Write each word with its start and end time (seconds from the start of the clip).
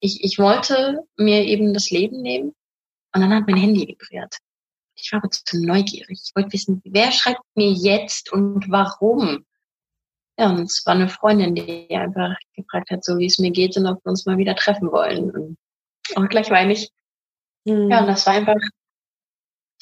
ich, 0.00 0.24
ich 0.24 0.38
wollte 0.38 1.04
mir 1.16 1.44
eben 1.44 1.74
das 1.74 1.90
Leben 1.90 2.22
nehmen 2.22 2.54
und 3.14 3.20
dann 3.20 3.34
hat 3.34 3.46
mein 3.46 3.56
Handy 3.56 3.86
vibriert. 3.86 4.36
Ich 4.94 5.12
war 5.12 5.20
aber 5.20 5.30
zu 5.30 5.64
neugierig. 5.64 6.20
Ich 6.24 6.32
wollte 6.34 6.52
wissen, 6.52 6.82
wer 6.84 7.12
schreibt 7.12 7.42
mir 7.54 7.70
jetzt 7.70 8.32
und 8.32 8.68
warum? 8.70 9.44
Ja, 10.38 10.50
und 10.50 10.62
es 10.62 10.84
war 10.86 10.94
eine 10.94 11.08
Freundin, 11.08 11.54
die 11.54 11.88
einfach 11.90 12.36
gefragt 12.54 12.90
hat, 12.90 13.04
so 13.04 13.18
wie 13.18 13.26
es 13.26 13.38
mir 13.38 13.50
geht 13.50 13.76
und 13.76 13.86
ob 13.86 14.04
wir 14.04 14.10
uns 14.10 14.26
mal 14.26 14.38
wieder 14.38 14.54
treffen 14.54 14.90
wollen. 14.90 15.30
Und 15.30 15.58
auch 16.14 16.28
gleich 16.28 16.50
weine 16.50 16.72
ich. 16.72 16.90
Mhm. 17.64 17.90
Ja, 17.90 18.00
und 18.00 18.06
das 18.06 18.26
war 18.26 18.34
einfach, 18.34 18.56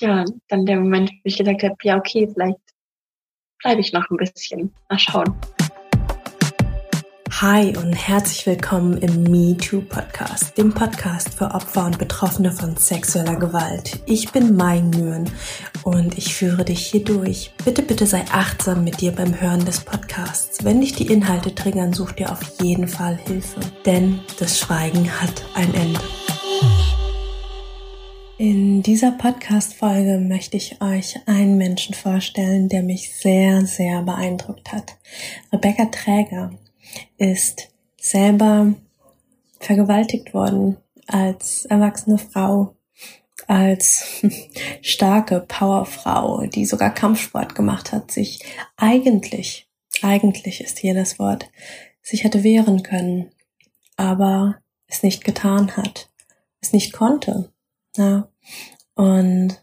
ja, 0.01 0.25
dann 0.49 0.67
der 0.67 0.81
Moment, 0.81 1.11
wo 1.11 1.21
ich 1.25 1.37
gedacht 1.37 1.63
habe, 1.63 1.77
ja, 1.83 1.97
okay, 1.97 2.29
vielleicht 2.33 2.61
bleibe 3.59 3.81
ich 3.81 3.93
noch 3.93 4.09
ein 4.11 4.17
bisschen. 4.17 4.75
Mal 4.89 4.99
schauen. 4.99 5.56
Hi 7.43 7.77
und 7.77 7.93
herzlich 7.93 8.47
willkommen 8.47 8.97
im 8.97 9.25
MeToo 9.25 9.83
Podcast, 9.83 10.57
dem 10.57 10.73
Podcast 10.73 11.35
für 11.35 11.51
Opfer 11.51 11.85
und 11.85 11.99
Betroffene 11.99 12.51
von 12.51 12.79
sexueller 12.79 13.37
Gewalt. 13.37 14.01
Ich 14.07 14.33
bin 14.33 14.57
Mai 14.57 14.81
Nguyen 14.81 15.29
und 15.85 16.17
ich 16.17 16.35
führe 16.35 16.65
dich 16.65 16.87
hier 16.87 17.05
durch. 17.05 17.53
Bitte, 17.63 17.83
bitte 17.83 18.07
sei 18.07 18.25
achtsam 18.33 18.85
mit 18.85 19.03
dir 19.03 19.13
beim 19.13 19.39
Hören 19.39 19.67
des 19.67 19.81
Podcasts. 19.81 20.65
Wenn 20.65 20.81
dich 20.81 20.95
die 20.95 21.13
Inhalte 21.13 21.55
triggern, 21.55 21.93
such 21.93 22.13
dir 22.13 22.33
auf 22.33 22.41
jeden 22.63 22.89
Fall 22.89 23.19
Hilfe, 23.27 23.61
denn 23.85 24.21
das 24.39 24.59
Schweigen 24.59 25.07
hat 25.21 25.45
ein 25.55 25.75
Ende. 25.75 26.01
In 28.39 28.83
dieser 28.83 29.11
Podcast-Folge 29.11 30.21
möchte 30.27 30.57
ich 30.57 30.81
euch 30.81 31.21
einen 31.27 31.59
Menschen 31.59 31.95
vorstellen, 31.95 32.71
der 32.71 32.83
mich 32.83 33.15
sehr, 33.15 33.67
sehr 33.67 34.01
beeindruckt 34.01 34.73
hat. 34.73 34.97
Rebecca 35.53 35.85
Träger 35.87 36.51
ist 37.17 37.69
selber 37.97 38.75
vergewaltigt 39.61 40.35
worden 40.35 40.77
als 41.07 41.65
erwachsene 41.67 42.19
Frau, 42.19 42.77
als 43.47 44.23
starke 44.83 45.41
Powerfrau, 45.41 46.47
die 46.47 46.65
sogar 46.65 46.93
Kampfsport 46.93 47.55
gemacht 47.55 47.93
hat, 47.93 48.11
sich 48.11 48.45
eigentlich, 48.77 49.69
eigentlich 50.03 50.61
ist 50.61 50.79
hier 50.79 50.95
das 50.95 51.19
Wort, 51.19 51.51
sich 52.03 52.25
hätte 52.25 52.45
wehren 52.45 52.83
können, 52.83 53.31
aber 53.97 54.61
es 54.87 55.03
nicht 55.03 55.25
getan 55.25 55.77
hat, 55.77 56.11
es 56.61 56.73
nicht 56.73 56.93
konnte. 56.93 57.53
Ja. 57.97 58.29
Und 58.95 59.63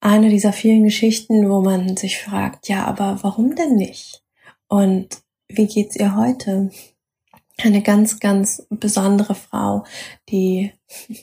eine 0.00 0.30
dieser 0.30 0.52
vielen 0.52 0.84
Geschichten, 0.84 1.48
wo 1.48 1.60
man 1.60 1.96
sich 1.96 2.18
fragt, 2.18 2.68
ja, 2.68 2.84
aber 2.84 3.18
warum 3.22 3.54
denn 3.54 3.76
nicht? 3.76 4.22
Und 4.68 5.22
wie 5.56 5.66
geht's 5.66 5.96
ihr 5.96 6.16
heute? 6.16 6.70
Eine 7.58 7.82
ganz, 7.82 8.20
ganz 8.20 8.66
besondere 8.70 9.34
Frau, 9.34 9.84
die 10.28 10.72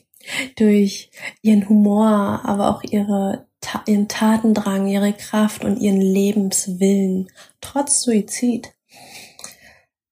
durch 0.58 1.10
ihren 1.42 1.68
Humor, 1.70 2.42
aber 2.44 2.70
auch 2.70 2.84
ihre, 2.84 3.48
ihren 3.88 4.08
Tatendrang, 4.08 4.88
ihre 4.88 5.14
Kraft 5.14 5.64
und 5.64 5.78
ihren 5.78 6.02
Lebenswillen 6.02 7.30
trotz 7.62 8.02
Suizid 8.02 8.74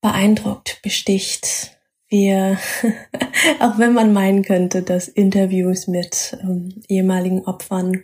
beeindruckt, 0.02 0.80
besticht. 0.82 1.74
Wir, 2.10 2.58
auch 3.60 3.78
wenn 3.78 3.94
man 3.94 4.14
meinen 4.14 4.44
könnte, 4.44 4.82
dass 4.82 5.10
Interviews 5.10 5.88
mit 5.88 6.38
ähm, 6.42 6.82
ehemaligen 6.88 7.46
Opfern 7.46 8.04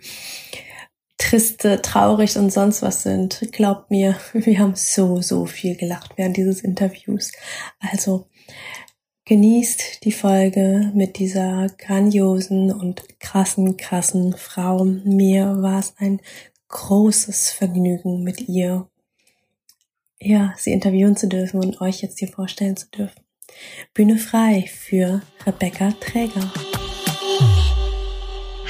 triste, 1.17 1.81
traurig 1.81 2.38
und 2.38 2.52
sonst 2.52 2.81
was 2.81 3.03
sind. 3.03 3.47
Glaubt 3.52 3.92
mir, 3.92 4.16
wir 4.33 4.59
haben 4.59 4.75
so, 4.75 5.22
so 5.22 5.45
viel 5.45 5.75
gelacht 5.75 6.14
während 6.17 6.38
dieses 6.38 6.61
Interviews. 6.61 7.31
Also 7.80 8.28
genießt 9.25 10.03
die 10.03 10.11
Folge 10.11 10.91
mit 10.94 11.17
dieser 11.17 11.67
grandiosen 11.78 12.72
und 12.72 13.19
krassen, 13.19 13.78
krassen 13.78 14.36
Frau. 14.36 14.84
Mir 14.84 15.61
war 15.61 15.80
es 15.80 15.94
ein 15.97 16.19
großes 16.67 17.52
Vergnügen 17.52 18.23
mit 18.23 18.47
ihr, 18.50 18.88
ja, 20.19 20.53
sie 20.57 20.72
interviewen 20.72 21.16
zu 21.16 21.28
dürfen 21.28 21.59
und 21.59 21.81
euch 21.81 22.02
jetzt 22.02 22.19
hier 22.19 22.29
vorstellen 22.29 22.78
zu 22.78 22.90
dürfen. 22.90 23.22
Bühne 23.94 24.18
frei 24.18 24.66
für 24.68 25.22
Rebecca 25.46 25.91
Träger. 26.00 26.52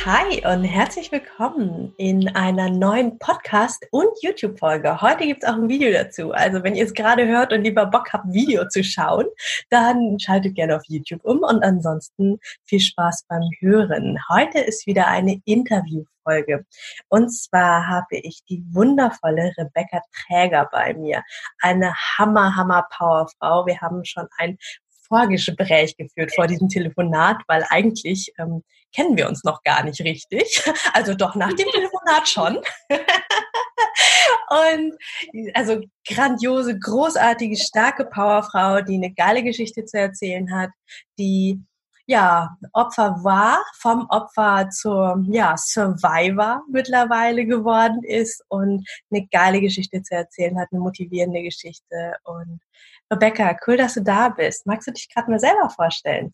Hi 0.05 0.45
und 0.45 0.65
herzlich 0.65 1.13
willkommen 1.13 1.93
in 1.95 2.27
einer 2.35 2.69
neuen 2.69 3.17
Podcast- 3.19 3.87
und 3.91 4.09
YouTube-Folge. 4.21 4.99
Heute 4.99 5.25
gibt 5.25 5.43
es 5.43 5.49
auch 5.49 5.53
ein 5.55 5.69
Video 5.69 5.93
dazu. 5.93 6.33
Also 6.33 6.61
wenn 6.61 6.75
ihr 6.75 6.83
es 6.83 6.93
gerade 6.93 7.25
hört 7.25 7.53
und 7.53 7.63
lieber 7.63 7.85
Bock 7.85 8.11
habt, 8.11 8.25
Video 8.33 8.67
zu 8.67 8.83
schauen, 8.83 9.27
dann 9.69 10.19
schaltet 10.19 10.55
gerne 10.55 10.75
auf 10.75 10.81
YouTube 10.89 11.23
um 11.23 11.39
und 11.39 11.63
ansonsten 11.63 12.37
viel 12.65 12.81
Spaß 12.81 13.27
beim 13.29 13.43
Hören. 13.61 14.19
Heute 14.27 14.59
ist 14.59 14.85
wieder 14.87 15.07
eine 15.07 15.39
Interviewfolge. 15.45 16.65
Und 17.07 17.29
zwar 17.29 17.87
habe 17.87 18.17
ich 18.17 18.43
die 18.49 18.61
wundervolle 18.71 19.53
Rebecca 19.57 20.01
Träger 20.27 20.67
bei 20.69 20.95
mir. 20.95 21.23
Eine 21.61 21.93
hammer, 21.95 22.57
hammer 22.57 22.87
Powerfrau. 22.91 23.65
Wir 23.65 23.79
haben 23.79 24.03
schon 24.03 24.27
ein 24.37 24.57
Vorgespräch 25.13 25.95
geführt 25.95 26.33
vor 26.33 26.47
diesem 26.47 26.69
Telefonat, 26.69 27.37
weil 27.47 27.63
eigentlich 27.69 28.33
ähm, 28.39 28.63
kennen 28.95 29.15
wir 29.15 29.29
uns 29.29 29.43
noch 29.43 29.61
gar 29.63 29.83
nicht 29.83 30.01
richtig. 30.01 30.63
Also 30.93 31.13
doch 31.13 31.35
nach 31.35 31.53
dem 31.53 31.67
Telefonat 31.71 32.27
schon. 32.27 32.59
Und 34.49 34.93
also 35.53 35.81
grandiose, 36.07 36.77
großartige, 36.77 37.55
starke 37.57 38.05
Powerfrau, 38.05 38.81
die 38.81 38.95
eine 38.95 39.13
geile 39.13 39.43
Geschichte 39.43 39.85
zu 39.85 39.97
erzählen 39.97 40.51
hat, 40.53 40.69
die 41.17 41.63
ja, 42.05 42.57
Opfer 42.73 43.23
war, 43.23 43.63
vom 43.79 44.07
Opfer 44.09 44.69
zur 44.69 45.23
ja, 45.29 45.55
Survivor 45.57 46.61
mittlerweile 46.69 47.45
geworden 47.45 48.03
ist 48.03 48.43
und 48.49 48.85
eine 49.09 49.25
geile 49.31 49.61
Geschichte 49.61 50.01
zu 50.03 50.15
erzählen 50.15 50.59
hat, 50.59 50.67
eine 50.71 50.81
motivierende 50.81 51.41
Geschichte. 51.41 52.15
Und 52.23 52.59
Rebecca, 53.13 53.57
cool, 53.67 53.77
dass 53.77 53.93
du 53.93 54.01
da 54.01 54.29
bist. 54.29 54.65
Magst 54.65 54.87
du 54.87 54.91
dich 54.91 55.07
gerade 55.09 55.29
mal 55.29 55.39
selber 55.39 55.69
vorstellen? 55.69 56.31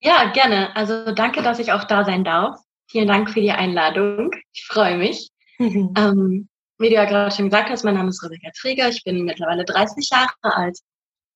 Ja, 0.00 0.30
gerne. 0.32 0.74
Also 0.76 1.12
danke, 1.12 1.42
dass 1.42 1.58
ich 1.58 1.72
auch 1.72 1.84
da 1.84 2.04
sein 2.04 2.24
darf. 2.24 2.58
Vielen 2.88 3.08
Dank 3.08 3.30
für 3.30 3.40
die 3.40 3.52
Einladung. 3.52 4.30
Ich 4.52 4.64
freue 4.66 4.96
mich. 4.96 5.30
Mhm. 5.58 5.94
Ähm, 5.96 6.48
wie 6.78 6.88
du 6.88 6.94
ja 6.94 7.04
gerade 7.04 7.34
schon 7.34 7.46
gesagt 7.46 7.70
hast, 7.70 7.84
mein 7.84 7.94
Name 7.94 8.10
ist 8.10 8.22
Rebecca 8.22 8.50
Träger. 8.58 8.88
Ich 8.88 9.02
bin 9.04 9.24
mittlerweile 9.24 9.64
30 9.64 10.08
Jahre 10.10 10.34
alt. 10.42 10.78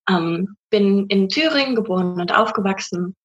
Ähm, 0.09 0.57
bin 0.71 1.07
in 1.07 1.29
Thüringen 1.29 1.75
geboren 1.75 2.21
und 2.21 2.33
aufgewachsen. 2.33 3.17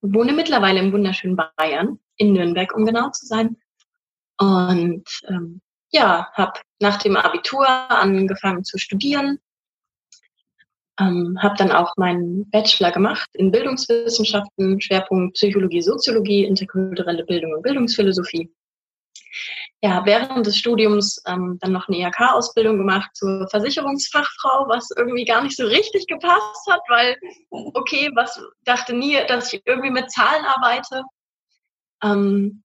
Wohne 0.00 0.32
mittlerweile 0.32 0.80
im 0.80 0.92
wunderschönen 0.92 1.36
Bayern, 1.56 1.98
in 2.16 2.32
Nürnberg, 2.32 2.74
um 2.74 2.84
genau 2.84 3.10
zu 3.10 3.26
sein. 3.26 3.56
Und 4.38 5.08
ähm, 5.28 5.60
ja, 5.90 6.30
habe 6.34 6.60
nach 6.80 6.98
dem 6.98 7.16
Abitur 7.16 7.66
angefangen 7.68 8.64
zu 8.64 8.78
studieren 8.78 9.38
ähm, 10.98 11.38
habe 11.42 11.56
dann 11.56 11.72
auch 11.72 11.92
meinen 11.96 12.48
Bachelor 12.50 12.90
gemacht 12.90 13.28
in 13.34 13.50
Bildungswissenschaften, 13.50 14.80
Schwerpunkt 14.80 15.34
Psychologie, 15.34 15.82
Soziologie, 15.82 16.44
interkulturelle 16.44 17.24
Bildung 17.24 17.52
und 17.54 17.62
Bildungsphilosophie. 17.62 18.50
Ja, 19.82 20.04
während 20.06 20.46
des 20.46 20.56
Studiums 20.56 21.22
ähm, 21.26 21.58
dann 21.60 21.72
noch 21.72 21.88
eine 21.88 21.98
IHK-Ausbildung 21.98 22.78
gemacht 22.78 23.10
zur 23.14 23.46
Versicherungsfachfrau, 23.50 24.66
was 24.68 24.88
irgendwie 24.96 25.26
gar 25.26 25.42
nicht 25.42 25.56
so 25.56 25.66
richtig 25.66 26.06
gepasst 26.06 26.66
hat, 26.70 26.80
weil, 26.88 27.16
okay, 27.50 28.10
was 28.14 28.40
dachte 28.64 28.94
nie, 28.94 29.18
dass 29.28 29.52
ich 29.52 29.62
irgendwie 29.66 29.90
mit 29.90 30.10
Zahlen 30.10 30.44
arbeite. 30.46 31.02
Ähm, 32.02 32.62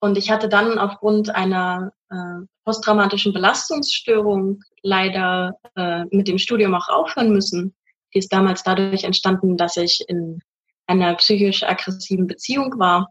und 0.00 0.16
ich 0.16 0.30
hatte 0.30 0.48
dann 0.48 0.78
aufgrund 0.78 1.34
einer 1.34 1.92
äh, 2.14 2.46
posttraumatischen 2.64 3.32
Belastungsstörung 3.32 4.62
leider 4.82 5.58
äh, 5.76 6.04
mit 6.10 6.28
dem 6.28 6.38
Studium 6.38 6.74
auch 6.74 6.88
aufhören 6.88 7.32
müssen. 7.32 7.74
Die 8.14 8.18
ist 8.18 8.32
damals 8.32 8.62
dadurch 8.62 9.04
entstanden, 9.04 9.56
dass 9.56 9.76
ich 9.76 10.04
in 10.08 10.40
einer 10.86 11.14
psychisch 11.14 11.62
aggressiven 11.62 12.26
Beziehung 12.26 12.78
war, 12.78 13.10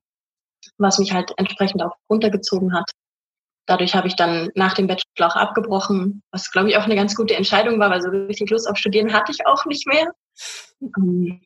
was 0.78 1.00
mich 1.00 1.12
halt 1.12 1.34
entsprechend 1.38 1.84
auch 1.84 1.96
runtergezogen 2.10 2.74
hat. 2.74 2.90
Dadurch 3.66 3.96
habe 3.96 4.08
ich 4.08 4.16
dann 4.16 4.50
nach 4.56 4.74
dem 4.74 4.88
Bachelor 4.88 5.28
auch 5.28 5.36
abgebrochen, 5.36 6.22
was 6.32 6.52
glaube 6.52 6.70
ich 6.70 6.78
auch 6.78 6.84
eine 6.84 6.96
ganz 6.96 7.16
gute 7.16 7.36
Entscheidung 7.36 7.80
war, 7.80 7.90
weil 7.90 8.02
so 8.02 8.10
richtig 8.10 8.50
Lust 8.50 8.70
auf 8.70 8.78
Studieren 8.78 9.14
hatte 9.14 9.32
ich 9.32 9.46
auch 9.46 9.66
nicht 9.66 9.88
mehr. 9.88 10.12
Ähm, 10.82 11.42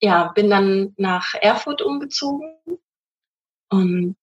ja, 0.00 0.32
bin 0.34 0.50
dann 0.50 0.94
nach 0.96 1.34
Erfurt 1.40 1.80
umgezogen 1.80 2.60
und 3.70 4.16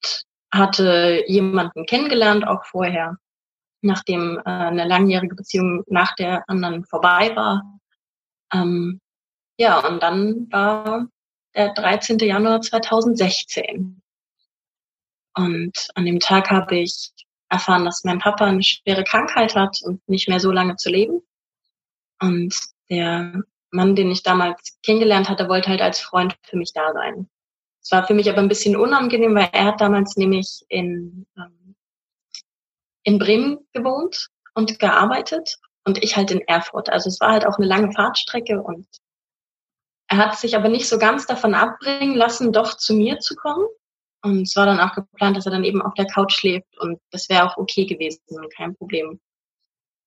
hatte 0.52 1.24
jemanden 1.28 1.86
kennengelernt, 1.86 2.48
auch 2.48 2.66
vorher, 2.66 3.18
nachdem 3.82 4.38
äh, 4.40 4.50
eine 4.50 4.88
langjährige 4.88 5.36
Beziehung 5.36 5.84
nach 5.88 6.16
der 6.16 6.44
anderen 6.50 6.86
vorbei 6.86 7.36
war. 7.36 7.80
Ähm, 8.54 9.00
ja, 9.58 9.80
und 9.86 10.02
dann 10.02 10.48
war 10.52 11.08
der 11.56 11.74
13. 11.74 12.20
Januar 12.20 12.62
2016. 12.62 14.02
Und 15.36 15.88
an 15.96 16.06
dem 16.06 16.20
Tag 16.20 16.50
habe 16.50 16.78
ich 16.78 17.12
erfahren, 17.50 17.86
dass 17.86 18.04
mein 18.04 18.20
Papa 18.20 18.46
eine 18.46 18.64
schwere 18.64 19.04
Krankheit 19.04 19.56
hat 19.56 19.80
und 19.84 20.08
nicht 20.08 20.28
mehr 20.28 20.40
so 20.40 20.52
lange 20.52 20.76
zu 20.76 20.90
leben. 20.90 21.22
Und 22.22 22.56
der 22.90 23.44
Mann, 23.72 23.96
den 23.96 24.12
ich 24.12 24.24
damals 24.24 24.78
kennengelernt 24.84 25.30
hatte, 25.30 25.48
wollte 25.48 25.70
halt 25.70 25.82
als 25.82 26.00
Freund 26.00 26.36
für 26.44 26.58
mich 26.58 26.74
da 26.74 26.94
sein. 26.94 27.30
Es 27.82 27.92
war 27.92 28.06
für 28.06 28.14
mich 28.14 28.30
aber 28.30 28.40
ein 28.40 28.48
bisschen 28.48 28.76
unangenehm, 28.76 29.36
weil 29.36 29.50
er 29.52 29.66
hat 29.66 29.82
damals 29.82 30.16
nämlich 30.18 30.64
in, 30.70 31.26
ähm, 31.38 31.76
in 33.04 33.20
Bremen 33.20 33.60
gewohnt 33.74 34.30
und 34.54 34.80
gearbeitet 34.80 35.58
und 35.86 36.04
ich 36.04 36.16
halt 36.16 36.32
in 36.32 36.42
Erfurt. 36.48 36.90
Also 36.90 37.10
es 37.10 37.20
war 37.20 37.32
halt 37.32 37.46
auch 37.46 37.58
eine 37.58 37.68
lange 37.68 37.92
Fahrtstrecke 37.92 38.62
und 38.62 38.88
er 40.08 40.18
hat 40.18 40.38
sich 40.38 40.56
aber 40.56 40.70
nicht 40.70 40.88
so 40.88 40.98
ganz 40.98 41.26
davon 41.28 41.54
abbringen 41.54 42.16
lassen, 42.16 42.52
doch 42.52 42.76
zu 42.76 42.94
mir 42.94 43.20
zu 43.20 43.36
kommen. 43.36 43.66
Und 44.22 44.42
es 44.42 44.56
war 44.56 44.66
dann 44.66 44.80
auch 44.80 44.94
geplant, 44.94 45.38
dass 45.38 45.46
er 45.46 45.52
dann 45.52 45.64
eben 45.64 45.82
auf 45.82 45.94
der 45.94 46.08
Couch 46.08 46.34
schläft 46.34 46.78
und 46.80 47.00
das 47.12 47.30
wäre 47.30 47.46
auch 47.46 47.58
okay 47.58 47.86
gewesen, 47.86 48.20
kein 48.56 48.76
Problem. 48.76 49.20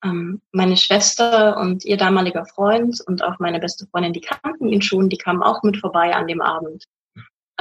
Ähm, 0.05 0.43
meine 0.51 0.77
Schwester 0.77 1.57
und 1.57 1.85
ihr 1.85 1.97
damaliger 1.97 2.45
Freund 2.45 3.01
und 3.07 3.23
auch 3.23 3.39
meine 3.39 3.61
beste 3.61 3.87
Freundin, 3.87 4.13
die 4.13 4.21
kannten 4.21 4.69
ihn 4.69 4.83
schon, 4.83 5.09
die 5.09 5.17
kamen 5.17 5.43
auch 5.43 5.63
mit 5.63 5.79
vorbei 5.79 6.15
an 6.15 6.27
dem 6.27 6.43
Abend. 6.43 6.85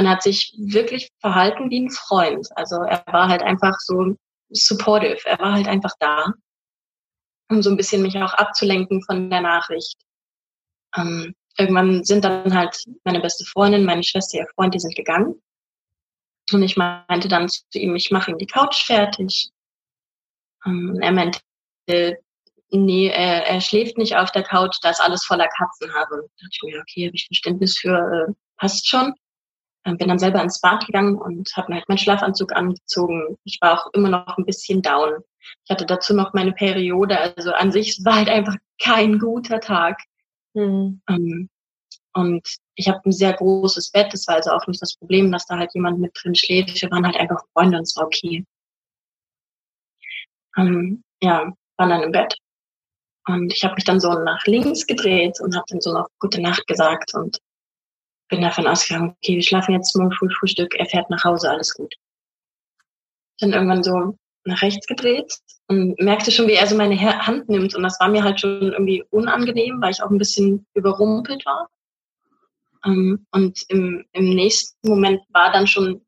Und 0.01 0.09
hat 0.09 0.24
sich 0.24 0.56
wirklich 0.57 1.12
verhalten 1.19 1.69
wie 1.69 1.81
ein 1.81 1.92
Freund. 1.92 2.50
Also 2.56 2.77
er 2.77 3.03
war 3.06 3.30
halt 3.30 3.44
einfach 3.44 3.75
so 3.77 4.15
supportive. 4.50 5.19
Er 5.25 5.38
war 5.38 5.53
halt 5.53 5.68
einfach 5.68 5.94
da, 6.00 6.33
um 7.51 7.62
so 7.62 7.69
ein 7.69 7.77
bisschen 7.77 8.01
mich 8.01 8.18
auch 8.18 8.33
abzulenken 8.33 9.03
von 9.03 9.30
der 9.30 9.42
Nachricht. 9.42 9.95
Ähm, 10.98 11.36
irgendwann 11.56 12.03
sind 12.03 12.25
dann 12.25 12.57
halt 12.57 12.83
meine 13.03 13.19
beste 13.19 13.45
Freundin, 13.45 13.86
meine 13.86 14.01
Schwester, 14.01 14.39
ihr 14.39 14.48
Freund, 14.56 14.74
die 14.74 14.80
sind 14.80 14.95
gegangen. 14.95 15.39
Und 16.51 16.63
ich 16.63 16.77
meinte 16.77 17.27
dann 17.27 17.47
zu 17.47 17.62
ihm, 17.75 17.95
ich 17.95 18.09
mache 18.09 18.31
ihm 18.31 18.39
die 18.39 18.47
Couch 18.47 18.83
fertig. 18.83 19.51
Ähm, 20.65 20.97
er 21.00 21.12
meinte, 21.12 21.42
nee, 22.71 23.07
er, 23.07 23.45
er 23.45 23.62
schläft 23.62 24.00
nicht 24.00 24.15
auf 24.15 24.31
der 24.31 24.42
Couch, 24.42 24.77
da 24.81 24.89
ist 24.89 25.00
alles 25.00 25.24
voller 25.25 25.47
Katzenhaare. 25.47 26.09
Da 26.09 26.18
dachte 26.18 26.50
ich 26.54 26.62
mir, 26.63 26.81
okay, 26.81 27.06
habe 27.06 27.15
ich 27.15 27.27
Verständnis 27.27 27.77
für, 27.77 28.00
äh, 28.30 28.33
passt 28.57 28.88
schon. 28.89 29.13
Ähm, 29.83 29.98
bin 29.98 30.07
dann 30.07 30.19
selber 30.19 30.42
ins 30.44 30.62
Bad 30.62 30.86
gegangen 30.86 31.16
und 31.16 31.51
habe 31.56 31.72
mir 31.72 31.80
halt 31.80 31.89
meinen 31.89 31.98
Schlafanzug 31.98 32.54
angezogen. 32.54 33.38
Ich 33.44 33.57
war 33.62 33.80
auch 33.80 33.94
immer 33.94 34.10
noch 34.10 34.38
ein 34.38 34.45
bisschen 34.45 34.81
down. 34.81 35.24
Ich 35.66 35.72
hatte 35.72 35.86
dazu 35.86 36.13
noch 36.13 36.33
meine 36.33 36.51
Periode, 36.51 37.19
also 37.19 37.51
an 37.51 37.72
sich 37.72 38.00
war 38.06 38.16
halt 38.16 38.30
einfach 38.30 38.56
kein 38.80 39.18
guter 39.18 39.60
Tag. 39.60 40.00
Mhm. 40.54 41.01
Und 42.13 42.57
ich 42.75 42.89
habe 42.89 43.01
ein 43.06 43.12
sehr 43.12 43.33
großes 43.33 43.92
Bett, 43.92 44.13
das 44.13 44.28
war 44.28 44.36
also 44.36 44.51
auch 44.51 44.68
nicht 44.68 44.81
das 44.81 44.95
Problem, 44.95 45.31
dass 45.31 45.48
da 45.48 45.57
halt 45.57 45.74
jemand 45.74 46.00
mit 46.00 46.12
drin 46.22 46.36
schläft. 46.36 46.81
Wir 46.81 46.92
waren 46.92 47.06
halt 47.06 47.16
einfach 47.16 47.42
Freunde 47.54 47.78
und 47.78 47.83
es 47.83 47.95
war 47.95 48.06
okay. 48.06 48.45
Ähm, 50.57 51.04
ja, 51.22 51.51
waren 51.78 51.89
dann 51.89 52.04
im 52.04 52.12
Bett. 52.12 52.38
Und 53.28 53.54
ich 53.54 53.63
habe 53.63 53.75
mich 53.75 53.83
dann 53.83 54.00
so 54.00 54.12
nach 54.13 54.44
links 54.45 54.86
gedreht 54.86 55.39
und 55.42 55.56
habe 55.56 55.66
dann 55.69 55.81
so 55.81 55.94
noch 55.94 56.07
gute 56.19 56.42
Nacht 56.42 56.68
gesagt 56.68 57.13
und 57.13 57.39
bin 58.31 58.42
davon 58.42 58.66
ausgegangen, 58.66 59.16
okay, 59.18 59.36
wir 59.36 59.44
schlafen 59.44 59.75
jetzt 59.75 59.95
morgen 59.95 60.12
früh 60.13 60.30
Frühstück, 60.39 60.74
er 60.75 60.88
fährt 60.88 61.10
nach 61.10 61.24
Hause, 61.24 61.51
alles 61.51 61.75
gut. 61.75 61.94
Dann 63.39 63.54
irgendwann 63.54 63.83
so 63.83 64.18
nach 64.45 64.62
rechts 64.62 64.88
gedreht 64.88 65.36
und 65.68 66.00
merkte 66.00 66.31
schon, 66.31 66.48
wie 66.48 66.54
er 66.54 66.66
so 66.66 66.75
meine 66.75 67.00
Hand 67.00 67.50
nimmt. 67.50 67.75
Und 67.75 67.83
das 67.83 68.00
war 68.00 68.07
mir 68.07 68.24
halt 68.24 68.39
schon 68.39 68.72
irgendwie 68.72 69.04
unangenehm, 69.12 69.81
weil 69.81 69.92
ich 69.92 70.01
auch 70.01 70.10
ein 70.10 70.18
bisschen 70.18 70.66
überrumpelt 70.74 71.45
war. 71.45 71.69
Ähm, 72.86 73.25
und 73.31 73.62
im, 73.68 74.06
im 74.13 74.30
nächsten 74.33 74.88
Moment 74.88 75.22
war 75.30 75.51
dann 75.51 75.68
schon 75.68 76.01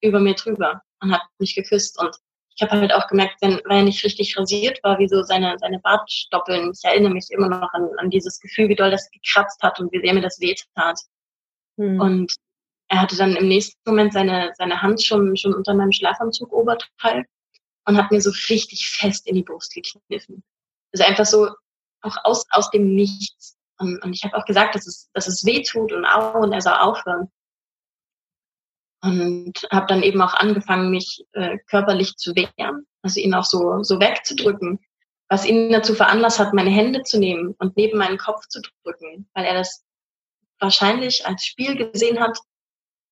über 0.00 0.20
mir 0.20 0.34
drüber 0.34 0.80
und 1.00 1.12
hat 1.12 1.22
mich 1.38 1.54
geküsst. 1.54 2.00
Und 2.00 2.16
ich 2.56 2.62
habe 2.62 2.72
halt 2.80 2.92
auch 2.92 3.08
gemerkt, 3.08 3.36
wenn, 3.40 3.60
wenn 3.64 3.78
er 3.78 3.82
nicht 3.82 4.04
richtig 4.04 4.38
rasiert 4.38 4.78
war, 4.84 4.98
wie 4.98 5.08
so 5.08 5.22
seine, 5.24 5.56
seine 5.58 5.80
Bartstoppeln. 5.80 6.72
Ich 6.72 6.84
erinnere 6.84 7.12
mich 7.12 7.26
immer 7.30 7.48
noch 7.48 7.72
an, 7.72 7.88
an 7.98 8.10
dieses 8.10 8.38
Gefühl, 8.38 8.68
wie 8.68 8.76
doll 8.76 8.92
das 8.92 9.10
gekratzt 9.10 9.60
hat 9.62 9.80
und 9.80 9.92
wie 9.92 10.00
sehr 10.00 10.14
mir 10.14 10.22
das 10.22 10.40
wehtat. 10.40 11.00
Hm. 11.76 12.00
Und 12.00 12.34
er 12.88 13.00
hatte 13.00 13.16
dann 13.16 13.36
im 13.36 13.48
nächsten 13.48 13.78
Moment 13.86 14.12
seine, 14.12 14.52
seine 14.56 14.82
Hand 14.82 15.02
schon, 15.02 15.36
schon 15.36 15.54
unter 15.54 15.74
meinem 15.74 15.92
Schlafanzug 15.92 16.52
Oberteil 16.52 17.24
und 17.86 17.96
hat 17.96 18.10
mir 18.10 18.20
so 18.20 18.30
richtig 18.48 18.88
fest 18.88 19.26
in 19.26 19.34
die 19.34 19.42
Brust 19.42 19.74
gekniffen. 19.74 20.42
Also 20.92 21.04
einfach 21.04 21.26
so 21.26 21.48
auch 22.02 22.16
aus, 22.24 22.44
aus 22.50 22.70
dem 22.70 22.94
Nichts. 22.94 23.56
Und, 23.78 24.02
und 24.04 24.12
ich 24.12 24.22
habe 24.24 24.36
auch 24.36 24.44
gesagt, 24.44 24.74
dass 24.74 24.86
es, 24.86 25.10
dass 25.12 25.26
es 25.26 25.44
weh 25.44 25.62
tut 25.62 25.92
und 25.92 26.04
au 26.04 26.38
und 26.40 26.52
er 26.52 26.60
soll 26.60 26.74
aufhören. 26.74 27.30
Und 29.02 29.66
habe 29.70 29.86
dann 29.86 30.02
eben 30.02 30.22
auch 30.22 30.34
angefangen, 30.34 30.90
mich 30.90 31.26
äh, 31.32 31.58
körperlich 31.66 32.16
zu 32.16 32.34
wehren, 32.34 32.86
also 33.02 33.20
ihn 33.20 33.34
auch 33.34 33.44
so, 33.44 33.82
so 33.82 34.00
wegzudrücken, 34.00 34.78
was 35.28 35.44
ihn 35.44 35.70
dazu 35.72 35.94
veranlasst 35.94 36.38
hat, 36.38 36.54
meine 36.54 36.70
Hände 36.70 37.02
zu 37.02 37.18
nehmen 37.18 37.54
und 37.58 37.76
neben 37.76 37.98
meinen 37.98 38.16
Kopf 38.16 38.46
zu 38.48 38.62
drücken, 38.62 39.28
weil 39.34 39.44
er 39.44 39.54
das 39.54 39.84
wahrscheinlich 40.60 41.26
als 41.26 41.44
Spiel 41.44 41.76
gesehen 41.76 42.20
hat, 42.20 42.38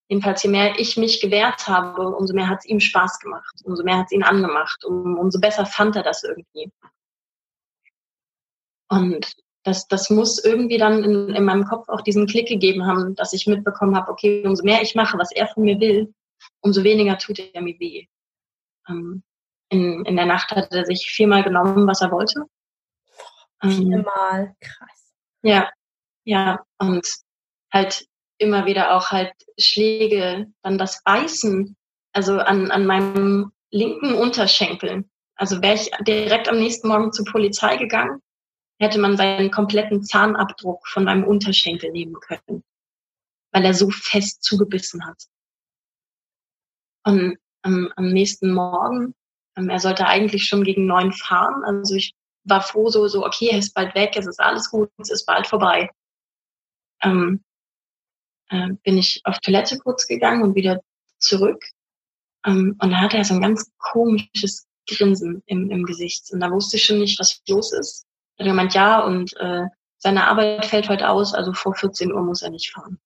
jedenfalls 0.09 0.43
je 0.43 0.51
mehr 0.51 0.79
ich 0.79 0.97
mich 0.97 1.21
gewehrt 1.21 1.67
habe, 1.69 2.09
umso 2.17 2.35
mehr 2.35 2.49
hat 2.49 2.61
es 2.61 2.67
ihm 2.67 2.81
Spaß 2.81 3.19
gemacht, 3.21 3.55
umso 3.65 3.83
mehr 3.83 3.99
hat 3.99 4.07
es 4.07 4.13
ihn 4.13 4.23
angemacht, 4.23 4.85
um, 4.85 5.19
umso 5.19 5.41
besser 5.41 5.67
fand 5.67 5.97
er 5.97 6.03
das 6.03 6.23
irgendwie. 6.23 6.71
Und 8.89 9.35
das, 9.65 9.87
das 9.89 10.11
muss 10.11 10.45
irgendwie 10.45 10.77
dann 10.77 11.05
in, 11.05 11.35
in 11.35 11.45
meinem 11.45 11.65
Kopf 11.65 11.89
auch 11.89 12.01
diesen 12.01 12.27
Klick 12.27 12.49
gegeben 12.49 12.85
haben, 12.87 13.15
dass 13.15 13.33
ich 13.33 13.47
mitbekommen 13.47 13.97
habe, 13.97 14.11
okay, 14.11 14.45
umso 14.45 14.65
mehr 14.65 14.83
ich 14.83 14.95
mache, 14.95 15.17
was 15.19 15.33
er 15.33 15.49
von 15.49 15.65
mir 15.65 15.79
will, 15.81 16.13
umso 16.61 16.83
weniger 16.83 17.17
tut 17.17 17.39
er 17.39 17.63
mir 17.63 17.79
weh. 17.79 18.07
Ähm, 18.89 19.23
in, 19.69 20.05
in 20.05 20.17
der 20.17 20.27
Nacht 20.27 20.51
hat 20.51 20.73
er 20.73 20.85
sich 20.85 21.11
viermal 21.11 21.43
genommen, 21.43 21.87
was 21.87 22.03
er 22.03 22.11
wollte. 22.11 22.45
Ähm, 23.63 23.71
viermal, 23.71 24.57
krass. 24.61 25.15
Ja, 25.43 25.71
ja, 26.25 26.65
und 26.79 27.07
halt 27.73 28.07
immer 28.39 28.67
wieder 28.67 28.97
auch 28.97 29.11
halt 29.11 29.33
Schläge, 29.59 30.53
dann 30.63 30.79
das 30.79 31.03
Beißen, 31.05 31.77
also 32.13 32.39
an, 32.39 32.71
an 32.71 32.87
meinem 32.87 33.53
linken 33.71 34.15
Unterschenkel. 34.15 35.05
Also 35.37 35.63
wäre 35.63 35.75
ich 35.75 35.91
direkt 36.07 36.49
am 36.49 36.59
nächsten 36.59 36.89
Morgen 36.89 37.13
zur 37.13 37.25
Polizei 37.25 37.77
gegangen, 37.77 38.21
hätte 38.79 38.99
man 38.99 39.17
seinen 39.17 39.51
kompletten 39.51 40.03
Zahnabdruck 40.03 40.87
von 40.89 41.05
meinem 41.05 41.25
Unterschenkel 41.25 41.91
nehmen 41.91 42.15
können, 42.15 42.63
weil 43.53 43.65
er 43.65 43.75
so 43.75 43.91
fest 43.91 44.43
zugebissen 44.43 45.07
hat. 45.07 45.23
Und 47.05 47.39
am, 47.63 47.93
am 47.97 48.09
nächsten 48.09 48.53
Morgen, 48.53 49.15
ähm, 49.57 49.71
er 49.71 49.79
sollte 49.79 50.07
eigentlich 50.07 50.45
schon 50.45 50.65
gegen 50.65 50.87
neun 50.87 51.13
fahren, 51.13 51.65
also 51.65 51.95
ich 51.95 52.15
war 52.45 52.61
froh, 52.61 52.89
so, 52.89 53.07
so, 53.07 53.25
okay, 53.25 53.51
er 53.53 53.59
ist 53.59 53.73
bald 53.73 53.95
weg, 53.95 54.17
es 54.17 54.27
ist 54.27 54.41
alles 54.41 54.69
gut, 54.71 54.91
es 54.99 55.11
ist 55.11 55.27
bald 55.27 55.47
vorbei. 55.47 55.91
Ähm, 57.03 57.43
äh, 58.53 58.69
bin 58.85 58.99
ich 58.99 59.21
auf 59.25 59.39
Toilette 59.41 59.79
kurz 59.79 60.07
gegangen 60.07 60.43
und 60.43 60.55
wieder 60.55 60.81
zurück. 61.19 61.65
Ähm, 62.45 62.77
und 62.81 62.91
da 62.91 63.01
hatte 63.01 63.17
er 63.17 63.25
so 63.25 63.35
ein 63.35 63.41
ganz 63.41 63.71
komisches 63.79 64.67
Grinsen 64.87 65.43
im, 65.47 65.71
im 65.71 65.85
Gesicht. 65.85 66.31
Und 66.33 66.41
da 66.41 66.51
wusste 66.51 66.77
ich 66.77 66.85
schon 66.85 66.99
nicht, 66.99 67.19
was 67.19 67.41
los 67.49 67.73
ist. 67.73 68.07
Da 68.37 68.45
hat 68.45 68.49
er 68.49 68.53
gemeint, 68.53 68.75
ja, 68.75 69.01
und 69.01 69.35
äh, 69.39 69.65
seine 69.99 70.27
Arbeit 70.27 70.67
fällt 70.67 70.89
heute 70.89 71.09
aus, 71.09 71.33
also 71.33 71.53
vor 71.53 71.75
14 71.75 72.13
Uhr 72.13 72.23
muss 72.23 72.43
er 72.43 72.51
nicht 72.51 72.73
fahren. 72.73 73.01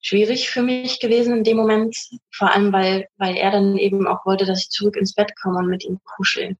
Schwierig 0.00 0.48
für 0.48 0.62
mich 0.62 1.00
gewesen 1.00 1.38
in 1.38 1.44
dem 1.44 1.56
Moment, 1.56 1.96
vor 2.30 2.52
allem 2.52 2.72
weil, 2.72 3.08
weil 3.16 3.36
er 3.36 3.50
dann 3.50 3.76
eben 3.76 4.06
auch 4.06 4.24
wollte, 4.24 4.46
dass 4.46 4.60
ich 4.60 4.70
zurück 4.70 4.96
ins 4.96 5.14
Bett 5.14 5.32
komme 5.36 5.58
und 5.58 5.66
mit 5.66 5.84
ihm 5.84 5.98
kuschel. 6.04 6.56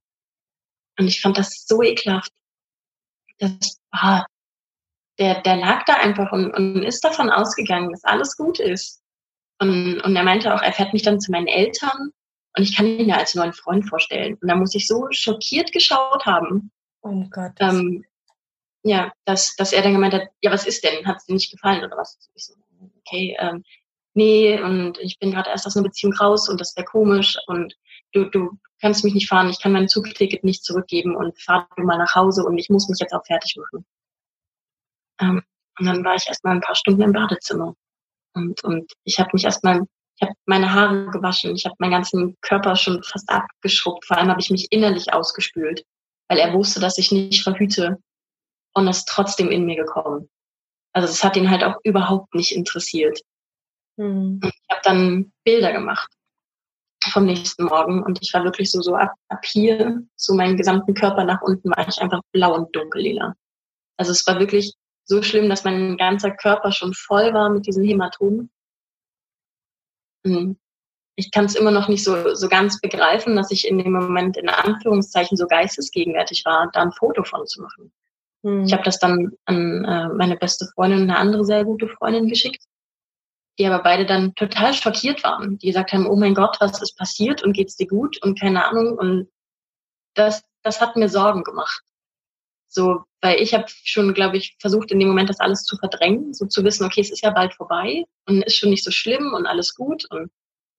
Und 0.99 1.07
ich 1.07 1.21
fand 1.21 1.37
das 1.37 1.65
so 1.65 1.81
ekelhaft. 1.81 2.33
Das 3.37 3.79
war, 3.91 4.27
der, 5.19 5.41
der 5.41 5.57
lag 5.57 5.83
da 5.85 5.93
einfach 5.93 6.31
und, 6.31 6.51
und 6.51 6.83
ist 6.83 7.03
davon 7.03 7.29
ausgegangen, 7.29 7.91
dass 7.91 8.03
alles 8.03 8.37
gut 8.37 8.59
ist. 8.59 9.01
Und, 9.59 10.01
und 10.01 10.15
er 10.15 10.23
meinte 10.23 10.53
auch, 10.53 10.61
er 10.61 10.73
fährt 10.73 10.93
mich 10.93 11.01
dann 11.01 11.19
zu 11.19 11.31
meinen 11.31 11.47
Eltern 11.47 12.11
und 12.55 12.63
ich 12.63 12.75
kann 12.75 12.85
ihn 12.85 13.09
ja 13.09 13.17
als 13.17 13.35
neuen 13.35 13.53
Freund 13.53 13.87
vorstellen. 13.87 14.37
Und 14.41 14.47
da 14.47 14.55
muss 14.55 14.75
ich 14.75 14.87
so 14.87 15.07
schockiert 15.11 15.71
geschaut 15.71 16.25
haben. 16.25 16.71
Oh 17.01 17.23
Gott. 17.31 17.53
Ähm, 17.59 18.05
ja, 18.83 19.11
dass, 19.25 19.55
dass 19.55 19.73
er 19.73 19.81
dann 19.81 19.93
gemeint 19.93 20.13
hat, 20.13 20.29
ja, 20.41 20.51
was 20.51 20.67
ist 20.67 20.83
denn? 20.83 21.05
Hat 21.05 21.17
es 21.17 21.25
dir 21.25 21.33
nicht 21.33 21.51
gefallen 21.51 21.83
oder 21.83 21.97
was? 21.97 22.17
Ich 22.35 22.45
so, 22.45 22.53
okay, 22.99 23.35
ähm, 23.39 23.63
nee, 24.13 24.59
und 24.61 24.97
ich 24.99 25.17
bin 25.19 25.31
gerade 25.31 25.49
erst 25.49 25.65
aus 25.65 25.75
einer 25.75 25.87
Beziehung 25.87 26.13
raus 26.13 26.49
und 26.49 26.61
das 26.61 26.75
wäre 26.75 26.85
komisch 26.85 27.37
und 27.47 27.75
du, 28.13 28.25
du 28.25 28.57
kannst 28.79 29.03
mich 29.03 29.13
nicht 29.13 29.27
fahren, 29.27 29.49
ich 29.49 29.61
kann 29.61 29.71
mein 29.71 29.87
Zugticket 29.87 30.43
nicht 30.43 30.63
zurückgeben 30.63 31.15
und 31.15 31.39
fahr 31.41 31.67
du 31.75 31.83
mal 31.83 31.97
nach 31.97 32.15
Hause 32.15 32.43
und 32.43 32.57
ich 32.57 32.69
muss 32.69 32.87
mich 32.87 32.99
jetzt 32.99 33.13
auch 33.13 33.25
fertig 33.25 33.57
machen. 33.57 33.85
Ähm, 35.19 35.41
und 35.79 35.85
dann 35.85 36.03
war 36.03 36.15
ich 36.15 36.27
erstmal 36.27 36.55
ein 36.55 36.61
paar 36.61 36.75
Stunden 36.75 37.01
im 37.01 37.13
Badezimmer. 37.13 37.75
Und, 38.33 38.63
und 38.63 38.91
ich 39.03 39.19
habe 39.19 39.29
mich 39.33 39.45
erstmal, 39.45 39.81
ich 40.15 40.21
habe 40.21 40.33
meine 40.45 40.73
Haare 40.73 41.07
gewaschen, 41.11 41.55
ich 41.55 41.65
habe 41.65 41.75
meinen 41.79 41.91
ganzen 41.91 42.35
Körper 42.41 42.75
schon 42.75 43.03
fast 43.03 43.29
abgeschrubbt. 43.29 44.05
Vor 44.05 44.17
allem 44.17 44.29
habe 44.29 44.41
ich 44.41 44.49
mich 44.49 44.67
innerlich 44.71 45.13
ausgespült, 45.13 45.83
weil 46.29 46.39
er 46.39 46.53
wusste, 46.53 46.79
dass 46.79 46.97
ich 46.97 47.11
nicht 47.11 47.43
verhüte 47.43 47.97
und 48.73 48.87
ist 48.87 49.07
trotzdem 49.07 49.49
in 49.49 49.65
mir 49.65 49.75
gekommen. 49.75 50.29
Also 50.93 51.09
es 51.09 51.23
hat 51.23 51.35
ihn 51.35 51.49
halt 51.49 51.63
auch 51.63 51.75
überhaupt 51.83 52.33
nicht 52.33 52.55
interessiert. 52.55 53.19
Und 53.97 54.41
ich 54.43 54.69
habe 54.69 54.81
dann 54.83 55.31
Bilder 55.43 55.71
gemacht 55.71 56.11
vom 57.11 57.25
nächsten 57.25 57.65
Morgen 57.65 58.03
und 58.03 58.19
ich 58.21 58.33
war 58.33 58.43
wirklich 58.43 58.71
so 58.71 58.81
so 58.81 58.95
ab, 58.95 59.13
ab 59.29 59.43
hier, 59.45 60.01
so 60.15 60.33
meinen 60.33 60.57
gesamten 60.57 60.93
Körper 60.93 61.23
nach 61.23 61.41
unten 61.41 61.69
war 61.69 61.87
ich 61.87 61.99
einfach 61.99 62.21
blau 62.31 62.55
und 62.55 62.75
dunkellila. 62.75 63.33
Also 63.97 64.11
es 64.11 64.25
war 64.27 64.39
wirklich 64.39 64.73
so 65.07 65.23
schlimm, 65.23 65.49
dass 65.49 65.63
mein 65.63 65.97
ganzer 65.97 66.31
Körper 66.31 66.71
schon 66.71 66.93
voll 66.93 67.33
war 67.33 67.49
mit 67.49 67.65
diesen 67.65 67.83
Hämatomen. 67.83 68.51
Hm. 70.25 70.57
Ich 71.15 71.31
kann 71.31 71.45
es 71.45 71.55
immer 71.55 71.71
noch 71.71 71.87
nicht 71.87 72.03
so, 72.03 72.35
so 72.35 72.47
ganz 72.47 72.79
begreifen, 72.79 73.35
dass 73.35 73.49
ich 73.49 73.67
in 73.67 73.79
dem 73.79 73.93
Moment 73.93 74.37
in 74.37 74.49
Anführungszeichen 74.49 75.35
so 75.35 75.47
geistesgegenwärtig 75.47 76.45
war, 76.45 76.69
da 76.73 76.81
ein 76.83 76.91
Foto 76.91 77.23
von 77.23 77.47
zu 77.47 77.61
machen. 77.61 77.91
Mhm. 78.43 78.65
Ich 78.65 78.73
habe 78.73 78.83
das 78.83 78.99
dann 78.99 79.31
an 79.45 79.83
äh, 79.85 80.09
meine 80.09 80.37
beste 80.37 80.67
Freundin 80.75 81.01
und 81.01 81.09
eine 81.09 81.17
andere 81.17 81.43
sehr 81.43 81.65
gute 81.65 81.87
Freundin 81.87 82.27
geschickt, 82.27 82.63
die 83.57 83.65
aber 83.65 83.81
beide 83.81 84.05
dann 84.05 84.35
total 84.35 84.73
schockiert 84.73 85.23
waren. 85.23 85.57
Die 85.57 85.67
gesagt 85.67 85.91
haben, 85.91 86.05
oh 86.05 86.15
mein 86.15 86.35
Gott, 86.35 86.57
was 86.59 86.81
ist 86.81 86.95
passiert 86.95 87.43
und 87.43 87.53
geht's 87.53 87.77
dir 87.77 87.87
gut 87.87 88.21
und 88.21 88.39
keine 88.39 88.65
Ahnung. 88.65 88.97
Und 88.97 89.29
das, 90.13 90.43
das 90.61 90.81
hat 90.81 90.95
mir 90.95 91.09
Sorgen 91.09 91.43
gemacht. 91.43 91.81
So, 92.67 93.05
weil 93.21 93.41
ich 93.41 93.53
habe 93.53 93.65
schon, 93.67 94.13
glaube 94.13 94.37
ich, 94.37 94.55
versucht 94.59 94.91
in 94.91 94.99
dem 94.99 95.07
Moment 95.07 95.29
das 95.29 95.39
alles 95.39 95.63
zu 95.63 95.77
verdrängen, 95.77 96.33
so 96.33 96.45
zu 96.45 96.63
wissen, 96.63 96.85
okay, 96.85 97.01
es 97.01 97.11
ist 97.11 97.21
ja 97.21 97.31
bald 97.31 97.53
vorbei 97.53 98.05
und 98.27 98.43
ist 98.43 98.57
schon 98.57 98.69
nicht 98.69 98.83
so 98.83 98.91
schlimm 98.91 99.33
und 99.33 99.45
alles 99.45 99.75
gut 99.75 100.05
und 100.11 100.31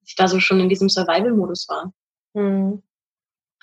ich 0.06 0.14
da 0.14 0.28
so 0.28 0.40
schon 0.40 0.60
in 0.60 0.68
diesem 0.68 0.88
Survival-Modus 0.88 1.68
war. 1.68 1.92
Mhm. 2.34 2.82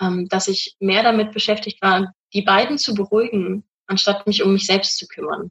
Ähm, 0.00 0.28
dass 0.28 0.48
ich 0.48 0.76
mehr 0.78 1.02
damit 1.02 1.32
beschäftigt 1.32 1.80
war, 1.80 2.12
die 2.34 2.42
beiden 2.42 2.76
zu 2.76 2.94
beruhigen, 2.94 3.64
anstatt 3.86 4.26
mich 4.26 4.42
um 4.42 4.52
mich 4.52 4.66
selbst 4.66 4.98
zu 4.98 5.06
kümmern. 5.08 5.50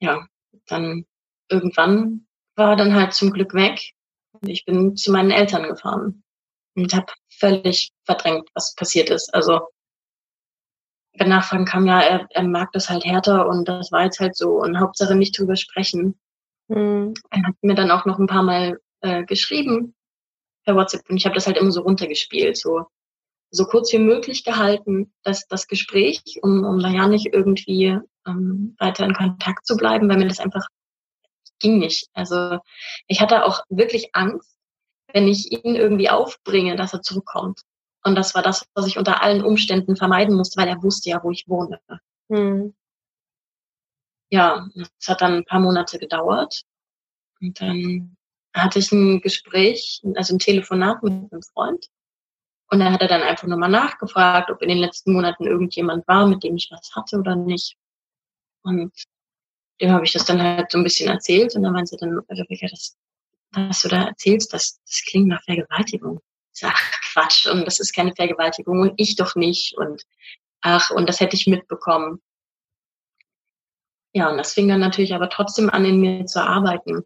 Ja, 0.00 0.26
dann 0.66 1.04
irgendwann 1.48 2.26
war 2.54 2.76
dann 2.76 2.94
halt 2.94 3.12
zum 3.12 3.32
Glück 3.32 3.54
weg. 3.54 3.92
Ich 4.42 4.64
bin 4.64 4.96
zu 4.96 5.10
meinen 5.10 5.30
Eltern 5.30 5.64
gefahren 5.64 6.22
und 6.74 6.94
habe 6.94 7.12
völlig 7.28 7.90
verdrängt, 8.04 8.48
was 8.54 8.74
passiert 8.74 9.10
ist. 9.10 9.34
Also 9.34 9.60
Nachfragen 11.24 11.64
kam, 11.64 11.86
ja, 11.86 12.00
er, 12.00 12.26
er 12.30 12.42
mag 12.42 12.72
das 12.72 12.90
halt 12.90 13.04
härter 13.04 13.48
und 13.48 13.68
das 13.68 13.92
war 13.92 14.04
jetzt 14.04 14.20
halt 14.20 14.36
so 14.36 14.60
und 14.60 14.78
Hauptsache 14.78 15.14
nicht 15.14 15.38
drüber 15.38 15.56
sprechen. 15.56 16.18
Mhm. 16.68 17.14
Er 17.30 17.42
hat 17.44 17.54
mir 17.62 17.74
dann 17.74 17.90
auch 17.90 18.04
noch 18.04 18.18
ein 18.18 18.26
paar 18.26 18.42
Mal 18.42 18.78
äh, 19.00 19.24
geschrieben 19.24 19.94
per 20.64 20.76
WhatsApp 20.76 21.08
und 21.08 21.16
ich 21.16 21.24
habe 21.24 21.34
das 21.34 21.46
halt 21.46 21.56
immer 21.56 21.70
so 21.70 21.82
runtergespielt, 21.82 22.56
so 22.56 22.86
so 23.50 23.64
kurz 23.64 23.92
wie 23.92 23.98
möglich 23.98 24.44
gehalten, 24.44 25.12
dass 25.22 25.46
das 25.46 25.66
Gespräch, 25.66 26.20
um, 26.42 26.64
um 26.64 26.80
da 26.80 26.88
ja 26.88 27.06
nicht 27.06 27.32
irgendwie 27.32 27.98
ähm, 28.26 28.76
weiter 28.78 29.04
in 29.04 29.14
Kontakt 29.14 29.66
zu 29.66 29.76
bleiben, 29.76 30.08
weil 30.08 30.18
mir 30.18 30.28
das 30.28 30.40
einfach 30.40 30.66
ging 31.58 31.78
nicht. 31.78 32.08
Also 32.12 32.58
ich 33.06 33.20
hatte 33.20 33.44
auch 33.44 33.60
wirklich 33.68 34.10
Angst, 34.14 34.56
wenn 35.12 35.28
ich 35.28 35.52
ihn 35.52 35.76
irgendwie 35.76 36.10
aufbringe, 36.10 36.76
dass 36.76 36.92
er 36.92 37.02
zurückkommt. 37.02 37.62
Und 38.06 38.14
das 38.14 38.36
war 38.36 38.42
das, 38.42 38.64
was 38.74 38.86
ich 38.86 38.98
unter 38.98 39.20
allen 39.20 39.42
Umständen 39.42 39.96
vermeiden 39.96 40.36
musste, 40.36 40.60
weil 40.60 40.68
er 40.68 40.80
wusste 40.80 41.10
ja, 41.10 41.20
wo 41.24 41.32
ich 41.32 41.48
wohne. 41.48 41.80
Hm. 42.30 42.72
Ja, 44.30 44.68
das 44.74 45.08
hat 45.08 45.22
dann 45.22 45.38
ein 45.38 45.44
paar 45.44 45.58
Monate 45.58 45.98
gedauert. 45.98 46.62
Und 47.40 47.60
dann 47.60 48.16
hatte 48.54 48.78
ich 48.78 48.92
ein 48.92 49.20
Gespräch, 49.22 50.02
also 50.14 50.36
ein 50.36 50.38
Telefonat 50.38 51.02
mit 51.02 51.32
einem 51.32 51.42
Freund. 51.42 51.88
Und 52.70 52.78
da 52.78 52.92
hat 52.92 53.02
er 53.02 53.08
dann 53.08 53.22
einfach 53.22 53.48
nur 53.48 53.58
mal 53.58 53.66
nachgefragt, 53.66 54.52
ob 54.52 54.62
in 54.62 54.68
den 54.68 54.78
letzten 54.78 55.12
Monaten 55.12 55.44
irgendjemand 55.44 56.06
war, 56.06 56.28
mit 56.28 56.44
dem 56.44 56.54
ich 56.54 56.68
was 56.70 56.94
hatte 56.94 57.18
oder 57.18 57.34
nicht. 57.34 57.76
Und 58.62 58.92
dem 59.80 59.90
habe 59.90 60.04
ich 60.04 60.12
das 60.12 60.24
dann 60.26 60.40
halt 60.40 60.70
so 60.70 60.78
ein 60.78 60.84
bisschen 60.84 61.10
erzählt. 61.10 61.56
Und 61.56 61.64
dann 61.64 61.72
meinte 61.72 61.96
er 61.96 62.06
dann, 62.06 62.20
Rebecca, 62.30 62.68
das, 62.68 62.96
was 63.50 63.82
du 63.82 63.88
da 63.88 64.04
erzählst, 64.04 64.52
das, 64.52 64.80
das 64.84 65.02
klingt 65.08 65.26
nach 65.26 65.42
Vergewaltigung 65.42 66.20
ach 66.62 66.90
Quatsch 67.16 67.46
und 67.46 67.64
das 67.64 67.80
ist 67.80 67.94
keine 67.94 68.14
Vergewaltigung 68.14 68.80
und 68.80 68.92
ich 68.96 69.16
doch 69.16 69.36
nicht 69.36 69.76
und 69.76 70.04
ach 70.60 70.90
und 70.90 71.08
das 71.08 71.20
hätte 71.20 71.36
ich 71.36 71.46
mitbekommen. 71.46 72.20
Ja, 74.12 74.30
und 74.30 74.38
das 74.38 74.52
fing 74.52 74.68
dann 74.68 74.80
natürlich 74.80 75.14
aber 75.14 75.28
trotzdem 75.28 75.70
an, 75.70 75.84
in 75.84 76.00
mir 76.00 76.26
zu 76.26 76.42
arbeiten. 76.42 77.02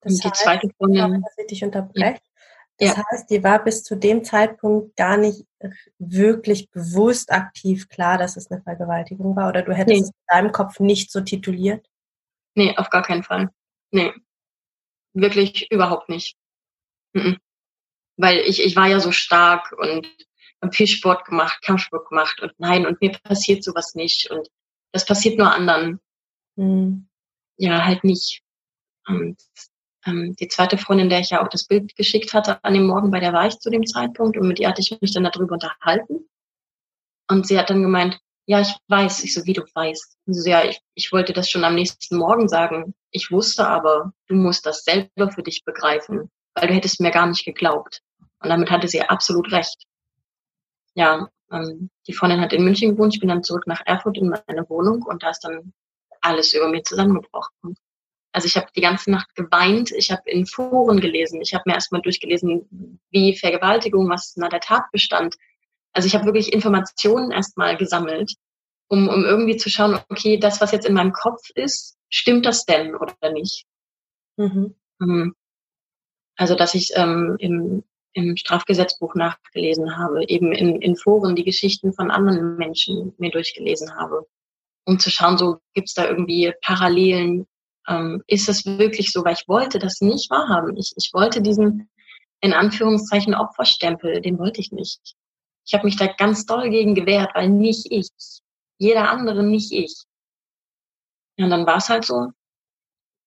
Das 0.00 0.14
und 0.14 0.24
die 0.24 0.28
heißt, 0.28 0.42
zweite 0.42 0.68
Freundin. 0.76 1.22
Dass 1.22 1.38
ich 1.38 1.46
dich 1.46 1.64
unterbreche. 1.64 2.20
Das 2.78 2.96
ja. 2.96 3.04
heißt, 3.10 3.30
dir 3.30 3.42
war 3.42 3.62
bis 3.62 3.82
zu 3.82 3.94
dem 3.94 4.24
Zeitpunkt 4.24 4.96
gar 4.96 5.16
nicht 5.16 5.44
wirklich 5.98 6.70
bewusst 6.70 7.30
aktiv 7.30 7.88
klar, 7.88 8.16
dass 8.16 8.36
es 8.36 8.50
eine 8.50 8.62
Vergewaltigung 8.62 9.36
war 9.36 9.48
oder 9.48 9.62
du 9.62 9.72
hättest 9.72 10.00
nee. 10.00 10.02
es 10.02 10.08
in 10.08 10.14
deinem 10.28 10.52
Kopf 10.52 10.80
nicht 10.80 11.12
so 11.12 11.20
tituliert? 11.20 11.86
Nee, 12.54 12.74
auf 12.76 12.88
gar 12.90 13.02
keinen 13.02 13.22
Fall. 13.22 13.50
Nee. 13.90 14.12
Wirklich 15.12 15.70
überhaupt 15.70 16.08
nicht. 16.08 16.36
Mhm 17.12 17.38
weil 18.20 18.38
ich, 18.38 18.62
ich 18.62 18.76
war 18.76 18.88
ja 18.88 19.00
so 19.00 19.12
stark 19.12 19.72
und 19.78 20.06
habe 20.62 20.72
viel 20.72 20.86
Sport 20.86 21.24
gemacht, 21.24 21.62
Kampfsport 21.62 22.08
gemacht 22.08 22.40
und 22.40 22.52
nein, 22.58 22.86
und 22.86 23.00
mir 23.00 23.12
passiert 23.22 23.64
sowas 23.64 23.94
nicht 23.94 24.30
und 24.30 24.48
das 24.92 25.06
passiert 25.06 25.38
nur 25.38 25.52
anderen. 25.52 26.00
Mhm. 26.56 27.08
Ja, 27.56 27.84
halt 27.84 28.04
nicht. 28.04 28.42
Und 29.06 29.38
ähm, 30.06 30.34
die 30.38 30.48
zweite 30.48 30.78
Freundin, 30.78 31.10
der 31.10 31.20
ich 31.20 31.30
ja 31.30 31.42
auch 31.42 31.48
das 31.48 31.66
Bild 31.66 31.94
geschickt 31.96 32.32
hatte 32.34 32.62
an 32.64 32.74
dem 32.74 32.86
Morgen, 32.86 33.10
bei 33.10 33.20
der 33.20 33.32
war 33.32 33.46
ich 33.46 33.58
zu 33.58 33.70
dem 33.70 33.86
Zeitpunkt 33.86 34.36
und 34.36 34.48
mit 34.48 34.58
ihr 34.58 34.68
hatte 34.68 34.80
ich 34.80 34.98
mich 35.00 35.12
dann 35.12 35.24
darüber 35.24 35.54
unterhalten. 35.54 36.28
Und 37.28 37.46
sie 37.46 37.58
hat 37.58 37.70
dann 37.70 37.82
gemeint, 37.82 38.18
ja, 38.46 38.60
ich 38.60 38.74
weiß. 38.88 39.22
Ich 39.22 39.34
so, 39.34 39.46
wie 39.46 39.52
du 39.52 39.62
weißt. 39.74 40.16
Und 40.26 40.34
so, 40.34 40.48
ja, 40.48 40.64
ich, 40.64 40.80
ich 40.94 41.12
wollte 41.12 41.32
das 41.32 41.48
schon 41.48 41.62
am 41.64 41.76
nächsten 41.76 42.16
Morgen 42.16 42.48
sagen. 42.48 42.94
Ich 43.12 43.30
wusste 43.30 43.68
aber, 43.68 44.12
du 44.26 44.34
musst 44.34 44.66
das 44.66 44.82
selber 44.82 45.30
für 45.30 45.42
dich 45.42 45.62
begreifen, 45.64 46.30
weil 46.54 46.68
du 46.68 46.74
hättest 46.74 47.00
mir 47.00 47.12
gar 47.12 47.26
nicht 47.26 47.44
geglaubt. 47.44 48.02
Und 48.40 48.48
damit 48.48 48.70
hatte 48.70 48.88
sie 48.88 49.02
absolut 49.02 49.52
recht. 49.52 49.84
Ja, 50.94 51.28
ähm, 51.52 51.90
die 52.06 52.12
Freundin 52.12 52.40
hat 52.40 52.52
in 52.52 52.64
München 52.64 52.92
gewohnt. 52.92 53.14
Ich 53.14 53.20
bin 53.20 53.28
dann 53.28 53.42
zurück 53.42 53.66
nach 53.66 53.82
Erfurt 53.84 54.18
in 54.18 54.28
meine 54.28 54.68
Wohnung 54.68 55.02
und 55.02 55.22
da 55.22 55.30
ist 55.30 55.44
dann 55.44 55.72
alles 56.20 56.52
über 56.52 56.68
mir 56.68 56.82
zusammengebrochen. 56.82 57.76
Also 58.32 58.46
ich 58.46 58.56
habe 58.56 58.68
die 58.76 58.80
ganze 58.80 59.10
Nacht 59.10 59.34
geweint, 59.34 59.90
ich 59.90 60.12
habe 60.12 60.30
in 60.30 60.46
Foren 60.46 61.00
gelesen, 61.00 61.40
ich 61.40 61.52
habe 61.52 61.64
mir 61.66 61.74
erstmal 61.74 62.02
durchgelesen, 62.02 63.00
wie 63.10 63.36
Vergewaltigung, 63.36 64.08
was 64.08 64.34
na 64.36 64.48
der 64.48 64.60
Tatbestand. 64.60 65.36
Also 65.92 66.06
ich 66.06 66.14
habe 66.14 66.26
wirklich 66.26 66.52
Informationen 66.52 67.32
erstmal 67.32 67.76
gesammelt, 67.76 68.34
um, 68.86 69.08
um 69.08 69.24
irgendwie 69.24 69.56
zu 69.56 69.68
schauen, 69.68 69.98
okay, 70.08 70.38
das, 70.38 70.60
was 70.60 70.70
jetzt 70.70 70.86
in 70.86 70.94
meinem 70.94 71.12
Kopf 71.12 71.50
ist, 71.54 71.96
stimmt 72.08 72.46
das 72.46 72.64
denn 72.64 72.94
oder 72.94 73.32
nicht? 73.32 73.64
Mhm. 74.36 74.76
Ähm, 75.02 75.34
also 76.36 76.54
dass 76.54 76.74
ich 76.74 76.92
ähm, 76.94 77.36
im 77.40 77.82
im 78.12 78.36
Strafgesetzbuch 78.36 79.14
nachgelesen 79.14 79.96
habe, 79.96 80.24
eben 80.28 80.52
in, 80.52 80.80
in 80.82 80.96
Foren 80.96 81.36
die 81.36 81.44
Geschichten 81.44 81.92
von 81.92 82.10
anderen 82.10 82.56
Menschen 82.56 83.14
mir 83.18 83.30
durchgelesen 83.30 83.94
habe, 83.96 84.26
um 84.84 84.98
zu 84.98 85.10
schauen, 85.10 85.38
so 85.38 85.58
gibt's 85.74 85.94
da 85.94 86.08
irgendwie 86.08 86.52
Parallelen. 86.62 87.46
Ähm, 87.88 88.22
ist 88.26 88.48
es 88.48 88.66
wirklich 88.66 89.12
so? 89.12 89.24
Weil 89.24 89.34
ich 89.34 89.46
wollte 89.46 89.78
das 89.78 90.00
nicht 90.00 90.30
wahrhaben. 90.30 90.76
Ich, 90.76 90.92
ich 90.96 91.10
wollte 91.12 91.40
diesen 91.40 91.88
in 92.40 92.52
Anführungszeichen 92.52 93.34
Opferstempel, 93.34 94.20
den 94.20 94.38
wollte 94.38 94.60
ich 94.60 94.72
nicht. 94.72 95.14
Ich 95.66 95.74
habe 95.74 95.84
mich 95.84 95.96
da 95.96 96.06
ganz 96.06 96.46
doll 96.46 96.70
gegen 96.70 96.94
gewehrt, 96.94 97.30
weil 97.34 97.48
nicht 97.48 97.86
ich, 97.90 98.08
jeder 98.78 99.10
andere 99.10 99.42
nicht 99.42 99.72
ich. 99.72 100.04
Ja, 101.36 101.44
und 101.44 101.50
dann 101.50 101.66
war 101.66 101.76
es 101.76 101.88
halt 101.88 102.04
so. 102.04 102.28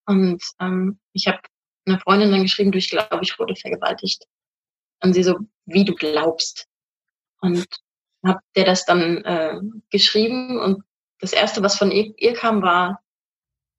Und 0.06 0.44
ähm, 0.60 1.00
ich 1.14 1.28
habe 1.28 1.40
eine 1.86 2.00
Freundin 2.00 2.32
dann 2.32 2.42
geschrieben, 2.42 2.72
du, 2.72 2.78
ich 2.78 2.90
glaube, 2.90 3.20
ich 3.22 3.38
wurde 3.38 3.56
vergewaltigt. 3.56 4.26
Und 5.04 5.14
sie 5.14 5.24
so, 5.24 5.38
wie 5.66 5.86
du 5.86 5.94
glaubst. 5.94 6.68
Und 7.42 7.68
hab 8.26 8.40
der 8.56 8.66
das 8.66 8.86
dann 8.86 9.24
äh, 9.26 9.60
geschrieben 9.90 10.60
und 10.60 10.84
das 11.20 11.34
erste, 11.34 11.62
was 11.62 11.78
von 11.78 11.92
ihr, 11.92 12.14
ihr, 12.18 12.34
kam, 12.34 12.62
war, 12.62 13.02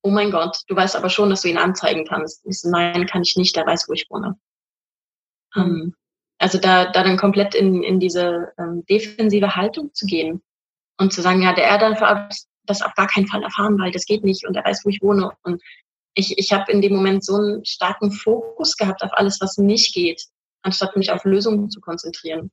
oh 0.02 0.10
mein 0.10 0.30
Gott, 0.30 0.60
du 0.68 0.76
weißt 0.76 0.96
aber 0.96 1.08
schon, 1.08 1.30
dass 1.30 1.42
du 1.42 1.48
ihn 1.48 1.58
anzeigen 1.58 2.06
kannst. 2.06 2.44
Ich 2.46 2.60
so, 2.60 2.70
nein, 2.70 3.06
kann 3.06 3.22
ich 3.22 3.36
nicht, 3.36 3.56
der 3.56 3.66
weiß, 3.66 3.88
wo 3.88 3.92
ich 3.94 4.06
wohne. 4.10 4.38
Mhm. 5.54 5.62
Ähm, 5.62 5.94
also 6.38 6.58
da, 6.58 6.90
da 6.90 7.02
dann 7.02 7.16
komplett 7.16 7.54
in, 7.54 7.82
in 7.82 8.00
diese 8.00 8.52
ähm, 8.58 8.84
defensive 8.86 9.56
Haltung 9.56 9.94
zu 9.94 10.04
gehen 10.04 10.42
und 10.98 11.12
zu 11.12 11.22
sagen, 11.22 11.42
ja, 11.42 11.54
der 11.54 11.64
er 11.64 11.78
darf 11.78 12.28
das 12.66 12.82
auf 12.82 12.94
gar 12.94 13.06
keinen 13.06 13.28
Fall 13.28 13.42
erfahren, 13.42 13.78
weil 13.78 13.92
das 13.92 14.04
geht 14.04 14.24
nicht 14.24 14.46
und 14.46 14.56
er 14.56 14.64
weiß, 14.64 14.84
wo 14.84 14.90
ich 14.90 15.00
wohne. 15.02 15.30
Und 15.42 15.62
ich, 16.14 16.38
ich 16.38 16.52
habe 16.52 16.70
in 16.70 16.82
dem 16.82 16.94
Moment 16.94 17.24
so 17.24 17.36
einen 17.36 17.64
starken 17.64 18.10
Fokus 18.10 18.76
gehabt 18.76 19.02
auf 19.02 19.10
alles, 19.12 19.40
was 19.40 19.58
nicht 19.58 19.94
geht 19.94 20.22
anstatt 20.64 20.96
mich 20.96 21.12
auf 21.12 21.24
Lösungen 21.24 21.70
zu 21.70 21.80
konzentrieren. 21.80 22.50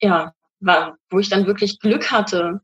Ja, 0.00 0.34
war, 0.60 0.98
wo 1.10 1.18
ich 1.18 1.30
dann 1.30 1.46
wirklich 1.46 1.80
Glück 1.80 2.10
hatte, 2.10 2.60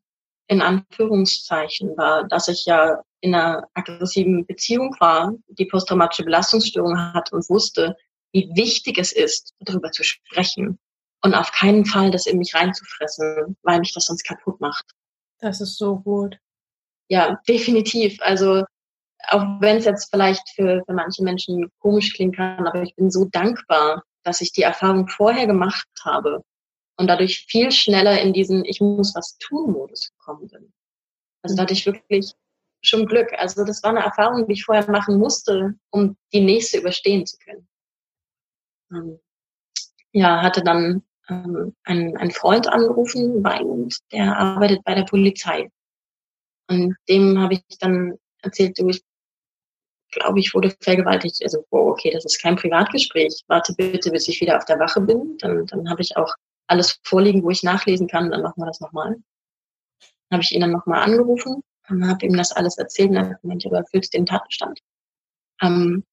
in 0.49 0.61
Anführungszeichen, 0.61 1.97
war, 1.97 2.29
dass 2.29 2.49
ich 2.49 2.67
ja 2.67 3.03
in 3.21 3.35
einer 3.35 3.69
aggressiven 3.75 4.45
Beziehung 4.45 4.95
war, 4.99 5.33
die 5.49 5.67
posttraumatische 5.67 6.25
Belastungsstörung 6.25 6.99
hat 7.15 7.33
und 7.33 7.49
wusste, 7.49 7.97
wie 8.33 8.51
wichtig 8.55 8.99
es 8.99 9.13
ist, 9.13 9.55
darüber 9.61 9.91
zu 9.93 10.03
sprechen 10.03 10.79
und 11.23 11.35
auf 11.35 11.53
keinen 11.53 11.87
Fall 11.87 12.11
das 12.11 12.27
in 12.27 12.39
mich 12.39 12.55
reinzufressen, 12.55 13.57
weil 13.63 13.79
mich 13.79 13.95
das 13.95 14.07
sonst 14.07 14.25
kaputt 14.25 14.61
macht. 14.61 14.85
Das 15.39 15.61
ist 15.61 15.79
so 15.79 16.01
gut. 16.01 16.37
Ja, 17.09 17.39
definitiv. 17.49 18.19
Also 18.21 18.65
auch 19.29 19.61
wenn 19.61 19.77
es 19.79 19.85
jetzt 19.85 20.11
vielleicht 20.11 20.49
für, 20.51 20.83
für 20.85 20.95
manche 20.95 21.23
Menschen 21.23 21.71
komisch 21.79 22.15
klingen 22.15 22.33
kann, 22.33 22.67
aber 22.67 22.83
ich 22.83 22.95
bin 22.95 23.11
so 23.11 23.27
dankbar, 23.27 24.03
dass 24.25 24.41
ich 24.41 24.53
die 24.53 24.63
Erfahrung 24.63 25.09
vorher 25.09 25.47
gemacht 25.47 25.89
habe 26.05 26.43
und 26.97 27.07
dadurch 27.07 27.47
viel 27.49 27.71
schneller 27.71 28.21
in 28.21 28.33
diesen 28.33 28.65
Ich 28.65 28.81
muss 28.81 29.15
was 29.15 29.37
tun 29.39 29.73
Modus 29.73 30.13
gekommen 30.13 30.49
bin. 30.49 30.73
Also 31.43 31.57
da 31.57 31.63
hatte 31.63 31.75
ich 31.75 31.87
wirklich 31.87 32.33
schon 32.83 33.07
Glück. 33.07 33.33
Also 33.35 33.65
das 33.65 33.83
war 33.83 33.91
eine 33.91 34.05
Erfahrung, 34.05 34.47
die 34.47 34.55
ich 34.55 34.65
vorher 34.65 34.89
machen 34.91 35.19
musste, 35.19 35.75
um 35.91 36.17
die 36.33 36.41
nächste 36.41 36.79
überstehen 36.79 37.27
zu 37.27 37.37
können. 37.39 37.69
Ähm, 38.93 39.21
ja, 40.13 40.43
hatte 40.43 40.63
dann 40.63 41.03
ähm, 41.29 41.75
einen, 41.85 42.17
einen 42.17 42.31
Freund 42.31 42.69
angerufen, 42.69 43.43
weinend, 43.43 43.99
der 44.13 44.37
arbeitet 44.37 44.85
bei 44.85 44.95
der 44.95 45.05
Polizei. 45.05 45.71
Und 46.69 46.97
dem 47.09 47.39
habe 47.39 47.55
ich 47.55 47.79
dann 47.79 48.19
erzählt, 48.43 48.79
du, 48.79 48.89
ich 48.89 49.03
glaube, 50.13 50.41
ich 50.41 50.55
wurde 50.55 50.75
vergewaltigt. 50.81 51.43
Also, 51.43 51.65
oh, 51.71 51.91
okay, 51.91 52.11
das 52.11 52.25
ist 52.25 52.41
kein 52.41 52.57
Privatgespräch. 52.57 53.43
Warte 53.49 53.75
bitte, 53.75 54.11
bis 54.11 54.29
ich 54.29 54.41
wieder 54.41 54.57
auf 54.57 54.65
der 54.65 54.79
Wache 54.79 55.01
bin. 55.01 55.37
Dann, 55.39 55.67
dann 55.67 55.91
habe 55.91 56.03
ich 56.03 56.17
auch 56.17 56.33
alles 56.69 57.01
vorliegen, 57.03 57.43
wo 57.43 57.51
ich 57.51 57.63
nachlesen 57.63 58.07
kann. 58.07 58.31
Dann 58.31 58.43
machen 58.43 58.61
wir 58.61 58.67
das 58.67 58.81
nochmal. 58.81 59.17
Dann 60.29 60.39
habe 60.39 60.43
ich 60.43 60.53
ihn 60.53 60.61
dann 60.61 60.73
nochmal 60.73 61.03
angerufen 61.03 61.63
und 61.89 62.09
habe 62.09 62.25
ihm 62.25 62.37
das 62.37 62.53
alles 62.53 62.79
erzählt 62.79 63.11
und 63.11 63.17
er 63.17 63.39
meinte, 63.43 63.69
du 63.69 63.75
erfüllst 63.75 64.15
den 64.15 64.27
Tatbestand. 64.27 64.81
Ähm, 65.61 66.05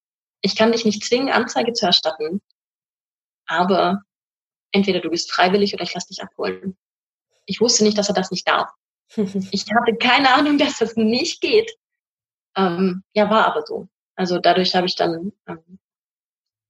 ich 0.42 0.56
kann 0.56 0.72
dich 0.72 0.84
nicht 0.84 1.04
zwingen, 1.04 1.30
Anzeige 1.30 1.72
zu 1.72 1.86
erstatten, 1.86 2.40
aber 3.46 4.02
entweder 4.72 5.00
du 5.00 5.10
bist 5.10 5.30
freiwillig 5.32 5.74
oder 5.74 5.84
ich 5.84 5.94
lass 5.94 6.06
dich 6.06 6.22
abholen. 6.22 6.76
Ich 7.46 7.60
wusste 7.60 7.84
nicht, 7.84 7.98
dass 7.98 8.08
er 8.08 8.14
das 8.14 8.30
nicht 8.30 8.48
darf. 8.48 8.70
ich 9.16 9.66
hatte 9.74 9.96
keine 9.96 10.34
Ahnung, 10.34 10.58
dass 10.58 10.78
das 10.78 10.96
nicht 10.96 11.40
geht. 11.40 11.70
Ähm, 12.56 13.02
ja, 13.14 13.30
war 13.30 13.46
aber 13.46 13.62
so. 13.66 13.88
Also 14.16 14.38
dadurch 14.38 14.74
habe 14.74 14.86
ich 14.86 14.96
dann 14.96 15.32
ähm, 15.46 15.78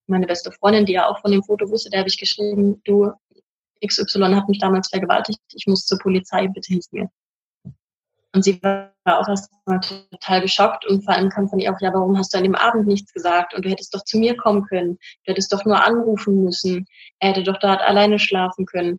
meine 0.06 0.26
beste 0.26 0.52
Freundin, 0.52 0.86
die 0.86 0.92
ja 0.92 1.08
auch 1.08 1.20
von 1.20 1.30
dem 1.30 1.42
Foto 1.42 1.68
wusste, 1.70 1.90
der 1.90 2.00
habe 2.00 2.08
ich 2.08 2.18
geschrieben, 2.18 2.82
du, 2.84 3.12
XY 3.84 4.34
hat 4.34 4.48
mich 4.48 4.58
damals 4.58 4.88
vergewaltigt, 4.88 5.40
ich 5.54 5.66
muss 5.66 5.86
zur 5.86 5.98
Polizei, 5.98 6.48
bitte 6.48 6.74
hilf 6.74 6.84
mir. 6.90 7.08
Und 8.32 8.44
sie 8.44 8.62
war 8.62 8.92
auch 9.04 9.26
erstmal 9.26 9.80
total 9.80 10.40
geschockt 10.40 10.86
und 10.86 11.02
vor 11.04 11.14
allem 11.14 11.30
kam 11.30 11.48
von 11.48 11.58
ihr 11.58 11.72
auch, 11.72 11.80
ja, 11.80 11.92
warum 11.92 12.16
hast 12.16 12.32
du 12.32 12.38
an 12.38 12.44
dem 12.44 12.54
Abend 12.54 12.86
nichts 12.86 13.12
gesagt? 13.12 13.54
Und 13.54 13.64
du 13.64 13.70
hättest 13.70 13.92
doch 13.92 14.04
zu 14.04 14.18
mir 14.18 14.36
kommen 14.36 14.64
können. 14.66 14.98
Du 15.24 15.32
hättest 15.32 15.52
doch 15.52 15.64
nur 15.64 15.82
anrufen 15.84 16.44
müssen. 16.44 16.86
Er 17.18 17.30
hätte 17.30 17.42
doch 17.42 17.58
dort 17.58 17.80
alleine 17.80 18.20
schlafen 18.20 18.66
können. 18.66 18.98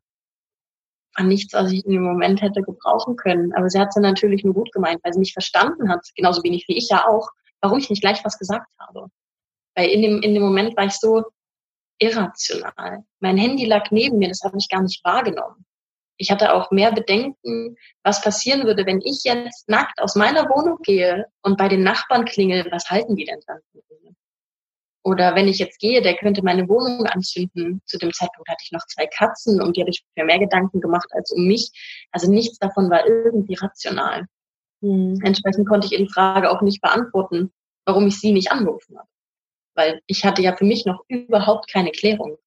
An 1.15 1.27
nichts, 1.27 1.53
was 1.53 1.71
ich 1.71 1.85
in 1.85 1.91
dem 1.91 2.03
Moment 2.03 2.41
hätte 2.41 2.61
gebrauchen 2.61 3.15
können. 3.15 3.53
Aber 3.53 3.69
sie 3.69 3.79
hat 3.79 3.89
es 3.89 3.95
natürlich 3.95 4.43
nur 4.43 4.53
gut 4.53 4.71
gemeint, 4.71 5.01
weil 5.03 5.13
sie 5.13 5.19
nicht 5.19 5.33
verstanden 5.33 5.89
hat, 5.89 6.07
genauso 6.15 6.43
wenig 6.43 6.65
wie 6.67 6.77
ich 6.77 6.89
ja 6.89 7.05
auch, 7.07 7.29
warum 7.61 7.79
ich 7.79 7.89
nicht 7.89 8.01
gleich 8.01 8.23
was 8.23 8.37
gesagt 8.37 8.71
habe. 8.79 9.07
Weil 9.75 9.89
in 9.89 10.01
dem, 10.01 10.21
in 10.21 10.33
dem 10.33 10.43
Moment 10.43 10.75
war 10.77 10.85
ich 10.85 10.93
so 10.93 11.23
irrational. 11.99 13.03
Mein 13.19 13.37
Handy 13.37 13.65
lag 13.65 13.91
neben 13.91 14.17
mir, 14.17 14.29
das 14.29 14.41
habe 14.43 14.57
ich 14.57 14.69
gar 14.69 14.81
nicht 14.81 15.03
wahrgenommen. 15.03 15.65
Ich 16.17 16.31
hatte 16.31 16.53
auch 16.53 16.71
mehr 16.71 16.91
Bedenken, 16.91 17.77
was 18.03 18.21
passieren 18.21 18.65
würde, 18.65 18.85
wenn 18.85 19.01
ich 19.01 19.23
jetzt 19.23 19.67
nackt 19.67 19.99
aus 20.01 20.15
meiner 20.15 20.47
Wohnung 20.49 20.77
gehe 20.83 21.25
und 21.41 21.57
bei 21.57 21.67
den 21.67 21.83
Nachbarn 21.83 22.25
klingel, 22.25 22.67
was 22.71 22.89
halten 22.89 23.15
die 23.15 23.25
denn 23.25 23.39
dann? 23.47 23.59
Oder 25.03 25.35
wenn 25.35 25.47
ich 25.47 25.57
jetzt 25.57 25.79
gehe, 25.79 26.01
der 26.01 26.15
könnte 26.15 26.43
meine 26.43 26.67
Wohnung 26.69 27.05
anzünden. 27.07 27.81
Zu 27.85 27.97
dem 27.97 28.13
Zeitpunkt 28.13 28.49
hatte 28.49 28.63
ich 28.63 28.71
noch 28.71 28.85
zwei 28.85 29.07
Katzen, 29.07 29.61
um 29.61 29.73
die 29.73 29.81
habe 29.81 29.89
ich 29.89 30.05
mir 30.15 30.25
mehr 30.25 30.39
Gedanken 30.39 30.79
gemacht 30.79 31.09
als 31.11 31.31
um 31.31 31.47
mich. 31.47 31.71
Also 32.11 32.31
nichts 32.31 32.59
davon 32.59 32.89
war 32.89 33.07
irgendwie 33.07 33.55
rational. 33.55 34.27
Mhm. 34.81 35.19
Entsprechend 35.23 35.67
konnte 35.67 35.87
ich 35.87 35.93
ihr 35.93 36.05
die 36.05 36.13
Frage 36.13 36.51
auch 36.51 36.61
nicht 36.61 36.81
beantworten, 36.81 37.51
warum 37.85 38.07
ich 38.07 38.19
sie 38.19 38.31
nicht 38.31 38.51
angerufen 38.51 38.97
habe. 38.97 39.07
Weil 39.73 40.01
ich 40.05 40.23
hatte 40.23 40.43
ja 40.43 40.55
für 40.55 40.65
mich 40.65 40.85
noch 40.85 41.03
überhaupt 41.07 41.71
keine 41.71 41.91
Klärung. 41.91 42.37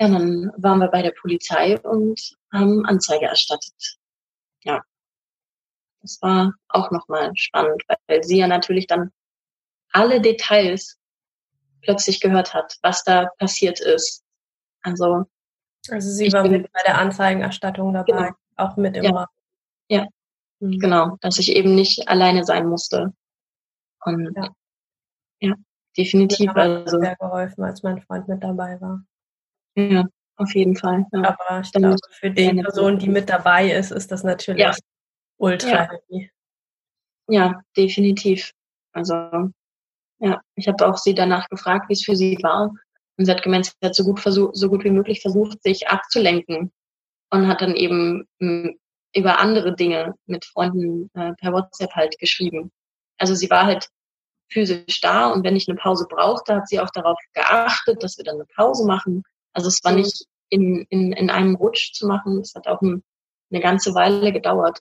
Ja, 0.00 0.08
dann 0.08 0.50
waren 0.56 0.78
wir 0.78 0.88
bei 0.88 1.02
der 1.02 1.12
Polizei 1.12 1.78
und 1.80 2.36
haben 2.52 2.86
Anzeige 2.86 3.26
erstattet. 3.26 3.98
Ja. 4.64 4.82
Das 6.00 6.20
war 6.22 6.54
auch 6.68 6.90
nochmal 6.90 7.30
spannend, 7.34 7.82
weil 8.06 8.24
sie 8.24 8.38
ja 8.38 8.48
natürlich 8.48 8.86
dann 8.86 9.12
alle 9.92 10.20
Details 10.20 10.98
plötzlich 11.82 12.20
gehört 12.20 12.54
hat, 12.54 12.78
was 12.82 13.04
da 13.04 13.28
passiert 13.38 13.80
ist. 13.80 14.24
Also, 14.82 15.24
also 15.88 16.10
sie 16.10 16.32
war 16.32 16.48
mit 16.48 16.72
bei 16.72 16.80
der 16.86 16.98
Anzeigenerstattung 16.98 17.92
dabei, 17.92 18.12
genau. 18.12 18.32
auch 18.56 18.76
mit 18.76 18.96
im 18.96 19.04
ja. 19.04 19.26
Ja, 19.88 20.06
mhm. 20.60 20.78
genau, 20.78 21.16
dass 21.20 21.38
ich 21.38 21.54
eben 21.54 21.74
nicht 21.74 22.08
alleine 22.08 22.44
sein 22.44 22.66
musste. 22.66 23.12
Und 24.04 24.34
ja, 24.36 24.48
ja 25.40 25.54
definitiv. 25.96 26.54
Mir 26.54 26.62
hat 26.62 26.86
also 26.86 26.98
sehr 26.98 27.16
geholfen, 27.16 27.64
als 27.64 27.82
mein 27.82 28.00
Freund 28.02 28.28
mit 28.28 28.42
dabei 28.42 28.80
war. 28.80 29.04
Ja, 29.74 30.06
auf 30.36 30.54
jeden 30.54 30.76
Fall. 30.76 31.06
Ja. 31.12 31.36
Aber 31.36 31.60
ich 31.60 31.72
glaube, 31.72 31.96
für 32.10 32.30
die 32.30 32.54
Person, 32.54 32.98
die 32.98 33.08
mit 33.08 33.28
dabei 33.28 33.70
ist, 33.72 33.90
ist 33.90 34.10
das 34.10 34.22
natürlich 34.22 34.62
ja. 34.62 34.74
ultra 35.38 35.88
ja. 36.08 36.20
Ja, 37.28 37.62
definitiv. 37.76 38.52
Also, 38.92 39.50
ja, 40.22 40.40
ich 40.54 40.68
habe 40.68 40.86
auch 40.86 40.96
sie 40.96 41.14
danach 41.14 41.48
gefragt, 41.48 41.88
wie 41.88 41.94
es 41.94 42.04
für 42.04 42.16
sie 42.16 42.38
war. 42.42 42.72
Und 43.18 43.26
sie 43.26 43.30
hat 43.30 43.42
gemeint, 43.42 43.66
sie 43.66 43.72
hat 43.86 43.94
so 43.94 44.04
gut, 44.04 44.20
versucht, 44.20 44.56
so 44.56 44.68
gut 44.68 44.84
wie 44.84 44.90
möglich 44.90 45.20
versucht, 45.20 45.62
sich 45.62 45.88
abzulenken. 45.88 46.72
Und 47.30 47.48
hat 47.48 47.60
dann 47.60 47.74
eben 47.74 48.26
m, 48.38 48.64
hm, 48.64 48.78
über 49.14 49.40
andere 49.40 49.74
Dinge 49.74 50.14
mit 50.26 50.44
Freunden 50.44 51.10
äh, 51.14 51.32
per 51.34 51.52
WhatsApp 51.52 51.92
halt 51.92 52.18
geschrieben. 52.18 52.70
Also 53.18 53.34
sie 53.34 53.50
war 53.50 53.66
halt 53.66 53.88
physisch 54.50 55.00
da 55.00 55.28
und 55.28 55.44
wenn 55.44 55.56
ich 55.56 55.68
eine 55.68 55.76
Pause 55.76 56.06
brauchte, 56.08 56.54
hat 56.54 56.68
sie 56.68 56.80
auch 56.80 56.90
darauf 56.90 57.18
geachtet, 57.34 58.02
dass 58.02 58.16
wir 58.16 58.24
dann 58.24 58.36
eine 58.36 58.46
Pause 58.54 58.86
machen. 58.86 59.22
Also 59.52 59.68
es 59.68 59.82
war 59.84 59.92
mhm. 59.92 59.98
nicht 59.98 60.24
in, 60.50 60.86
in, 60.88 61.12
in 61.12 61.30
einem 61.30 61.56
Rutsch 61.56 61.92
zu 61.92 62.06
machen. 62.06 62.40
Es 62.40 62.54
hat 62.54 62.66
auch 62.66 62.80
ein, 62.80 63.02
eine 63.50 63.60
ganze 63.60 63.94
Weile 63.94 64.32
gedauert, 64.32 64.80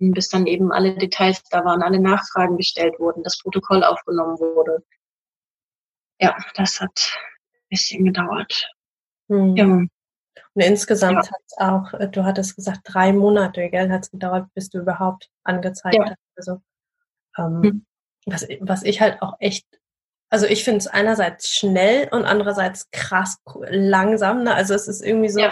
bis 0.00 0.28
dann 0.28 0.46
eben 0.46 0.72
alle 0.72 0.96
Details 0.96 1.42
da 1.50 1.64
waren, 1.64 1.82
alle 1.82 2.00
Nachfragen 2.00 2.56
gestellt 2.56 2.98
wurden, 2.98 3.22
das 3.22 3.38
Protokoll 3.38 3.84
aufgenommen 3.84 4.38
wurde. 4.38 4.82
Ja, 6.18 6.36
das 6.54 6.80
hat 6.80 7.18
ein 7.52 7.68
bisschen 7.68 8.04
gedauert. 8.04 8.70
Mhm. 9.28 9.56
Ja. 9.56 9.64
Und 9.66 9.90
insgesamt 10.54 11.26
ja. 11.26 11.30
hat 11.30 11.42
es 11.46 11.58
auch, 11.58 12.10
du 12.10 12.24
hattest 12.24 12.56
gesagt, 12.56 12.80
drei 12.84 13.12
Monate, 13.12 13.68
gell, 13.68 13.90
hat 13.90 14.04
es 14.04 14.10
gedauert, 14.10 14.48
bis 14.54 14.70
du 14.70 14.78
überhaupt 14.78 15.30
angezeigt 15.44 15.96
ja. 15.96 16.04
hast. 16.04 16.18
Also, 16.36 16.62
ähm, 17.38 17.60
mhm. 17.60 17.86
was, 18.26 18.46
was 18.60 18.82
ich 18.82 19.00
halt 19.00 19.20
auch 19.22 19.36
echt 19.38 19.66
also 20.30 20.46
ich 20.46 20.62
finde 20.62 20.78
es 20.78 20.86
einerseits 20.86 21.50
schnell 21.50 22.08
und 22.12 22.24
andererseits 22.24 22.88
krass 22.92 23.38
langsam. 23.68 24.44
Ne? 24.44 24.54
Also 24.54 24.74
es 24.74 24.86
ist 24.86 25.02
irgendwie 25.02 25.28
so 25.28 25.40
ja. 25.40 25.50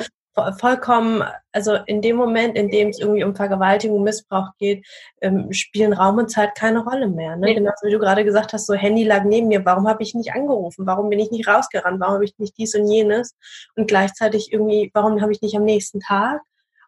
Vollkommen, 0.58 1.22
also 1.52 1.74
in 1.86 2.02
dem 2.02 2.16
Moment, 2.16 2.56
in 2.56 2.70
dem 2.70 2.88
es 2.88 2.98
irgendwie 2.98 3.24
um 3.24 3.34
Vergewaltigung, 3.34 4.02
Missbrauch 4.02 4.50
geht, 4.58 4.86
ähm, 5.20 5.52
spielen 5.52 5.92
Raum 5.92 6.18
und 6.18 6.30
Zeit 6.30 6.54
keine 6.54 6.84
Rolle 6.84 7.08
mehr. 7.08 7.36
Ne? 7.36 7.48
Ja. 7.48 7.54
Genauso 7.54 7.86
wie 7.86 7.92
du 7.92 7.98
gerade 7.98 8.24
gesagt 8.24 8.52
hast, 8.52 8.66
so 8.66 8.74
Handy 8.74 9.04
lag 9.04 9.24
neben 9.24 9.48
mir, 9.48 9.64
warum 9.64 9.88
habe 9.88 10.02
ich 10.02 10.14
nicht 10.14 10.32
angerufen? 10.32 10.86
Warum 10.86 11.10
bin 11.10 11.18
ich 11.18 11.30
nicht 11.30 11.48
rausgerannt? 11.48 12.00
Warum 12.00 12.14
habe 12.14 12.24
ich 12.24 12.38
nicht 12.38 12.56
dies 12.58 12.74
und 12.74 12.90
jenes? 12.90 13.34
Und 13.76 13.88
gleichzeitig 13.88 14.52
irgendwie, 14.52 14.90
warum 14.94 15.20
habe 15.20 15.32
ich 15.32 15.42
nicht 15.42 15.56
am 15.56 15.64
nächsten 15.64 16.00
Tag? 16.00 16.40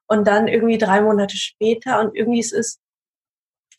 Und 0.06 0.26
dann 0.26 0.48
irgendwie 0.48 0.78
drei 0.78 1.02
Monate 1.02 1.36
später 1.36 2.00
und 2.00 2.16
irgendwie 2.16 2.40
es 2.40 2.52
ist 2.52 2.80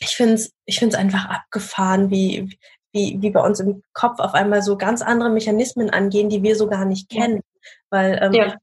ich 0.02 0.16
finde 0.16 0.34
es 0.34 0.52
ich 0.66 0.80
find's 0.80 0.96
einfach 0.96 1.26
abgefahren, 1.26 2.10
wie, 2.10 2.58
wie, 2.92 3.18
wie 3.22 3.30
bei 3.30 3.42
uns 3.42 3.60
im 3.60 3.84
Kopf 3.94 4.20
auf 4.20 4.34
einmal 4.34 4.62
so 4.62 4.78
ganz 4.78 5.02
andere 5.02 5.30
Mechanismen 5.30 5.90
angehen, 5.90 6.30
die 6.30 6.44
wir 6.44 6.56
so 6.56 6.68
gar 6.68 6.86
nicht 6.86 7.10
kennen. 7.10 7.42
Weil 7.90 8.20
ähm, 8.22 8.34
ja. 8.34 8.56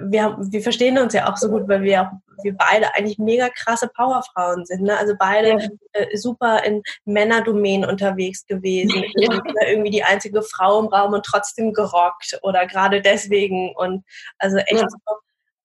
Wir, 0.00 0.22
haben, 0.22 0.52
wir 0.52 0.62
verstehen 0.62 0.98
uns 0.98 1.14
ja 1.14 1.30
auch 1.30 1.36
so 1.36 1.48
gut, 1.48 1.68
weil 1.68 1.82
wir 1.82 2.02
auch 2.02 2.08
wir 2.42 2.56
beide 2.56 2.94
eigentlich 2.94 3.18
mega 3.18 3.48
krasse 3.48 3.88
Powerfrauen 3.88 4.64
sind. 4.64 4.82
Ne? 4.82 4.96
Also 4.96 5.14
beide 5.18 5.48
ja. 5.48 5.68
äh, 5.92 6.16
super 6.16 6.62
in 6.64 6.82
Männerdomänen 7.04 7.88
unterwegs 7.88 8.46
gewesen. 8.46 9.04
Ja. 9.18 9.40
Irgendwie 9.66 9.90
die 9.90 10.04
einzige 10.04 10.42
Frau 10.42 10.80
im 10.80 10.86
Raum 10.86 11.12
und 11.12 11.24
trotzdem 11.24 11.72
gerockt 11.72 12.38
oder 12.42 12.66
gerade 12.66 13.00
deswegen. 13.00 13.74
Und 13.76 14.04
also 14.38 14.58
echt 14.58 14.82
ja. 14.82 14.88
so, 14.88 14.98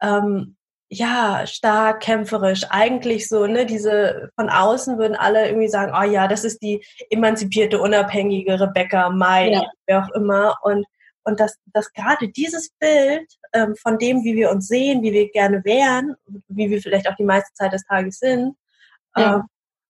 ähm, 0.02 0.56
ja, 0.90 1.46
stark, 1.46 2.02
kämpferisch, 2.02 2.66
eigentlich 2.70 3.28
so, 3.28 3.48
ne, 3.48 3.66
diese, 3.66 4.30
von 4.36 4.50
außen 4.50 4.98
würden 4.98 5.16
alle 5.16 5.48
irgendwie 5.48 5.68
sagen, 5.68 5.94
oh 5.96 6.04
ja, 6.04 6.28
das 6.28 6.44
ist 6.44 6.62
die 6.62 6.84
emanzipierte, 7.10 7.80
unabhängige 7.80 8.60
Rebecca 8.60 9.10
Mai, 9.10 9.52
ja. 9.52 9.64
wer 9.88 10.04
auch 10.04 10.10
immer. 10.16 10.58
Und, 10.64 10.86
und 11.24 11.40
dass, 11.40 11.58
dass 11.68 11.92
gerade 11.94 12.30
dieses 12.30 12.70
Bild 12.80 13.32
ähm, 13.54 13.76
von 13.76 13.98
dem, 13.98 14.24
wie 14.24 14.36
wir 14.36 14.52
uns 14.52 14.68
sehen, 14.68 15.02
wie 15.02 15.14
wir 15.14 15.32
gerne 15.32 15.64
wären, 15.64 16.16
wie 16.48 16.70
wir 16.70 16.82
vielleicht 16.82 17.08
auch 17.08 17.16
die 17.16 17.24
meiste 17.24 17.54
Zeit 17.54 17.74
des 17.74 17.86
Tages 17.86 18.20
sind, 18.20 18.56
ja. 19.16 19.36
ähm, 19.36 19.44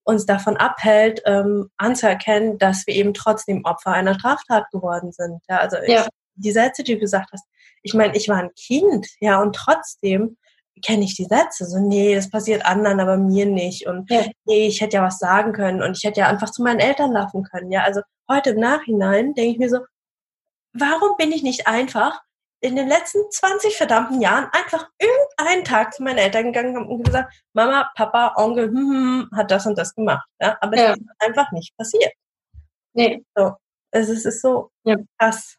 uns 0.04 0.26
davon 0.26 0.58
abhält, 0.58 1.22
ähm, 1.26 1.70
anzuerkennen, 1.78 2.58
dass 2.58 2.86
wir 2.88 2.96
eben 2.96 3.14
trotzdem 3.14 3.64
Opfer 3.66 3.92
einer 3.92 4.16
Straftat 4.16 4.70
geworden 4.72 5.12
sind. 5.12 5.40
Ja, 5.50 5.58
also 5.60 5.78
ja. 5.86 6.02
Ich, 6.02 6.08
die 6.36 6.52
Sätze, 6.52 6.84
die 6.84 6.96
du 6.96 7.00
gesagt 7.00 7.30
hast, 7.32 7.46
ich 7.84 7.94
meine, 7.94 8.16
ich 8.16 8.28
war 8.28 8.38
ein 8.38 8.54
Kind, 8.56 9.08
ja, 9.20 9.42
und 9.42 9.56
trotzdem 9.56 10.38
kenne 10.84 11.04
ich 11.04 11.16
die 11.16 11.26
Sätze. 11.26 11.66
So, 11.66 11.80
nee, 11.80 12.16
das 12.16 12.30
passiert 12.30 12.66
anderen, 12.66 13.00
aber 13.00 13.18
mir 13.18 13.46
nicht. 13.46 13.88
Und 13.88 14.10
ja. 14.10 14.26
nee, 14.46 14.68
ich 14.68 14.82
hätte 14.82 14.98
ja 14.98 15.04
was 15.04 15.20
sagen 15.20 15.54
können 15.54 15.82
und 15.82 15.98
ich 15.98 16.04
hätte 16.04 16.22
ja 16.22 16.28
einfach 16.28 16.50
zu 16.50 16.64
meinen 16.64 16.80
Eltern 16.80 17.12
laufen 17.12 17.44
können. 17.44 17.72
Ja, 17.72 17.84
also 17.84 18.02
heute 18.30 18.52
im 18.52 18.60
Nachhinein 18.60 19.34
denke 19.34 19.52
ich 19.52 19.60
mir 19.60 19.70
so, 19.70 19.80
warum 20.74 21.16
bin 21.18 21.32
ich 21.32 21.44
nicht 21.44 21.68
einfach 21.68 22.22
in 22.60 22.76
den 22.78 22.88
letzten 22.88 23.20
20 23.30 23.76
verdammten 23.76 24.22
Jahren 24.22 24.48
einfach 24.54 24.88
irgendeinen 24.98 25.66
Tag 25.66 25.94
zu 25.94 26.02
meinen 26.02 26.18
Eltern 26.18 26.54
gegangen 26.54 26.78
und 26.78 27.04
gesagt, 27.04 27.34
Mama, 27.52 27.92
Papa, 27.96 28.36
Onkel, 28.38 28.68
hm, 28.68 28.76
hm, 28.76 29.30
hm 29.30 29.38
hat 29.38 29.52
das 29.52 29.66
und 29.66 29.78
das 29.78 29.94
gemacht. 29.94 30.26
Ja? 30.40 30.58
Aber 30.62 30.78
ja. 30.78 30.92
es 30.92 30.98
ist 30.98 31.10
einfach 31.20 31.52
nicht 31.52 31.76
passiert. 31.78 32.14
Nee. 32.94 33.24
So. 33.36 33.54
Es 33.92 34.08
ist, 34.10 34.26
es 34.26 34.36
ist 34.36 34.42
so 34.42 34.72
ja. 34.86 34.96
krass. 35.20 35.58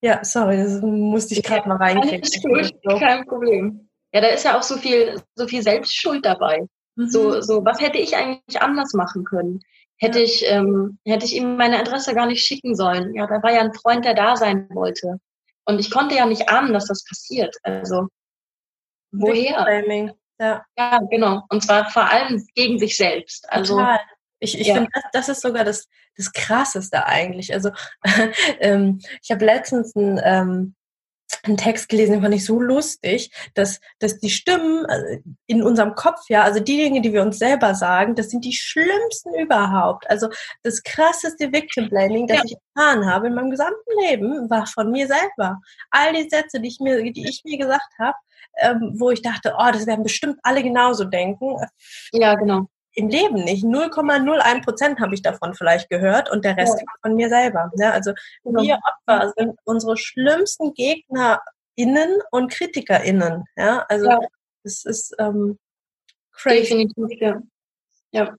Ja, 0.00 0.22
sorry, 0.24 0.58
das 0.58 0.80
musste 0.82 1.34
ich 1.34 1.42
gerade 1.42 1.68
mal 1.68 1.78
reinkriegen. 1.78 2.98
Kein 2.98 3.26
Problem. 3.26 3.88
Ja, 4.12 4.20
da 4.20 4.28
ist 4.28 4.44
ja 4.44 4.56
auch 4.56 4.62
so 4.62 4.76
viel, 4.76 5.20
so 5.34 5.48
viel 5.48 5.62
Selbstschuld 5.62 6.24
dabei. 6.24 6.66
Mhm. 6.96 7.08
So, 7.08 7.40
so, 7.40 7.64
was 7.64 7.80
hätte 7.80 7.98
ich 7.98 8.16
eigentlich 8.16 8.60
anders 8.60 8.92
machen 8.94 9.24
können? 9.24 9.60
Hätte 9.98 10.20
ich, 10.20 10.44
ähm, 10.46 10.98
hätte 11.06 11.24
ich 11.24 11.36
ihm 11.36 11.56
meine 11.56 11.78
Adresse 11.78 12.14
gar 12.14 12.26
nicht 12.26 12.44
schicken 12.44 12.74
sollen. 12.74 13.14
Ja, 13.14 13.26
da 13.26 13.42
war 13.42 13.52
ja 13.52 13.60
ein 13.60 13.72
Freund, 13.72 14.04
der 14.04 14.14
da 14.14 14.36
sein 14.36 14.68
wollte. 14.70 15.20
Und 15.64 15.78
ich 15.78 15.90
konnte 15.90 16.14
ja 16.14 16.26
nicht 16.26 16.48
ahnen, 16.48 16.72
dass 16.72 16.86
das 16.86 17.04
passiert. 17.04 17.56
Also, 17.62 18.08
woher? 19.10 19.66
Ja. 20.38 20.64
ja, 20.76 21.00
genau. 21.10 21.42
Und 21.48 21.62
zwar 21.62 21.88
vor 21.90 22.10
allem 22.10 22.46
gegen 22.54 22.78
sich 22.78 22.96
selbst. 22.96 23.50
Also, 23.50 23.78
Total. 23.78 24.00
Ich, 24.38 24.60
ich 24.60 24.66
ja. 24.66 24.74
finde, 24.74 24.90
das, 24.92 25.04
das 25.12 25.28
ist 25.30 25.40
sogar 25.40 25.64
das, 25.64 25.88
das 26.16 26.30
Krasseste 26.32 27.06
eigentlich. 27.06 27.54
Also, 27.54 27.70
ähm, 28.60 29.00
ich 29.22 29.30
habe 29.30 29.44
letztens 29.46 29.94
ein, 29.96 30.20
ähm, 30.22 30.74
einen 31.42 31.56
Text 31.56 31.88
gelesen, 31.88 32.12
den 32.12 32.22
fand 32.22 32.34
ich 32.34 32.44
so 32.44 32.60
lustig, 32.60 33.30
dass, 33.54 33.80
dass 33.98 34.18
die 34.18 34.30
Stimmen 34.30 34.84
äh, 34.84 35.20
in 35.46 35.62
unserem 35.62 35.94
Kopf, 35.94 36.20
ja, 36.28 36.42
also 36.42 36.60
die 36.60 36.76
Dinge, 36.76 37.00
die 37.00 37.12
wir 37.12 37.22
uns 37.22 37.38
selber 37.38 37.74
sagen, 37.74 38.14
das 38.14 38.30
sind 38.30 38.44
die 38.44 38.52
schlimmsten 38.52 39.34
überhaupt. 39.34 40.08
Also 40.10 40.28
das 40.62 40.82
krasseste 40.82 41.52
Victim 41.52 41.88
Blaming, 41.88 42.26
das 42.26 42.38
ja. 42.38 42.42
ich 42.44 42.56
erfahren 42.74 43.06
habe 43.06 43.28
in 43.28 43.34
meinem 43.34 43.50
gesamten 43.50 44.00
Leben, 44.08 44.50
war 44.50 44.66
von 44.66 44.90
mir 44.90 45.06
selber. 45.06 45.60
All 45.90 46.12
die 46.12 46.28
Sätze, 46.28 46.60
die 46.60 46.68
ich 46.68 46.80
mir, 46.80 47.02
die 47.12 47.28
ich 47.28 47.42
mir 47.44 47.58
gesagt 47.58 47.92
habe, 47.98 48.16
ähm, 48.58 48.94
wo 48.98 49.10
ich 49.10 49.22
dachte, 49.22 49.54
oh, 49.58 49.70
das 49.72 49.86
werden 49.86 50.02
bestimmt 50.02 50.38
alle 50.42 50.62
genauso 50.62 51.04
denken. 51.04 51.56
Ja, 52.12 52.34
genau 52.34 52.68
im 52.96 53.08
Leben 53.08 53.44
nicht. 53.44 53.64
0,01 53.64 54.64
Prozent 54.64 55.00
habe 55.00 55.14
ich 55.14 55.22
davon 55.22 55.54
vielleicht 55.54 55.90
gehört 55.90 56.30
und 56.30 56.44
der 56.44 56.56
Rest 56.56 56.78
ja. 56.78 56.86
von 57.02 57.14
mir 57.14 57.28
selber. 57.28 57.70
Ja, 57.76 57.90
also 57.90 58.12
genau. 58.42 58.62
wir 58.62 58.78
Opfer 59.06 59.32
sind 59.36 59.58
unsere 59.64 59.96
schlimmsten 59.98 60.72
GegnerInnen 60.72 62.22
und 62.30 62.50
KritikerInnen. 62.50 63.44
Ja, 63.56 63.84
also 63.88 64.06
ja. 64.06 64.18
das 64.64 64.84
ist 64.84 65.14
ähm, 65.18 65.58
crazy. 66.32 66.62
Definitiv, 66.62 67.20
ja. 67.20 67.42
ja. 68.12 68.34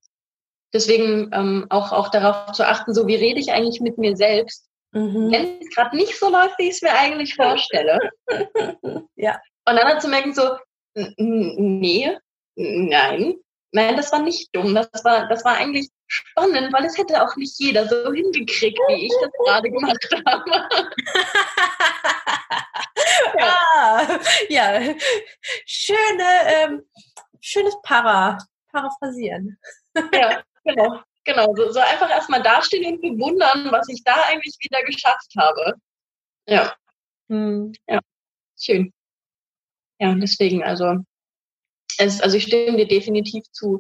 Deswegen 0.74 1.30
ähm, 1.34 1.68
auch, 1.70 1.92
auch 1.92 2.10
darauf 2.10 2.52
zu 2.52 2.68
achten, 2.68 2.94
so 2.94 3.08
wie 3.08 3.16
rede 3.16 3.40
ich 3.40 3.52
eigentlich 3.52 3.80
mit 3.80 4.00
mir 4.00 4.18
selbst, 4.18 4.68
mhm. 4.92 5.32
wenn 5.32 5.62
es 5.62 5.70
gerade 5.70 5.96
nicht 5.96 6.18
so 6.18 6.30
läuft, 6.30 6.58
wie 6.58 6.70
ich 6.70 6.76
es 6.76 6.82
mir 6.82 6.94
eigentlich 6.94 7.36
vorstelle. 7.36 8.00
ja. 9.16 9.40
Und 9.66 9.76
dann 9.76 10.02
zu 10.02 10.08
merken, 10.08 10.34
so, 10.34 10.58
nee, 10.96 12.18
nein, 12.56 13.36
Nein, 13.72 13.98
das 13.98 14.12
war 14.12 14.20
nicht 14.22 14.50
dumm. 14.56 14.76
Das 14.76 15.04
war, 15.04 15.28
das 15.28 15.44
war 15.44 15.58
eigentlich 15.58 15.90
spannend, 16.08 16.72
weil 16.74 16.86
es 16.86 16.98
hätte 16.98 17.22
auch 17.22 17.36
nicht 17.36 17.60
jeder 17.60 17.88
so 17.88 18.14
hingekriegt, 18.14 18.80
wie 18.88 19.06
ich 19.06 19.14
das 19.22 19.32
gerade 19.46 19.70
gemacht 19.70 20.08
habe. 20.26 20.52
ja. 23.40 23.58
Ah, 23.76 24.20
ja, 24.50 24.96
schöne, 25.66 26.24
ähm, 26.46 26.84
schönes 27.42 27.76
Para, 27.84 28.38
Paraphrasieren. 28.72 29.58
ja, 30.14 30.42
genau. 30.64 31.02
Genau, 31.26 31.54
so, 31.56 31.72
so 31.74 31.80
einfach 31.82 32.10
erstmal 32.10 32.42
dastehen 32.42 32.86
und 32.86 33.02
bewundern, 33.02 33.70
was 33.70 33.90
ich 33.90 34.02
da 34.06 34.16
eigentlich 34.28 34.56
wieder 34.62 34.82
geschafft 34.84 35.34
habe. 35.38 35.74
Ja. 36.48 36.74
Hm. 37.28 37.74
Ja, 37.86 38.00
schön. 38.58 38.94
Ja, 40.00 40.16
deswegen, 40.16 40.64
also 40.64 41.04
es, 41.98 42.22
also 42.22 42.38
ich 42.38 42.44
stimme 42.44 42.78
dir 42.78 42.88
definitiv 42.88 43.44
zu. 43.52 43.80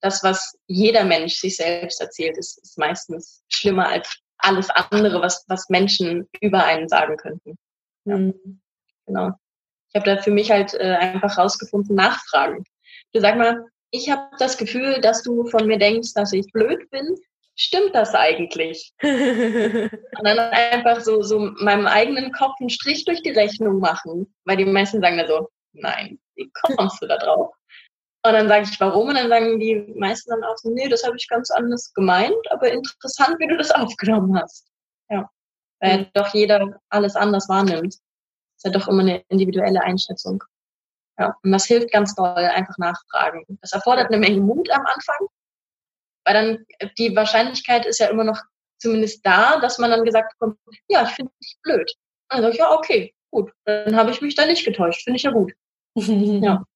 Das, 0.00 0.22
was 0.22 0.58
jeder 0.66 1.04
Mensch 1.04 1.36
sich 1.36 1.56
selbst 1.56 2.00
erzählt, 2.00 2.36
ist, 2.36 2.58
ist 2.62 2.78
meistens 2.78 3.42
schlimmer 3.48 3.88
als 3.88 4.18
alles 4.38 4.68
andere, 4.70 5.22
was, 5.22 5.44
was 5.48 5.68
Menschen 5.70 6.28
über 6.40 6.64
einen 6.64 6.88
sagen 6.88 7.16
könnten. 7.16 7.56
Ja. 8.04 8.18
Mhm. 8.18 8.60
Genau. 9.06 9.30
Ich 9.88 9.94
habe 9.94 10.16
da 10.16 10.22
für 10.22 10.30
mich 10.30 10.50
halt 10.50 10.74
äh, 10.74 10.96
einfach 10.96 11.38
rausgefunden, 11.38 11.94
nachfragen. 11.94 12.64
Du 13.12 13.20
sag 13.20 13.36
mal, 13.36 13.64
ich 13.90 14.10
habe 14.10 14.28
das 14.38 14.58
Gefühl, 14.58 15.00
dass 15.00 15.22
du 15.22 15.46
von 15.46 15.66
mir 15.66 15.78
denkst, 15.78 16.14
dass 16.14 16.32
ich 16.32 16.50
blöd 16.52 16.90
bin. 16.90 17.16
Stimmt 17.54 17.94
das 17.94 18.14
eigentlich? 18.14 18.92
und 19.02 20.24
dann 20.24 20.38
einfach 20.38 21.00
so, 21.00 21.22
so 21.22 21.38
meinem 21.38 21.86
eigenen 21.86 22.32
Kopf 22.32 22.54
einen 22.58 22.70
Strich 22.70 23.04
durch 23.04 23.22
die 23.22 23.30
Rechnung 23.30 23.78
machen, 23.78 24.34
weil 24.44 24.56
die 24.56 24.64
meisten 24.64 25.00
sagen 25.00 25.18
da 25.18 25.28
so, 25.28 25.48
nein, 25.72 26.18
wie 26.36 26.50
kommst 26.62 27.02
du 27.02 27.06
da 27.06 27.18
drauf? 27.18 27.54
Und 28.26 28.32
dann 28.32 28.48
sage 28.48 28.66
ich, 28.70 28.80
warum? 28.80 29.08
Und 29.08 29.16
dann 29.16 29.28
sagen 29.28 29.58
die 29.60 29.76
meisten 29.96 30.30
dann 30.30 30.44
auch 30.44 30.56
so, 30.56 30.70
nee, 30.70 30.88
das 30.88 31.04
habe 31.04 31.16
ich 31.16 31.28
ganz 31.28 31.50
anders 31.50 31.92
gemeint, 31.92 32.50
aber 32.50 32.70
interessant, 32.70 33.36
wie 33.38 33.46
du 33.46 33.56
das 33.56 33.70
aufgenommen 33.70 34.40
hast. 34.40 34.66
Ja. 35.10 35.28
Weil 35.80 35.98
mhm. 35.98 36.06
doch 36.14 36.32
jeder 36.32 36.80
alles 36.88 37.16
anders 37.16 37.48
wahrnimmt. 37.48 37.94
Ist 37.94 38.64
ja 38.64 38.70
doch 38.70 38.88
immer 38.88 39.02
eine 39.02 39.22
individuelle 39.28 39.82
Einschätzung. 39.82 40.42
Ja. 41.18 41.36
Und 41.42 41.52
das 41.52 41.66
hilft 41.66 41.92
ganz 41.92 42.14
doll, 42.14 42.26
einfach 42.26 42.78
nachfragen. 42.78 43.44
Das 43.60 43.72
erfordert 43.72 44.08
eine 44.08 44.18
Menge 44.18 44.40
Mut 44.40 44.70
am 44.70 44.86
Anfang, 44.86 45.28
weil 46.24 46.34
dann 46.34 46.90
die 46.98 47.14
Wahrscheinlichkeit 47.14 47.84
ist 47.84 48.00
ja 48.00 48.08
immer 48.08 48.24
noch 48.24 48.40
zumindest 48.78 49.24
da, 49.24 49.60
dass 49.60 49.78
man 49.78 49.90
dann 49.90 50.04
gesagt 50.04 50.32
bekommt, 50.38 50.58
ja, 50.88 51.04
ich 51.04 51.10
finde 51.10 51.32
dich 51.42 51.58
blöd. 51.62 51.92
Und 52.30 52.38
dann 52.38 52.42
sage 52.42 52.54
ich, 52.54 52.58
ja, 52.58 52.72
okay, 52.72 53.14
gut, 53.30 53.52
dann 53.64 53.96
habe 53.96 54.10
ich 54.10 54.20
mich 54.20 54.34
da 54.34 54.46
nicht 54.46 54.64
getäuscht, 54.64 55.04
finde 55.04 55.16
ich 55.18 55.22
ja 55.22 55.30
gut. 55.30 55.52
Ja. 55.94 56.64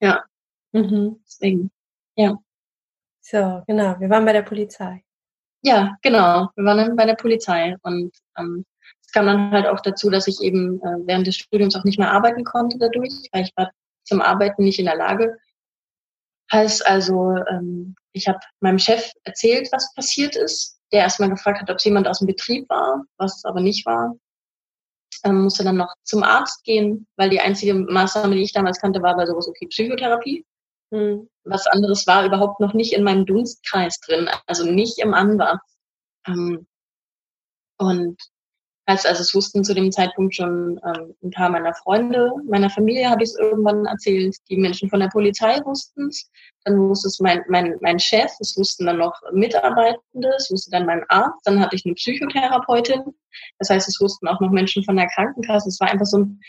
Ja. 0.00 0.24
Mhm. 0.72 1.20
Deswegen, 1.26 1.70
ja. 2.16 2.36
So, 3.20 3.62
genau. 3.66 3.98
Wir 3.98 4.08
waren 4.10 4.24
bei 4.24 4.32
der 4.32 4.42
Polizei. 4.42 5.02
Ja, 5.62 5.96
genau. 6.02 6.48
Wir 6.54 6.64
waren 6.64 6.78
dann 6.78 6.96
bei 6.96 7.04
der 7.04 7.16
Polizei 7.16 7.76
und 7.82 8.16
ähm, 8.38 8.64
es 9.04 9.10
kam 9.12 9.26
dann 9.26 9.50
halt 9.50 9.66
auch 9.66 9.80
dazu, 9.80 10.08
dass 10.08 10.28
ich 10.28 10.40
eben 10.40 10.80
äh, 10.82 11.06
während 11.06 11.26
des 11.26 11.36
Studiums 11.36 11.74
auch 11.74 11.84
nicht 11.84 11.98
mehr 11.98 12.12
arbeiten 12.12 12.44
konnte 12.44 12.78
dadurch, 12.78 13.12
weil 13.32 13.42
ich 13.42 13.52
war 13.56 13.70
zum 14.04 14.20
Arbeiten 14.20 14.62
nicht 14.62 14.78
in 14.78 14.86
der 14.86 14.96
Lage. 14.96 15.36
Heißt 16.52 16.86
also, 16.86 17.34
ähm, 17.50 17.96
ich 18.12 18.28
habe 18.28 18.38
meinem 18.60 18.78
Chef 18.78 19.10
erzählt, 19.24 19.68
was 19.72 19.92
passiert 19.94 20.36
ist, 20.36 20.78
der 20.92 21.00
erstmal 21.00 21.28
gefragt 21.28 21.60
hat, 21.60 21.70
ob 21.70 21.76
es 21.76 21.84
jemand 21.84 22.06
aus 22.06 22.20
dem 22.20 22.26
Betrieb 22.28 22.68
war, 22.70 23.04
was 23.16 23.38
es 23.38 23.44
aber 23.44 23.60
nicht 23.60 23.84
war 23.84 24.14
ähm, 25.24 25.42
musste 25.42 25.64
dann 25.64 25.76
noch 25.76 25.92
zum 26.02 26.22
Arzt 26.22 26.64
gehen, 26.64 27.06
weil 27.16 27.30
die 27.30 27.40
einzige 27.40 27.74
Maßnahme, 27.74 28.34
die 28.34 28.42
ich 28.42 28.52
damals 28.52 28.80
kannte, 28.80 29.02
war 29.02 29.16
bei 29.16 29.26
sowas 29.26 29.48
okay 29.48 29.66
Psychotherapie. 29.66 30.44
Mhm. 30.90 31.28
Was 31.44 31.66
anderes 31.66 32.06
war 32.06 32.24
überhaupt 32.24 32.60
noch 32.60 32.74
nicht 32.74 32.92
in 32.92 33.04
meinem 33.04 33.26
Dunstkreis 33.26 34.00
drin, 34.00 34.28
also 34.46 34.64
nicht 34.64 34.98
im 34.98 35.14
Ansatz. 35.14 35.60
Ähm, 36.26 36.66
und 37.78 38.20
als, 38.88 39.04
also 39.04 39.20
es 39.20 39.34
wussten 39.34 39.62
zu 39.64 39.74
dem 39.74 39.92
Zeitpunkt 39.92 40.34
schon 40.34 40.80
ähm, 40.82 41.14
ein 41.22 41.30
paar 41.30 41.50
meiner 41.50 41.74
Freunde, 41.74 42.32
meiner 42.46 42.70
Familie 42.70 43.10
habe 43.10 43.22
ich 43.22 43.28
es 43.28 43.38
irgendwann 43.38 43.84
erzählt, 43.84 44.34
die 44.48 44.56
Menschen 44.56 44.88
von 44.88 45.00
der 45.00 45.08
Polizei 45.08 45.60
wussten 45.66 46.08
es, 46.08 46.30
dann 46.64 46.78
wusste 46.88 47.08
es 47.08 47.20
mein, 47.20 47.44
mein, 47.48 47.76
mein 47.82 47.98
Chef, 47.98 48.30
es 48.40 48.56
wussten 48.56 48.86
dann 48.86 48.96
noch 48.96 49.14
Mitarbeitende, 49.32 50.30
es 50.38 50.50
wusste 50.50 50.70
dann 50.70 50.86
mein 50.86 51.04
Arzt, 51.10 51.38
dann 51.44 51.60
hatte 51.60 51.76
ich 51.76 51.84
eine 51.84 51.96
Psychotherapeutin, 51.96 53.02
das 53.58 53.68
heißt, 53.68 53.88
es 53.88 54.00
wussten 54.00 54.26
auch 54.26 54.40
noch 54.40 54.50
Menschen 54.50 54.82
von 54.84 54.96
der 54.96 55.08
Krankenkasse, 55.08 55.68
es 55.68 55.78
war 55.80 55.90
einfach 55.90 56.06
so, 56.06 56.20
ein, 56.20 56.40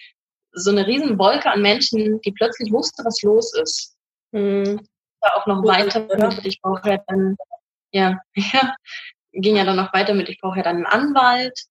so 0.53 0.71
eine 0.71 0.87
riesen 0.87 1.19
Wolke 1.19 1.51
an 1.51 1.61
Menschen, 1.61 2.21
die 2.21 2.31
plötzlich 2.31 2.71
wusste, 2.71 3.03
was 3.03 3.21
los 3.21 3.53
ist. 3.61 3.97
Hm. 4.33 4.79
War 5.19 5.35
auch 5.35 5.45
noch 5.45 5.61
weiter 5.65 6.07
ich 6.45 6.61
brauche 6.61 6.89
ja 6.89 6.99
dann, 7.07 7.35
ja, 7.91 8.17
ja, 8.33 8.75
ging 9.33 9.57
ja 9.57 9.65
dann 9.65 9.75
noch 9.75 9.93
weiter 9.93 10.13
mit, 10.13 10.29
ich 10.29 10.39
brauche 10.39 10.59
ja 10.59 10.63
dann 10.63 10.77
einen 10.77 10.85
Anwalt, 10.85 11.67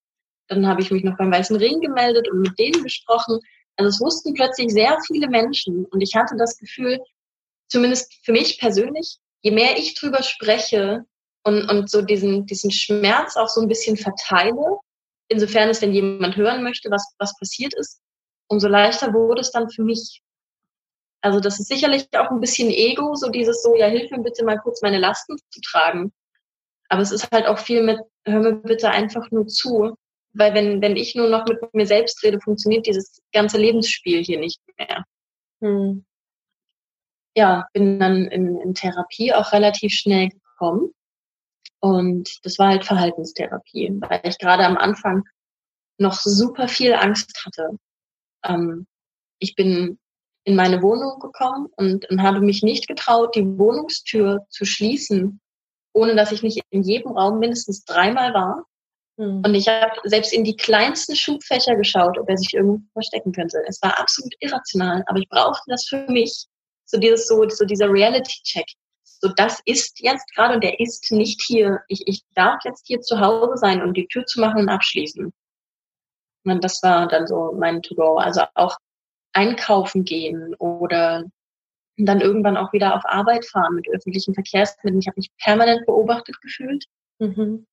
dann 0.49 0.67
habe 0.67 0.81
ich 0.81 0.91
mich 0.91 1.05
noch 1.05 1.17
beim 1.17 1.33
Weißen 1.33 1.57
Ring 1.57 1.81
gemeldet 1.81 2.29
und 2.31 2.41
mit 2.41 2.59
denen 2.59 2.83
gesprochen. 2.83 3.39
Also 3.77 3.89
es 3.89 4.01
wussten 4.01 4.35
plötzlich 4.35 4.73
sehr 4.73 4.99
viele 5.07 5.29
Menschen 5.29 5.85
und 5.87 6.01
ich 6.01 6.15
hatte 6.17 6.37
das 6.37 6.57
Gefühl, 6.59 6.99
zumindest 7.69 8.13
für 8.25 8.33
mich 8.33 8.59
persönlich, 8.59 9.19
je 9.43 9.53
mehr 9.53 9.79
ich 9.79 9.95
drüber 9.95 10.23
spreche 10.23 11.05
und, 11.45 11.69
und 11.71 11.91
so 11.91 12.03
diesen, 12.03 12.47
diesen 12.47 12.71
Schmerz 12.71 13.37
auch 13.37 13.49
so 13.49 13.61
ein 13.61 13.69
bisschen 13.69 13.97
verteile, 13.97 14.79
insofern 15.29 15.69
es 15.69 15.81
denn 15.81 15.93
jemand 15.93 16.37
hören 16.37 16.63
möchte, 16.63 16.91
was, 16.91 17.15
was 17.19 17.37
passiert 17.39 17.75
ist, 17.75 18.01
umso 18.49 18.69
leichter 18.69 19.13
wurde 19.13 19.43
es 19.43 19.53
dann 19.53 19.71
für 19.71 19.83
mich. 19.83 20.23
Also 21.21 21.41
das 21.41 21.61
ist 21.61 21.69
sicherlich 21.69 22.09
auch 22.17 22.31
ein 22.31 22.41
bisschen 22.41 22.71
Ego, 22.71 23.15
so 23.15 23.29
dieses 23.29 23.63
so, 23.63 23.77
ja, 23.77 23.87
hilf 23.87 24.11
mir 24.11 24.23
bitte 24.23 24.45
mal 24.45 24.59
kurz 24.59 24.83
meine 24.83 24.99
Lasten 24.99 25.37
zu 25.51 25.61
tragen. 25.61 26.13
Aber 26.89 27.03
es 27.03 27.13
ist 27.13 27.31
halt 27.31 27.47
auch 27.47 27.59
viel 27.59 27.83
mit, 27.83 28.01
hör 28.25 28.41
mir 28.41 28.55
bitte 28.55 28.91
einfach 28.91 29.31
nur 29.31 29.47
zu 29.47 29.95
weil 30.33 30.55
wenn, 30.55 30.81
wenn 30.83 30.97
ich 30.97 31.15
nur 31.15 31.29
noch 31.29 31.47
mit 31.47 31.75
mir 31.75 31.87
selbst 31.87 32.23
rede, 32.23 32.41
funktioniert 32.41 32.87
dieses 32.87 33.21
ganze 33.33 33.59
Lebensspiel 33.59 34.23
hier 34.23 34.39
nicht 34.39 34.61
mehr. 34.77 35.05
Hm. 35.61 36.05
Ja, 37.37 37.67
bin 37.73 38.01
dann 38.01 38.27
in, 38.27 38.59
in 38.59 38.75
Therapie 38.75 39.33
auch 39.33 39.53
relativ 39.53 39.93
schnell 39.93 40.29
gekommen. 40.29 40.93
Und 41.81 42.45
das 42.45 42.59
war 42.59 42.69
halt 42.69 42.85
Verhaltenstherapie, 42.85 43.93
weil 44.01 44.21
ich 44.25 44.39
gerade 44.39 44.65
am 44.65 44.77
Anfang 44.77 45.25
noch 45.99 46.15
super 46.15 46.69
viel 46.69 46.95
Angst 46.95 47.45
hatte. 47.45 47.79
Ähm, 48.45 48.87
ich 49.39 49.55
bin 49.55 49.99
in 50.45 50.57
meine 50.57 50.83
Wohnung 50.83 51.21
gekommen 51.21 51.69
und, 51.77 52.09
und 52.11 52.23
habe 52.23 52.41
mich 52.41 52.63
nicht 52.63 52.89
getraut, 52.89 53.35
die 53.37 53.59
Wohnungstür 53.59 54.47
zu 54.49 54.65
schließen, 54.65 55.41
ohne 55.93 56.17
dass 56.17 56.33
ich 56.33 56.43
nicht 56.43 56.63
in 56.71 56.83
jedem 56.83 57.13
Raum 57.13 57.39
mindestens 57.39 57.85
dreimal 57.85 58.33
war. 58.35 58.65
Mhm. 59.19 59.43
Und 59.45 59.55
ich 59.55 59.69
habe 59.69 59.93
selbst 60.05 60.33
in 60.33 60.45
die 60.45 60.57
kleinsten 60.57 61.17
Schubfächer 61.17 61.77
geschaut, 61.77 62.19
ob 62.19 62.29
er 62.29 62.39
sich 62.39 62.55
irgendwo 62.55 62.81
verstecken 62.93 63.33
könnte. 63.33 63.63
Es 63.67 63.83
war 63.83 63.99
absolut 63.99 64.33
irrational, 64.41 65.05
aber 65.07 65.19
ich 65.19 65.29
brauchte 65.29 65.65
das 65.67 65.87
für 65.87 66.07
mich. 66.09 66.47
So 66.87 66.99
dieses, 66.99 67.27
so, 67.27 67.47
so 67.49 67.65
dieser 67.65 67.91
Reality-Check. 67.91 68.67
So, 69.03 69.29
das 69.29 69.61
ist 69.67 70.01
jetzt 70.01 70.33
gerade 70.35 70.55
und 70.55 70.65
der 70.65 70.79
ist 70.79 71.11
nicht 71.11 71.43
hier. 71.43 71.81
Ich, 71.89 72.07
ich 72.07 72.23
darf 72.35 72.65
jetzt 72.65 72.87
hier 72.87 73.01
zu 73.01 73.19
Hause 73.19 73.57
sein 73.57 73.83
und 73.83 73.95
die 73.97 74.07
Tür 74.07 74.25
zu 74.25 74.41
machen 74.41 74.61
und 74.61 74.69
abschließen. 74.69 75.33
Und 76.45 76.65
das 76.65 76.83
war 76.83 77.09
dann 77.09 77.27
so 77.27 77.53
mein 77.59 77.83
To-Go. 77.83 78.19
Also 78.19 78.43
auch 78.55 78.77
einkaufen 79.33 80.05
gehen 80.05 80.55
oder 80.55 81.25
dann 81.97 82.21
irgendwann 82.21 82.57
auch 82.57 82.73
wieder 82.73 82.95
auf 82.95 83.03
Arbeit 83.05 83.45
fahren 83.45 83.75
mit 83.75 83.89
öffentlichen 83.89 84.33
Verkehrsmitteln. 84.33 85.01
Ich 85.01 85.09
habe 85.09 85.19
mich 85.19 85.31
permanent 85.43 85.85
beobachtet 85.85 86.41
gefühlt. 86.41 86.85
Mhm. 87.19 87.67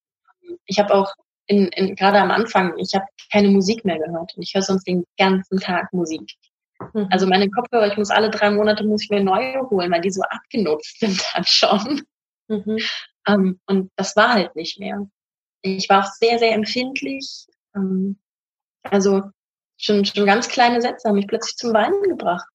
Ich 0.66 0.80
habe 0.80 0.92
auch 0.92 1.14
in, 1.46 1.68
in, 1.68 1.94
gerade 1.94 2.18
am 2.18 2.30
Anfang, 2.30 2.76
ich 2.78 2.94
habe 2.94 3.06
keine 3.32 3.48
Musik 3.48 3.84
mehr 3.84 3.98
gehört 3.98 4.36
und 4.36 4.42
ich 4.42 4.54
höre 4.54 4.62
sonst 4.62 4.86
den 4.86 5.04
ganzen 5.18 5.58
Tag 5.58 5.92
Musik. 5.92 6.32
Mhm. 6.92 7.08
Also 7.10 7.26
meine 7.26 7.48
Kopfhörer, 7.50 7.86
ich 7.86 7.96
muss 7.96 8.10
alle 8.10 8.30
drei 8.30 8.50
Monate 8.50 8.84
muss 8.84 9.04
ich 9.04 9.10
mir 9.10 9.22
neue 9.22 9.60
holen, 9.70 9.90
weil 9.90 10.00
die 10.00 10.10
so 10.10 10.22
abgenutzt 10.22 10.98
sind 11.00 11.22
dann 11.34 11.44
schon. 11.44 12.02
Mhm. 12.48 12.78
Um, 13.28 13.60
und 13.66 13.90
das 13.96 14.14
war 14.14 14.34
halt 14.34 14.54
nicht 14.54 14.78
mehr. 14.78 15.04
Ich 15.62 15.88
war 15.88 16.04
auch 16.04 16.12
sehr, 16.12 16.38
sehr 16.38 16.52
empfindlich. 16.52 17.46
Um, 17.74 18.18
also 18.84 19.22
schon, 19.78 20.04
schon 20.04 20.26
ganz 20.26 20.48
kleine 20.48 20.80
Sätze 20.80 21.08
haben 21.08 21.16
mich 21.16 21.26
plötzlich 21.26 21.56
zum 21.56 21.74
Weinen 21.74 22.02
gebracht. 22.02 22.46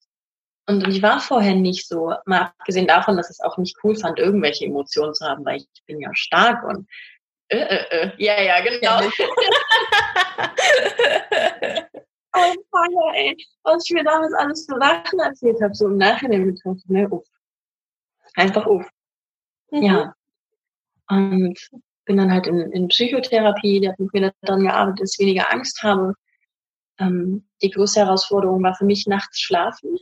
Und, 0.68 0.86
und 0.86 0.92
ich 0.92 1.02
war 1.02 1.20
vorher 1.20 1.56
nicht 1.56 1.88
so, 1.88 2.14
mal 2.26 2.54
abgesehen 2.58 2.88
davon, 2.88 3.18
dass 3.18 3.30
ich 3.30 3.38
es 3.40 3.42
auch 3.42 3.58
nicht 3.58 3.78
cool 3.84 3.96
fand, 3.96 4.20
irgendwelche 4.20 4.66
Emotionen 4.66 5.14
zu 5.14 5.26
haben, 5.26 5.44
weil 5.44 5.58
ich 5.58 5.86
bin 5.86 6.00
ja 6.00 6.12
stark 6.14 6.64
und 6.64 6.88
äh, 7.52 7.58
äh, 7.58 7.86
äh. 7.90 8.12
ja, 8.18 8.42
ja, 8.42 8.62
genau. 8.62 9.00
oh, 12.34 12.54
Feier, 12.72 13.14
ey. 13.16 13.36
Was 13.64 13.84
ich 13.86 13.94
mir 13.94 14.04
damals 14.04 14.34
alles 14.34 14.66
für 14.66 14.80
Sachen 14.80 15.20
erzählt 15.20 15.62
habe, 15.62 15.76
so 15.76 15.88
im 15.88 15.98
Nachhinein 15.98 16.46
betrachtet, 16.46 16.90
ne, 16.90 17.10
uff. 17.10 17.28
Einfach 18.36 18.66
uff. 18.66 18.88
Mhm. 19.72 19.84
Ja. 19.84 20.14
Und 21.10 21.60
bin 22.06 22.18
dann 22.18 22.32
halt 22.32 22.48
in, 22.48 22.72
in 22.72 22.88
Psychotherapie, 22.88 23.82
die 23.82 23.90
hat 23.90 24.00
mit 24.00 24.14
mir 24.14 24.32
dann 24.42 24.64
gearbeitet, 24.64 25.02
dass 25.02 25.14
ich 25.14 25.26
weniger 25.26 25.52
Angst 25.52 25.84
habe. 25.84 26.14
Ähm, 27.00 27.48
die 27.62 27.70
größte 27.70 28.00
Herausforderung 28.00 28.64
war 28.64 28.76
für 28.76 28.86
mich 28.86 29.08
nachts 29.08 29.42
schlafen. 29.42 29.98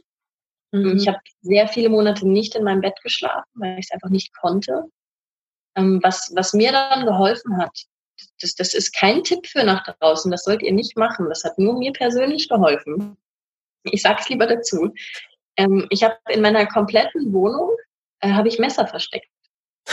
Mhm. 0.72 0.98
Ich 0.98 1.08
habe 1.08 1.18
sehr 1.42 1.68
viele 1.68 1.90
Monate 1.90 2.28
nicht 2.28 2.56
in 2.56 2.64
meinem 2.64 2.82
Bett 2.82 3.02
geschlafen, 3.02 3.50
weil 3.56 3.80
ich 3.80 3.88
es 3.88 3.92
einfach 3.92 4.10
nicht 4.10 4.36
konnte. 4.36 4.84
Ähm, 5.80 6.00
was, 6.04 6.32
was 6.36 6.54
mir 6.54 6.72
dann 6.72 7.06
geholfen 7.06 7.58
hat, 7.58 7.72
das, 8.42 8.56
das 8.56 8.74
ist 8.74 8.94
kein 8.94 9.24
Tipp 9.24 9.48
für 9.48 9.64
nach 9.64 9.84
draußen, 9.84 10.32
das 10.32 10.44
sollt 10.44 10.62
ihr 10.62 10.74
nicht 10.74 10.98
machen. 10.98 11.30
Das 11.30 11.44
hat 11.44 11.58
nur 11.58 11.78
mir 11.78 11.94
persönlich 11.94 12.50
geholfen. 12.50 13.18
Ich 13.84 14.02
sage 14.02 14.20
es 14.20 14.30
lieber 14.30 14.48
dazu. 14.48 14.94
Ähm, 15.58 15.88
ich 15.90 16.04
habe 16.04 16.18
in 16.30 16.42
meiner 16.42 16.66
kompletten 16.68 17.32
Wohnung 17.34 17.72
äh, 18.20 18.32
habe 18.32 18.48
ich 18.48 18.60
Messer 18.60 18.88
versteckt. 18.88 19.28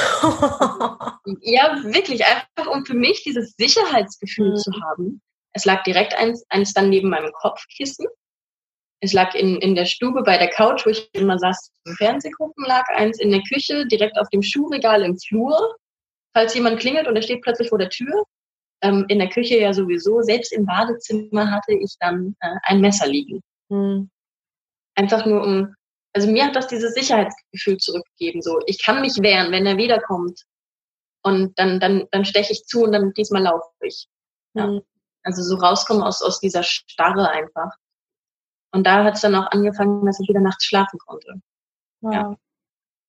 ja, 1.41 1.83
wirklich, 1.85 2.25
einfach 2.25 2.71
um 2.71 2.85
für 2.85 2.95
mich 2.95 3.23
dieses 3.23 3.55
Sicherheitsgefühl 3.57 4.51
mhm. 4.51 4.57
zu 4.57 4.73
haben. 4.83 5.23
Es 5.53 5.65
lag 5.65 5.85
direkt 5.85 6.15
eins, 6.15 6.45
eins 6.51 6.75
dann 6.75 6.91
neben 6.91 7.09
meinem 7.09 7.33
Kopfkissen. 7.33 8.07
Es 9.01 9.13
lag 9.13 9.35
in, 9.35 9.57
in 9.57 9.75
der 9.75 9.85
Stube 9.85 10.23
bei 10.23 10.39
der 10.39 10.49
Couch, 10.49 10.87
wo 10.87 10.91
ich 10.91 11.09
immer 11.13 11.39
saß 11.39 11.71
zum 11.85 11.95
Fernseh 11.97 12.31
gucken, 12.31 12.65
lag 12.67 12.85
eins 12.89 13.21
in 13.21 13.31
der 13.31 13.43
Küche, 13.43 13.87
direkt 13.87 14.19
auf 14.19 14.29
dem 14.31 14.43
Schuhregal 14.43 15.03
im 15.03 15.19
Flur. 15.19 15.77
Falls 16.35 16.55
jemand 16.55 16.81
klingelt 16.81 17.07
und 17.07 17.17
er 17.17 17.23
steht 17.23 17.43
plötzlich 17.43 17.69
vor 17.69 17.79
der 17.79 17.91
Tür. 17.91 18.25
Ähm, 18.83 19.07
in 19.09 19.19
der 19.19 19.29
Küche 19.29 19.59
ja 19.59 19.73
sowieso. 19.73 20.23
Selbst 20.23 20.53
im 20.53 20.67
Badezimmer 20.67 21.51
hatte 21.51 21.73
ich 21.73 21.95
dann 22.01 22.37
äh, 22.41 22.57
ein 22.65 22.81
Messer 22.81 23.07
liegen. 23.07 23.41
Mhm. 23.69 24.11
Einfach 24.95 25.27
nur 25.27 25.43
um, 25.43 25.75
also 26.15 26.31
mir 26.31 26.47
hat 26.47 26.57
das 26.57 26.67
dieses 26.67 26.95
Sicherheitsgefühl 26.95 27.77
zurückgegeben. 27.79 28.41
So, 28.43 28.61
ich 28.67 28.83
kann 28.83 29.01
mich 29.01 29.21
wehren, 29.21 29.53
wenn 29.53 29.67
er 29.67 29.77
wiederkommt. 29.77 30.43
Und 31.23 31.59
dann, 31.59 31.81
dann, 31.81 32.07
dann 32.11 32.25
steche 32.25 32.53
ich 32.53 32.65
zu 32.65 32.85
und 32.85 32.93
dann 32.93 33.13
diesmal 33.13 33.43
laufe 33.43 33.69
ich. 33.83 34.07
Ja. 34.55 34.69
Mhm. 34.69 34.83
Also 35.23 35.43
so 35.43 35.57
rauskommen 35.57 36.03
aus, 36.03 36.23
aus 36.23 36.39
dieser 36.41 36.63
Starre 36.63 37.31
einfach. 37.31 37.73
Und 38.73 38.87
da 38.87 39.05
hat 39.05 39.15
es 39.15 39.21
dann 39.21 39.35
auch 39.35 39.51
angefangen, 39.51 40.05
dass 40.05 40.21
ich 40.21 40.29
wieder 40.29 40.41
nachts 40.41 40.65
schlafen 40.65 40.99
konnte. 40.99 41.41
Wow. 42.01 42.15
Ja. 42.15 42.37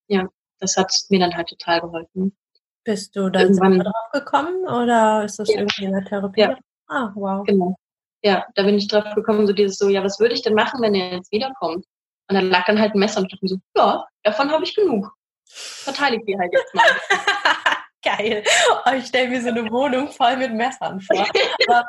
ja, 0.07 0.27
das 0.59 0.77
hat 0.77 0.93
mir 1.09 1.19
dann 1.19 1.35
halt 1.35 1.49
total 1.49 1.81
geholfen. 1.81 2.35
Bist 2.83 3.15
du 3.15 3.29
da 3.29 3.41
selber 3.51 3.83
drauf 3.83 4.11
gekommen 4.13 4.65
oder 4.65 5.23
ist 5.25 5.39
das 5.39 5.49
ja. 5.49 5.59
irgendwie 5.59 5.85
in 5.85 5.91
der 5.91 6.05
Therapie? 6.05 6.41
Ja. 6.41 6.57
Ah, 6.87 7.11
wow. 7.15 7.45
Genau. 7.45 7.75
Ja, 8.23 8.45
da 8.55 8.63
bin 8.63 8.75
ich 8.75 8.87
drauf 8.87 9.13
gekommen, 9.13 9.45
so 9.45 9.53
dieses 9.53 9.77
so, 9.77 9.89
ja, 9.89 10.03
was 10.03 10.19
würde 10.19 10.33
ich 10.33 10.41
denn 10.41 10.53
machen, 10.53 10.81
wenn 10.81 10.95
er 10.95 11.13
jetzt 11.13 11.31
wiederkommt? 11.31 11.85
Und 12.29 12.35
dann 12.35 12.49
lag 12.49 12.65
dann 12.65 12.79
halt 12.79 12.93
ein 12.93 12.99
Messer 12.99 13.19
und 13.19 13.25
ich 13.25 13.31
dachte 13.31 13.45
mir 13.45 13.49
so, 13.49 13.57
ja, 13.75 14.05
davon 14.23 14.51
habe 14.51 14.63
ich 14.63 14.75
genug. 14.75 15.11
Verteidige 15.45 16.25
die 16.25 16.37
halt 16.37 16.51
jetzt 16.51 16.73
mal. 16.73 16.83
Geil. 18.03 18.43
Oh, 18.85 18.91
ich 18.91 19.07
stelle 19.07 19.29
mir 19.29 19.41
so 19.41 19.49
eine 19.49 19.69
Wohnung 19.71 20.11
voll 20.11 20.37
mit 20.37 20.53
Messern 20.53 21.01
vor. 21.01 21.25
Aber, 21.67 21.87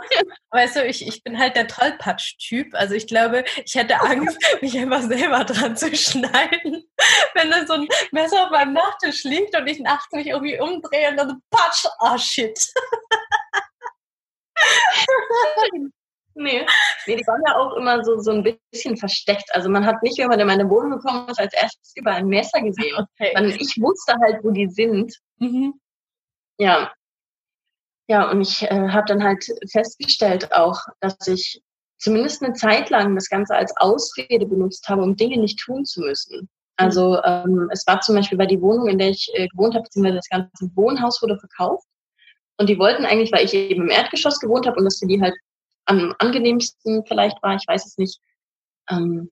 weißt 0.51 0.77
du, 0.77 0.87
ich, 0.87 1.07
ich 1.07 1.23
bin 1.23 1.38
halt 1.38 1.55
der 1.55 1.66
Tollpatsch-Typ. 1.66 2.75
Also 2.75 2.94
ich 2.94 3.07
glaube, 3.07 3.44
ich 3.64 3.75
hätte 3.75 4.01
Angst, 4.01 4.38
mich 4.62 4.77
einfach 4.79 5.03
selber 5.03 5.44
dran 5.44 5.77
zu 5.77 5.94
schneiden. 5.94 6.85
Wenn 7.35 7.51
da 7.51 7.66
so 7.66 7.75
ein 7.75 7.88
Messer 8.11 8.44
auf 8.44 8.51
meinem 8.51 8.73
Nachttisch 8.73 9.25
liegt 9.25 9.57
und 9.57 9.66
ich 9.66 9.81
nachts 9.81 10.12
mich 10.12 10.29
irgendwie 10.29 10.59
umdrehe 10.59 11.11
und 11.11 11.16
dann 11.18 11.29
so 11.31 11.37
patsch, 11.51 11.85
oh 12.01 12.16
shit. 12.18 12.59
Nee. 16.35 16.64
nee, 17.07 17.16
die 17.16 17.27
waren 17.27 17.42
ja 17.49 17.57
auch 17.57 17.77
immer 17.77 18.05
so, 18.05 18.21
so 18.21 18.31
ein 18.31 18.59
bisschen 18.71 18.97
versteckt. 18.97 19.53
Also 19.55 19.68
man 19.68 19.85
hat 19.85 20.03
nicht, 20.03 20.18
wenn 20.18 20.29
man 20.29 20.38
in 20.38 20.47
meine 20.47 20.71
Wohnung 20.71 20.92
gekommen 20.92 21.29
ist, 21.29 21.40
als 21.40 21.53
erstes 21.53 21.92
über 21.97 22.12
ein 22.12 22.29
Messer 22.29 22.61
gesehen. 22.61 22.94
Okay. 22.97 23.57
Ich 23.59 23.77
wusste 23.81 24.14
halt, 24.23 24.42
wo 24.44 24.53
die 24.53 24.68
sind. 24.68 25.12
Mhm. 25.38 25.81
Ja. 26.59 26.92
Ja, 28.09 28.31
und 28.31 28.40
ich 28.40 28.62
äh, 28.62 28.88
habe 28.88 29.07
dann 29.07 29.23
halt 29.23 29.44
festgestellt 29.71 30.53
auch, 30.53 30.81
dass 31.01 31.27
ich 31.27 31.61
zumindest 31.99 32.42
eine 32.42 32.55
Zeit 32.55 32.90
lang 32.90 33.14
das 33.14 33.29
Ganze 33.29 33.55
als 33.55 33.75
Ausrede 33.77 34.47
benutzt 34.47 34.88
habe, 34.88 35.03
um 35.03 35.16
Dinge 35.16 35.38
nicht 35.38 35.59
tun 35.61 35.85
zu 35.85 36.01
müssen. 36.01 36.49
Also 36.77 37.23
ähm, 37.25 37.68
es 37.73 37.87
war 37.87 38.01
zum 38.01 38.14
Beispiel 38.14 38.38
bei 38.38 38.47
die 38.47 38.61
Wohnung, 38.61 38.88
in 38.88 38.99
der 38.99 39.11
ich 39.11 39.31
äh, 39.35 39.49
gewohnt 39.49 39.75
habe, 39.75 39.83
beziehungsweise 39.83 40.16
das 40.16 40.29
ganze 40.29 40.71
Wohnhaus 40.77 41.21
wurde 41.21 41.38
verkauft. 41.38 41.87
Und 42.57 42.68
die 42.68 42.79
wollten 42.79 43.05
eigentlich, 43.05 43.33
weil 43.33 43.44
ich 43.44 43.55
eben 43.55 43.83
im 43.83 43.90
Erdgeschoss 43.90 44.40
gewohnt 44.40 44.66
habe 44.66 44.79
und 44.79 44.85
das 44.85 44.99
für 44.99 45.07
die 45.07 45.21
halt 45.21 45.35
am 45.87 46.14
angenehmsten 46.18 47.05
vielleicht 47.07 47.42
war, 47.42 47.57
ich 47.57 47.66
weiß 47.66 47.87
es 47.87 47.99
nicht, 47.99 48.21
ähm, 48.90 49.31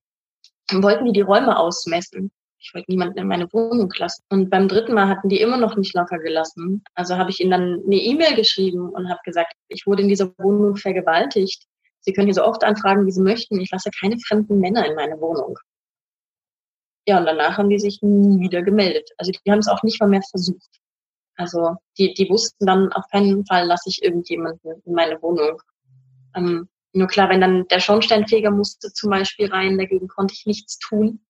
wollten 0.71 1.05
die 1.05 1.13
die 1.13 1.21
Räume 1.21 1.57
ausmessen 1.57 2.31
ich 2.67 2.73
wollte 2.73 2.91
niemanden 2.91 3.17
in 3.17 3.27
meine 3.27 3.51
Wohnung 3.53 3.93
lassen. 3.97 4.23
Und 4.29 4.49
beim 4.49 4.67
dritten 4.67 4.93
Mal 4.93 5.07
hatten 5.07 5.29
die 5.29 5.39
immer 5.39 5.55
noch 5.55 5.77
nicht 5.77 5.95
locker 5.95 6.19
gelassen. 6.19 6.83
Also 6.95 7.15
habe 7.15 7.29
ich 7.29 7.39
ihnen 7.39 7.51
dann 7.51 7.81
eine 7.85 7.95
E-Mail 7.95 8.35
geschrieben 8.35 8.89
und 8.89 9.09
habe 9.09 9.19
gesagt, 9.23 9.53
ich 9.69 9.87
wurde 9.87 10.01
in 10.01 10.09
dieser 10.09 10.37
Wohnung 10.37 10.75
vergewaltigt. 10.75 11.65
Sie 12.01 12.11
können 12.11 12.27
hier 12.27 12.33
so 12.33 12.43
oft 12.43 12.65
anfragen, 12.65 13.05
wie 13.05 13.11
Sie 13.11 13.21
möchten. 13.21 13.59
Ich 13.61 13.71
lasse 13.71 13.89
keine 13.97 14.19
fremden 14.19 14.59
Männer 14.59 14.85
in 14.85 14.95
meine 14.95 15.17
Wohnung. 15.21 15.57
Ja, 17.07 17.19
und 17.19 17.25
danach 17.25 17.57
haben 17.57 17.69
die 17.69 17.79
sich 17.79 18.01
nie 18.01 18.41
wieder 18.41 18.61
gemeldet. 18.61 19.09
Also 19.17 19.31
die 19.31 19.51
haben 19.51 19.59
es 19.59 19.69
auch 19.69 19.83
nicht 19.83 20.01
mal 20.01 20.09
mehr 20.09 20.23
versucht. 20.29 20.69
Also 21.37 21.75
die, 21.97 22.13
die 22.15 22.29
wussten 22.29 22.65
dann 22.65 22.91
auf 22.91 23.05
keinen 23.11 23.45
Fall, 23.45 23.65
lasse 23.65 23.89
ich 23.89 24.03
irgendjemanden 24.03 24.81
in 24.85 24.93
meine 24.93 25.21
Wohnung. 25.21 25.61
Ähm, 26.35 26.67
nur 26.91 27.07
klar, 27.07 27.29
wenn 27.29 27.39
dann 27.39 27.65
der 27.67 27.79
Schornsteinfeger 27.79 28.51
musste 28.51 28.91
zum 28.91 29.09
Beispiel 29.09 29.47
rein, 29.47 29.77
dagegen 29.77 30.09
konnte 30.09 30.33
ich 30.33 30.45
nichts 30.45 30.79
tun. 30.79 31.21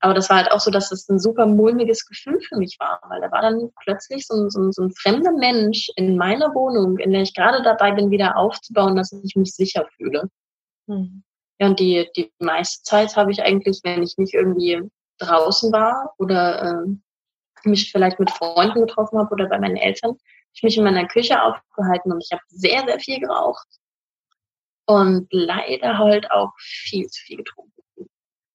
Aber 0.00 0.14
das 0.14 0.30
war 0.30 0.38
halt 0.38 0.50
auch 0.50 0.60
so, 0.60 0.70
dass 0.70 0.92
es 0.92 1.08
ein 1.08 1.18
super 1.18 1.46
mulmiges 1.46 2.06
Gefühl 2.06 2.40
für 2.40 2.56
mich 2.56 2.76
war, 2.80 3.00
weil 3.08 3.20
da 3.20 3.30
war 3.30 3.42
dann 3.42 3.70
plötzlich 3.82 4.26
so 4.26 4.34
ein, 4.34 4.50
so, 4.50 4.60
ein, 4.60 4.72
so 4.72 4.82
ein 4.82 4.92
fremder 4.92 5.32
Mensch 5.32 5.90
in 5.96 6.16
meiner 6.16 6.54
Wohnung, 6.54 6.98
in 6.98 7.12
der 7.12 7.22
ich 7.22 7.34
gerade 7.34 7.62
dabei 7.62 7.92
bin, 7.92 8.10
wieder 8.10 8.36
aufzubauen, 8.36 8.96
dass 8.96 9.12
ich 9.12 9.36
mich 9.36 9.54
sicher 9.54 9.86
fühle. 9.96 10.30
Mhm. 10.86 11.22
Ja, 11.58 11.66
und 11.66 11.78
die, 11.78 12.08
die 12.16 12.32
meiste 12.38 12.82
Zeit 12.84 13.14
habe 13.16 13.30
ich 13.30 13.42
eigentlich, 13.42 13.80
wenn 13.84 14.02
ich 14.02 14.16
nicht 14.16 14.32
irgendwie 14.32 14.80
draußen 15.18 15.70
war 15.70 16.14
oder 16.16 16.62
äh, 16.62 17.68
mich 17.68 17.92
vielleicht 17.92 18.18
mit 18.18 18.30
Freunden 18.30 18.80
getroffen 18.80 19.18
habe 19.18 19.34
oder 19.34 19.46
bei 19.46 19.58
meinen 19.58 19.76
Eltern, 19.76 20.16
ich 20.54 20.62
mich 20.62 20.78
in 20.78 20.84
meiner 20.84 21.06
Küche 21.06 21.42
aufgehalten 21.42 22.12
und 22.12 22.24
ich 22.24 22.32
habe 22.32 22.42
sehr, 22.48 22.84
sehr 22.86 22.98
viel 22.98 23.20
geraucht 23.20 23.66
und 24.86 25.28
leider 25.30 25.98
halt 25.98 26.30
auch 26.30 26.52
viel 26.58 27.06
zu 27.06 27.20
viel 27.22 27.36
getrunken. 27.36 27.79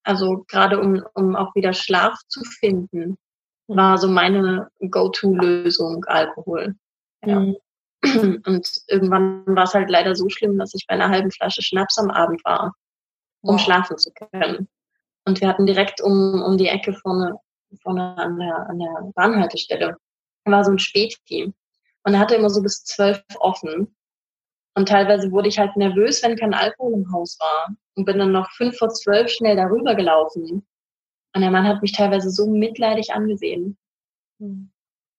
Also 0.05 0.45
gerade 0.47 0.79
um, 0.79 1.03
um 1.15 1.35
auch 1.35 1.53
wieder 1.55 1.73
Schlaf 1.73 2.17
zu 2.27 2.43
finden, 2.43 3.17
war 3.67 3.97
so 3.97 4.07
meine 4.07 4.69
Go-To-Lösung 4.79 6.05
Alkohol. 6.05 6.75
Ja. 7.25 7.39
Mhm. 7.39 7.55
Und 8.45 8.69
irgendwann 8.87 9.43
war 9.47 9.63
es 9.63 9.73
halt 9.73 9.89
leider 9.89 10.15
so 10.15 10.29
schlimm, 10.29 10.59
dass 10.59 10.75
ich 10.75 10.85
bei 10.87 10.93
einer 10.93 11.09
halben 11.09 11.31
Flasche 11.31 11.63
Schnaps 11.63 11.97
am 11.97 12.11
Abend 12.11 12.45
war, 12.45 12.75
um 13.41 13.55
wow. 13.55 13.61
schlafen 13.61 13.97
zu 13.97 14.11
können. 14.11 14.67
Und 15.25 15.41
wir 15.41 15.47
hatten 15.47 15.65
direkt 15.65 16.01
um, 16.01 16.41
um 16.43 16.57
die 16.57 16.67
Ecke 16.67 16.93
vorne, 16.93 17.39
vorne 17.81 18.15
an 18.17 18.37
der, 18.37 18.69
an 18.69 18.77
der 18.77 19.11
Bahnhaltestelle, 19.15 19.97
war 20.45 20.63
so 20.63 20.71
ein 20.71 20.79
Spätteam. 20.79 21.55
Und 22.03 22.13
er 22.13 22.19
hatte 22.19 22.35
immer 22.35 22.51
so 22.51 22.61
bis 22.61 22.83
zwölf 22.83 23.23
offen. 23.39 23.95
Und 24.77 24.89
teilweise 24.89 25.31
wurde 25.31 25.47
ich 25.47 25.57
halt 25.57 25.75
nervös, 25.77 26.21
wenn 26.21 26.35
kein 26.35 26.53
Alkohol 26.53 26.93
im 26.93 27.11
Haus 27.11 27.38
war. 27.39 27.75
Und 27.95 28.05
bin 28.05 28.19
dann 28.19 28.33
noch 28.33 28.49
fünf 28.51 28.77
vor 28.77 28.89
zwölf 28.89 29.29
schnell 29.29 29.55
darüber 29.55 29.95
gelaufen. 29.95 30.65
Und 31.33 31.41
der 31.41 31.51
Mann 31.51 31.67
hat 31.67 31.81
mich 31.81 31.93
teilweise 31.93 32.29
so 32.29 32.47
mitleidig 32.47 33.13
angesehen. 33.13 33.77
Mhm. 34.39 34.71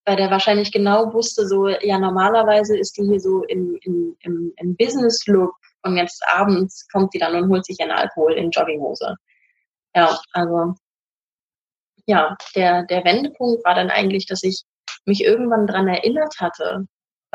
Weil 0.04 0.16
der 0.16 0.30
wahrscheinlich 0.30 0.70
genau 0.72 1.12
wusste, 1.12 1.46
so, 1.46 1.68
ja, 1.68 1.98
normalerweise 1.98 2.78
ist 2.78 2.96
die 2.96 3.04
hier 3.04 3.18
so 3.18 3.42
im, 3.44 3.76
im, 3.82 4.16
im, 4.20 4.52
im 4.56 4.76
Business-Look 4.76 5.54
und 5.82 5.96
jetzt 5.96 6.22
abends 6.28 6.86
kommt 6.92 7.12
sie 7.12 7.18
dann 7.18 7.34
und 7.34 7.48
holt 7.50 7.64
sich 7.64 7.80
ihren 7.80 7.90
Alkohol 7.90 8.34
in 8.34 8.50
Jogginghose. 8.50 9.16
Ja, 9.94 10.18
also, 10.32 10.74
ja, 12.06 12.36
der, 12.54 12.84
der 12.84 13.04
Wendepunkt 13.04 13.64
war 13.64 13.74
dann 13.74 13.90
eigentlich, 13.90 14.26
dass 14.26 14.42
ich 14.42 14.62
mich 15.06 15.24
irgendwann 15.24 15.66
dran 15.66 15.88
erinnert 15.88 16.34
hatte, 16.38 16.86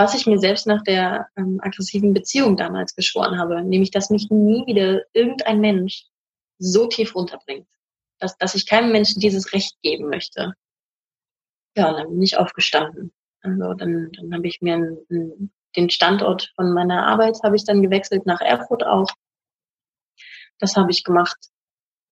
was 0.02 0.16
ich 0.16 0.26
mir 0.26 0.40
selbst 0.40 0.66
nach 0.66 0.82
der 0.84 1.28
ähm, 1.36 1.60
aggressiven 1.62 2.12
Beziehung 2.12 2.58
damals 2.58 2.96
geschworen 2.96 3.38
habe, 3.38 3.62
nämlich, 3.62 3.92
dass 3.92 4.10
mich 4.10 4.32
nie 4.32 4.66
wieder 4.66 5.04
irgendein 5.14 5.62
Mensch 5.62 6.08
so 6.58 6.88
tief 6.88 7.14
runterbringt, 7.16 7.68
dass, 8.18 8.36
dass 8.38 8.56
ich 8.56 8.66
keinem 8.66 8.92
Menschen 8.92 9.20
dieses 9.20 9.54
Recht 9.54 9.80
geben 9.84 10.10
möchte. 10.10 10.54
Ja, 11.78 11.90
und 11.90 11.98
dann 11.98 12.10
bin 12.10 12.22
ich 12.24 12.36
aufgestanden. 12.36 13.14
Also 13.42 13.76
dann, 13.76 14.12
dann 14.14 14.34
habe 14.34 14.48
ich 14.48 14.60
mir 14.62 14.74
einen, 14.74 14.98
einen, 15.12 15.54
den 15.76 15.92
Standort 15.92 16.52
von 16.56 16.74
meiner 16.74 17.06
Arbeit 17.06 17.38
habe 17.44 17.56
ich 17.56 17.64
dann 17.64 17.84
gewechselt 17.84 18.26
nach 18.26 18.42
Erfurt 18.42 18.84
auch. 18.84 19.08
Das 20.58 20.76
habe 20.78 20.90
ich 20.90 21.04
gemacht 21.04 21.38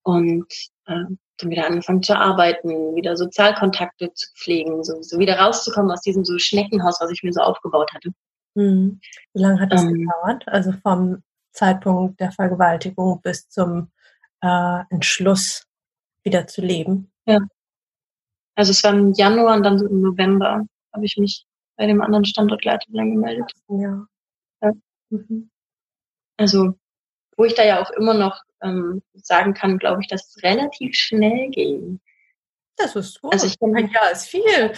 und 0.09 0.45
äh, 0.85 1.05
dann 1.37 1.49
wieder 1.49 1.67
angefangen 1.67 2.03
zu 2.03 2.17
arbeiten, 2.17 2.95
wieder 2.95 3.15
Sozialkontakte 3.15 4.13
zu 4.13 4.27
pflegen, 4.35 4.83
so, 4.83 5.01
so 5.01 5.17
wieder 5.19 5.39
rauszukommen 5.39 5.91
aus 5.91 6.01
diesem 6.01 6.25
so 6.25 6.37
Schneckenhaus, 6.37 6.99
was 6.99 7.11
ich 7.11 7.23
mir 7.23 7.31
so 7.33 7.41
aufgebaut 7.41 7.91
hatte. 7.93 8.09
Hm. 8.55 8.99
Wie 9.33 9.41
lange 9.41 9.59
hat 9.59 9.71
das 9.71 9.83
ähm, 9.83 9.93
gedauert? 9.93 10.43
Also 10.47 10.73
vom 10.83 11.23
Zeitpunkt 11.53 12.19
der 12.19 12.31
Vergewaltigung 12.31 13.21
bis 13.21 13.47
zum 13.49 13.91
äh, 14.41 14.81
Entschluss, 14.89 15.63
wieder 16.23 16.47
zu 16.47 16.61
leben? 16.61 17.11
Ja. 17.25 17.39
Also 18.55 18.71
es 18.71 18.83
war 18.83 18.93
im 18.93 19.13
Januar 19.13 19.55
und 19.55 19.63
dann 19.63 19.79
so 19.79 19.87
im 19.87 20.01
November 20.01 20.65
habe 20.93 21.05
ich 21.05 21.15
mich 21.17 21.45
bei 21.77 21.87
dem 21.87 22.01
anderen 22.01 22.25
Standortleiter 22.25 22.85
dann 22.89 23.11
gemeldet. 23.11 23.51
Ja. 23.69 24.05
ja. 24.61 24.71
Mhm. 25.09 25.49
Also 26.37 26.75
wo 27.39 27.45
ich 27.45 27.55
da 27.55 27.63
ja 27.63 27.81
auch 27.81 27.89
immer 27.91 28.13
noch 28.13 28.43
ähm, 28.61 29.01
sagen 29.13 29.53
kann, 29.53 29.77
glaube 29.77 30.01
ich, 30.01 30.07
dass 30.09 30.27
es 30.27 30.43
relativ 30.43 30.93
schnell 30.93 31.49
ging. 31.49 32.01
Das 32.75 32.97
ist 32.97 33.21
gut. 33.21 33.31
Also 33.31 33.47
ich 33.47 33.55
ein 33.61 33.89
Jahr 33.89 34.11
ist 34.11 34.27
viel. 34.27 34.73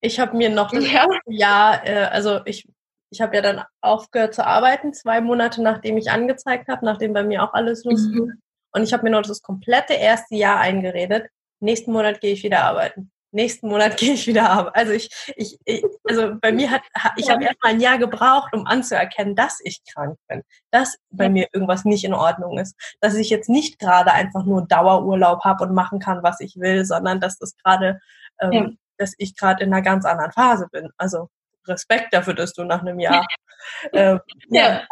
Ich 0.00 0.20
habe 0.20 0.36
mir 0.36 0.48
noch 0.48 0.70
das 0.70 0.88
ja. 0.88 1.04
Jahr, 1.26 1.84
äh, 1.84 2.04
also 2.04 2.42
ich, 2.44 2.68
ich 3.10 3.20
habe 3.20 3.34
ja 3.34 3.42
dann 3.42 3.64
aufgehört 3.80 4.34
zu 4.34 4.46
arbeiten, 4.46 4.94
zwei 4.94 5.20
Monate 5.20 5.60
nachdem 5.60 5.96
ich 5.96 6.12
angezeigt 6.12 6.68
habe, 6.68 6.84
nachdem 6.84 7.12
bei 7.12 7.24
mir 7.24 7.42
auch 7.42 7.54
alles 7.54 7.84
los 7.84 8.02
mhm. 8.02 8.40
Und 8.70 8.84
ich 8.84 8.92
habe 8.92 9.02
mir 9.02 9.10
noch 9.10 9.22
das 9.22 9.42
komplette 9.42 9.94
erste 9.94 10.36
Jahr 10.36 10.60
eingeredet. 10.60 11.26
Nächsten 11.58 11.90
Monat 11.90 12.20
gehe 12.20 12.34
ich 12.34 12.44
wieder 12.44 12.62
arbeiten 12.64 13.10
nächsten 13.36 13.68
Monat 13.68 13.96
gehe 13.98 14.14
ich 14.14 14.26
wieder 14.26 14.50
ab. 14.50 14.72
Also 14.74 14.92
ich, 14.92 15.08
ich, 15.36 15.58
ich 15.64 15.84
also 16.04 16.34
bei 16.40 16.50
mir 16.50 16.70
hat, 16.70 16.82
ich 17.16 17.30
habe 17.30 17.44
erst 17.44 17.62
mal 17.62 17.70
ein 17.70 17.80
Jahr 17.80 17.98
gebraucht, 17.98 18.52
um 18.52 18.66
anzuerkennen, 18.66 19.36
dass 19.36 19.60
ich 19.62 19.82
krank 19.92 20.18
bin, 20.28 20.42
dass 20.72 20.96
bei 21.10 21.28
mir 21.28 21.46
irgendwas 21.52 21.84
nicht 21.84 22.04
in 22.04 22.14
Ordnung 22.14 22.58
ist, 22.58 22.74
dass 23.00 23.14
ich 23.14 23.30
jetzt 23.30 23.48
nicht 23.48 23.78
gerade 23.78 24.12
einfach 24.12 24.44
nur 24.44 24.66
Dauerurlaub 24.66 25.44
habe 25.44 25.64
und 25.64 25.74
machen 25.74 26.00
kann, 26.00 26.24
was 26.24 26.40
ich 26.40 26.56
will, 26.56 26.84
sondern 26.84 27.20
dass 27.20 27.38
das 27.38 27.54
gerade, 27.62 28.00
ähm, 28.40 28.52
ja. 28.52 28.68
dass 28.98 29.14
ich 29.18 29.36
gerade 29.36 29.62
in 29.62 29.72
einer 29.72 29.82
ganz 29.82 30.04
anderen 30.04 30.32
Phase 30.32 30.66
bin. 30.72 30.90
Also 30.96 31.28
Respekt 31.68 32.12
dafür, 32.12 32.34
dass 32.34 32.52
du 32.52 32.64
nach 32.64 32.80
einem 32.80 32.98
Jahr 32.98 33.26
äh, 33.92 34.18
ja. 34.48 34.86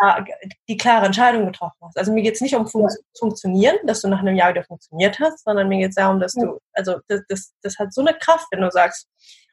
die 0.69 0.77
klare 0.77 1.07
Entscheidung 1.07 1.47
getroffen 1.47 1.79
hast. 1.83 1.99
Also 1.99 2.13
mir 2.13 2.23
geht 2.23 2.35
es 2.35 2.41
nicht 2.41 2.55
um 2.55 2.67
Fun 2.67 2.89
Funktionieren, 3.19 3.77
dass 3.85 4.01
du 4.01 4.09
nach 4.09 4.21
einem 4.21 4.37
Jahr 4.37 4.51
wieder 4.51 4.65
funktioniert 4.65 5.19
hast, 5.21 5.45
sondern 5.45 5.69
mir 5.69 5.79
geht 5.79 5.91
es 5.91 5.97
darum, 5.97 6.21
dass 6.21 6.35
du, 6.35 6.59
also 6.73 6.99
das, 7.09 7.23
das, 7.29 7.53
das 7.63 7.79
hat 7.79 7.93
so 7.93 8.01
eine 8.01 8.15
Kraft, 8.15 8.47
wenn 8.51 8.61
du 8.61 8.71
sagst, 8.71 9.09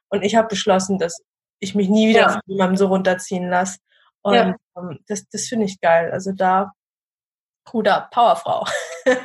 und 0.09 0.23
ich 0.23 0.35
habe 0.35 0.47
beschlossen, 0.47 0.99
dass 0.99 1.21
ich 1.59 1.75
mich 1.75 1.87
nie 1.87 2.09
wieder 2.09 2.21
ja. 2.21 2.29
von 2.29 2.41
jemandem 2.45 2.77
so 2.77 2.87
runterziehen 2.87 3.49
lasse. 3.49 3.77
Und 4.21 4.35
ja. 4.35 4.55
ähm, 4.77 4.99
das, 5.07 5.27
das 5.29 5.47
finde 5.47 5.65
ich 5.65 5.79
geil. 5.79 6.11
Also 6.11 6.31
da, 6.33 6.71
Huda, 7.71 8.09
Powerfrau. 8.11 8.65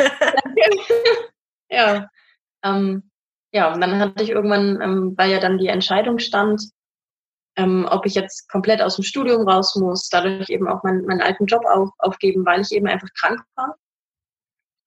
ja. 1.70 2.08
Ähm, 2.64 3.10
ja, 3.52 3.72
und 3.72 3.80
dann 3.80 4.00
hatte 4.00 4.24
ich 4.24 4.30
irgendwann, 4.30 4.80
ähm, 4.80 5.14
weil 5.16 5.30
ja 5.30 5.38
dann 5.38 5.58
die 5.58 5.68
Entscheidung 5.68 6.18
stand, 6.18 6.62
ähm, 7.56 7.86
ob 7.90 8.04
ich 8.04 8.14
jetzt 8.14 8.48
komplett 8.50 8.82
aus 8.82 8.96
dem 8.96 9.04
Studium 9.04 9.48
raus 9.48 9.74
muss, 9.76 10.08
dadurch 10.10 10.48
eben 10.50 10.68
auch 10.68 10.82
meinen, 10.82 11.06
meinen 11.06 11.22
alten 11.22 11.46
Job 11.46 11.64
auf, 11.64 11.90
aufgeben, 11.98 12.44
weil 12.44 12.60
ich 12.60 12.72
eben 12.72 12.86
einfach 12.86 13.08
krank 13.18 13.40
war. 13.56 13.76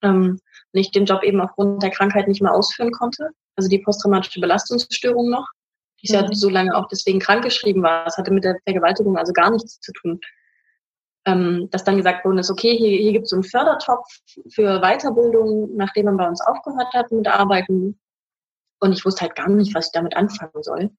Ähm, 0.02 0.40
und 0.72 0.80
ich 0.80 0.92
den 0.92 1.04
Job 1.04 1.22
eben 1.24 1.40
aufgrund 1.40 1.82
der 1.82 1.90
Krankheit 1.90 2.28
nicht 2.28 2.40
mehr 2.40 2.54
ausführen 2.54 2.92
konnte. 2.92 3.30
Also 3.56 3.68
die 3.68 3.80
posttraumatische 3.80 4.40
Belastungsstörung 4.40 5.30
noch, 5.30 5.48
die 6.00 6.12
mhm. 6.12 6.20
ja 6.20 6.28
so 6.32 6.48
lange 6.48 6.74
auch 6.76 6.86
deswegen 6.86 7.18
krankgeschrieben 7.18 7.82
war. 7.82 8.04
Das 8.04 8.16
hatte 8.16 8.32
mit 8.32 8.44
der 8.44 8.56
Vergewaltigung 8.64 9.18
also 9.18 9.32
gar 9.32 9.50
nichts 9.50 9.80
zu 9.80 9.92
tun. 9.92 10.20
Ähm, 11.26 11.68
dass 11.70 11.84
dann 11.84 11.98
gesagt 11.98 12.24
worden 12.24 12.38
ist, 12.38 12.50
okay, 12.50 12.74
hier, 12.76 12.96
hier 12.96 13.12
gibt 13.12 13.24
es 13.24 13.30
so 13.30 13.36
einen 13.36 13.42
Fördertopf 13.42 14.06
für 14.54 14.80
Weiterbildung, 14.80 15.76
nachdem 15.76 16.06
man 16.06 16.16
bei 16.16 16.26
uns 16.26 16.40
aufgehört 16.40 16.94
hat 16.94 17.10
mit 17.10 17.26
Arbeiten. 17.26 17.98
Und 18.78 18.92
ich 18.92 19.04
wusste 19.04 19.22
halt 19.22 19.34
gar 19.34 19.48
nicht, 19.48 19.74
was 19.74 19.86
ich 19.86 19.92
damit 19.92 20.16
anfangen 20.16 20.62
soll. 20.62 20.90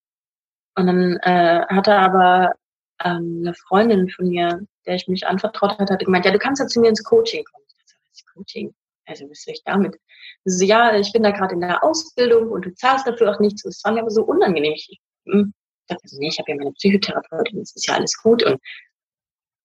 Und 0.75 0.87
dann 0.87 1.17
äh, 1.23 1.65
hatte 1.67 1.95
aber 1.95 2.55
ähm, 3.03 3.41
eine 3.41 3.53
Freundin 3.53 4.09
von 4.09 4.29
mir, 4.29 4.65
der 4.85 4.95
ich 4.95 5.07
mich 5.07 5.27
anvertraut 5.27 5.77
hatte, 5.77 5.93
hat 5.93 6.05
gemeint, 6.05 6.25
ja, 6.25 6.31
du 6.31 6.39
kannst 6.39 6.61
ja 6.61 6.67
zu 6.67 6.79
mir 6.79 6.89
ins 6.89 7.03
Coaching 7.03 7.43
kommen. 7.43 7.65
Ich 7.67 7.75
dachte, 7.75 7.95
was 8.09 8.19
ist 8.19 8.33
Coaching? 8.33 8.73
Also 9.05 9.29
was 9.29 9.43
soll 9.43 9.53
ich 9.53 9.63
damit? 9.65 9.99
So, 10.45 10.65
ja, 10.65 10.95
ich 10.97 11.11
bin 11.11 11.23
da 11.23 11.31
gerade 11.31 11.53
in 11.53 11.61
der 11.61 11.83
Ausbildung 11.83 12.49
und 12.49 12.65
du 12.65 12.73
zahlst 12.73 13.07
dafür 13.07 13.31
auch 13.31 13.39
nichts. 13.39 13.63
Das 13.63 13.83
war 13.83 13.91
mir 13.91 14.01
aber 14.01 14.11
so 14.11 14.23
unangenehm. 14.23 14.73
Ich 14.73 14.99
hm, 15.25 15.53
dachte, 15.87 16.07
so, 16.07 16.17
nee, 16.19 16.29
ich 16.29 16.39
habe 16.39 16.51
ja 16.51 16.57
meine 16.57 16.71
Psychotherapeutin, 16.73 17.59
das 17.59 17.75
ist 17.75 17.87
ja 17.87 17.95
alles 17.95 18.17
gut 18.21 18.43
und 18.43 18.61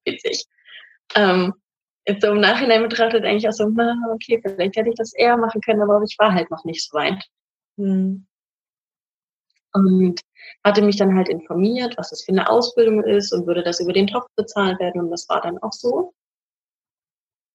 witzig. 0.05 0.45
Ähm, 1.15 1.55
jetzt 2.07 2.23
so 2.23 2.33
im 2.33 2.41
Nachhinein 2.41 2.83
betrachtet 2.83 3.25
eigentlich 3.25 3.49
auch 3.49 3.53
so, 3.53 3.69
na, 3.69 3.97
okay, 4.13 4.41
vielleicht 4.43 4.77
hätte 4.77 4.89
ich 4.89 4.97
das 4.97 5.15
eher 5.15 5.37
machen 5.37 5.61
können, 5.61 5.83
aber 5.83 6.03
ich 6.03 6.17
war 6.19 6.33
halt 6.33 6.51
noch 6.51 6.65
nicht 6.65 6.85
so 6.85 6.97
weit. 6.97 7.23
Hm. 7.77 8.27
Und 9.73 10.21
hatte 10.65 10.83
mich 10.83 10.97
dann 10.97 11.17
halt 11.17 11.29
informiert, 11.29 11.97
was 11.97 12.11
das 12.11 12.25
für 12.25 12.33
eine 12.33 12.49
Ausbildung 12.49 13.03
ist 13.05 13.33
und 13.33 13.47
würde 13.47 13.63
das 13.63 13.81
über 13.81 13.93
den 13.93 14.07
Topf 14.07 14.27
bezahlt 14.37 14.79
werden. 14.81 15.01
Und 15.01 15.11
das 15.11 15.29
war 15.29 15.41
dann 15.41 15.59
auch 15.59 15.73
so. 15.73 16.15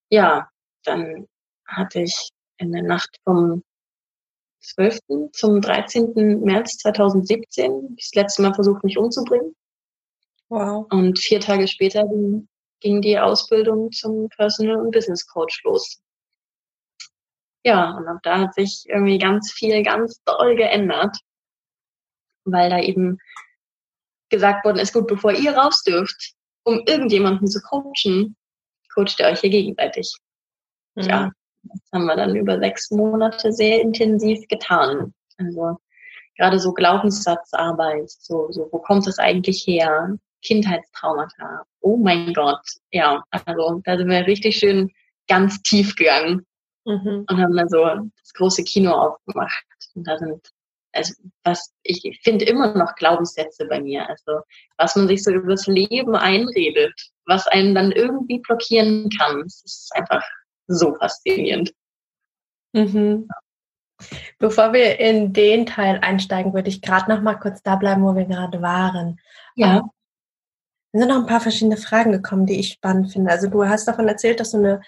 Ja, 0.10 0.50
dann 0.84 1.28
hatte 1.66 2.02
ich 2.02 2.30
in 2.58 2.72
der 2.72 2.84
Nacht 2.84 3.18
vom 3.24 3.64
12. 4.62 5.00
zum 5.34 5.62
13. 5.62 6.42
März 6.42 6.78
2017 6.80 7.96
das 7.98 8.12
letzte 8.14 8.42
Mal 8.42 8.54
versucht, 8.54 8.84
mich 8.84 8.98
umzubringen. 8.98 9.56
Wow. 10.50 10.86
Und 10.92 11.18
vier 11.18 11.40
Tage 11.40 11.68
später 11.68 12.06
ging, 12.82 13.02
die 13.02 13.18
Ausbildung 13.18 13.92
zum 13.92 14.30
Personal 14.30 14.78
und 14.78 14.92
Business 14.92 15.26
Coach 15.26 15.64
los. 15.64 16.02
Ja, 17.64 17.92
und 17.92 18.08
ab 18.08 18.18
da 18.24 18.40
hat 18.40 18.56
sich 18.56 18.86
irgendwie 18.88 19.18
ganz 19.18 19.52
viel, 19.52 19.84
ganz 19.84 20.22
doll 20.24 20.56
geändert 20.56 21.18
weil 22.46 22.70
da 22.70 22.80
eben 22.80 23.18
gesagt 24.30 24.66
worden 24.66 24.80
ist, 24.80 24.94
gut, 24.94 25.08
bevor 25.08 25.34
ihr 25.34 25.54
raus 25.56 25.84
dürft, 25.84 26.34
um 26.64 26.82
irgendjemanden 26.86 27.48
zu 27.48 27.62
coachen, 27.62 28.36
coacht 28.94 29.20
ihr 29.20 29.28
euch 29.28 29.42
hier 29.42 29.50
gegenseitig. 29.50 30.16
Mhm. 30.96 31.04
Ja, 31.04 31.32
das 31.64 31.80
haben 31.94 32.06
wir 32.06 32.16
dann 32.16 32.36
über 32.36 32.60
sechs 32.60 32.92
Monate 32.92 33.52
sehr 33.52 33.82
intensiv 33.82 34.48
getan. 34.48 35.14
Also 35.38 35.78
gerade 36.38 36.60
so 36.60 36.74
Glaubenssatzarbeit, 36.74 38.10
so, 38.10 38.52
so 38.52 38.68
wo 38.72 38.80
kommt 38.80 39.08
das 39.08 39.20
eigentlich 39.20 39.66
her? 39.68 40.18
Kindheitstraumata. 40.44 41.66
Oh 41.82 41.98
mein 41.98 42.34
Gott. 42.34 42.66
Ja, 42.92 43.24
also 43.30 43.82
da 43.84 43.98
sind 43.98 44.10
wir 44.10 44.26
richtig 44.26 44.58
schön 44.58 44.90
ganz 45.28 45.62
tief 45.62 45.96
gegangen 45.96 46.46
mhm. 46.86 47.26
und 47.30 47.38
haben 47.38 47.56
dann 47.56 47.70
so 47.70 47.84
das 47.86 48.34
große 48.34 48.64
Kino 48.64 48.92
aufgemacht. 48.92 49.66
Und 49.94 50.08
da 50.08 50.18
sind 50.18 50.50
also 50.94 51.14
was 51.44 51.74
ich 51.84 52.20
finde 52.24 52.46
immer 52.46 52.74
noch 52.76 52.96
Glaubenssätze 52.96 53.66
bei 53.66 53.80
mir. 53.82 54.08
Also 54.10 54.42
was 54.78 54.96
man 54.96 55.08
sich 55.08 55.24
so 55.24 55.32
übers 55.32 55.68
Leben 55.68 56.16
einredet, 56.16 56.94
was 57.26 57.48
einen 57.48 57.76
dann 57.76 57.92
irgendwie 57.92 58.40
blockieren 58.40 59.10
kann. 59.18 59.42
Das 59.44 59.62
ist 59.64 59.92
einfach 59.96 60.24
so 60.68 60.96
faszinierend. 60.96 61.74
Mhm. 62.74 63.28
Bevor 64.40 64.74
wir 64.74 65.00
in 65.00 65.32
den 65.34 65.66
Teil 65.66 66.00
einsteigen, 66.02 66.54
würde 66.54 66.70
ich 66.70 66.82
gerade 66.82 67.10
noch 67.12 67.22
mal 67.22 67.36
kurz 67.36 67.62
da 67.62 67.76
bleiben, 67.76 68.04
wo 68.04 68.16
wir 68.16 68.26
gerade 68.26 68.62
waren. 68.62 69.20
Ja. 69.56 69.78
Ähm, 69.78 69.90
Mir 70.94 71.02
sind 71.02 71.10
noch 71.10 71.20
ein 71.20 71.28
paar 71.28 71.42
verschiedene 71.42 71.78
Fragen 71.78 72.12
gekommen, 72.12 72.46
die 72.46 72.60
ich 72.60 72.74
spannend 72.74 73.12
finde. 73.14 73.32
Also 73.32 73.48
du 73.48 73.66
hast 73.66 73.88
davon 73.88 74.08
erzählt, 74.08 74.40
dass 74.40 74.52
du 74.52 74.58
eine 74.58 74.82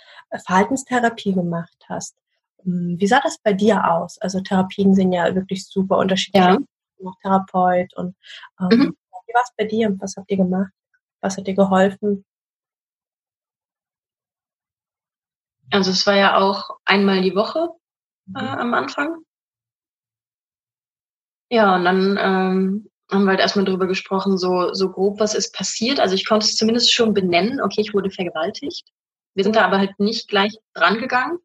Verhaltenstherapie 0.46 1.34
gemacht 1.34 1.78
hast. 1.88 2.16
Hm, 2.64 2.96
wie 3.00 3.08
sah 3.08 3.20
das 3.22 3.38
bei 3.40 3.54
dir 3.54 3.90
aus? 3.92 4.18
Also 4.20 4.42
Therapien 4.42 4.94
sind 4.96 5.12
ja 5.12 5.34
wirklich 5.36 5.68
super 5.68 5.98
unterschiedlich. 5.98 6.44
Ja. 6.44 6.58
Noch 7.00 7.20
Therapeut 7.22 7.94
und 7.96 8.16
ähm, 8.62 8.68
mhm. 8.68 8.96
wie 9.28 9.34
war 9.34 9.42
es 9.44 9.54
bei 9.58 9.66
dir? 9.66 9.94
Was 10.00 10.16
habt 10.16 10.32
ihr 10.32 10.38
gemacht? 10.38 10.72
Was 11.22 11.38
hat 11.38 11.48
dir 11.48 11.54
geholfen? 11.54 12.24
Also 15.72 15.92
es 15.92 16.06
war 16.06 16.16
ja 16.16 16.38
auch 16.38 16.78
einmal 16.86 17.22
die 17.22 17.36
Woche 17.36 17.70
äh, 18.36 18.42
mhm. 18.42 18.48
am 18.48 18.74
Anfang. 18.74 19.24
Ja, 21.50 21.76
und 21.76 21.84
dann 21.84 22.18
ähm, 22.20 22.90
haben 23.12 23.26
wir 23.26 23.32
halt 23.32 23.40
erstmal 23.40 23.66
drüber 23.66 23.88
gesprochen, 23.88 24.38
so, 24.38 24.74
so 24.74 24.92
grob, 24.92 25.20
was 25.20 25.36
ist 25.36 25.54
passiert. 25.54 26.00
Also 26.00 26.16
ich 26.16 26.28
konnte 26.28 26.46
es 26.46 26.56
zumindest 26.56 26.94
schon 26.94 27.14
benennen, 27.14 27.62
okay, 27.62 27.82
ich 27.82 27.94
wurde 27.94 28.10
vergewaltigt. 28.10 28.88
Wir 29.36 29.44
sind 29.44 29.56
da 29.56 29.66
aber 29.66 29.78
halt 29.78 30.00
nicht 30.00 30.28
gleich 30.30 30.56
dran 30.74 31.00
gegangen, 31.00 31.40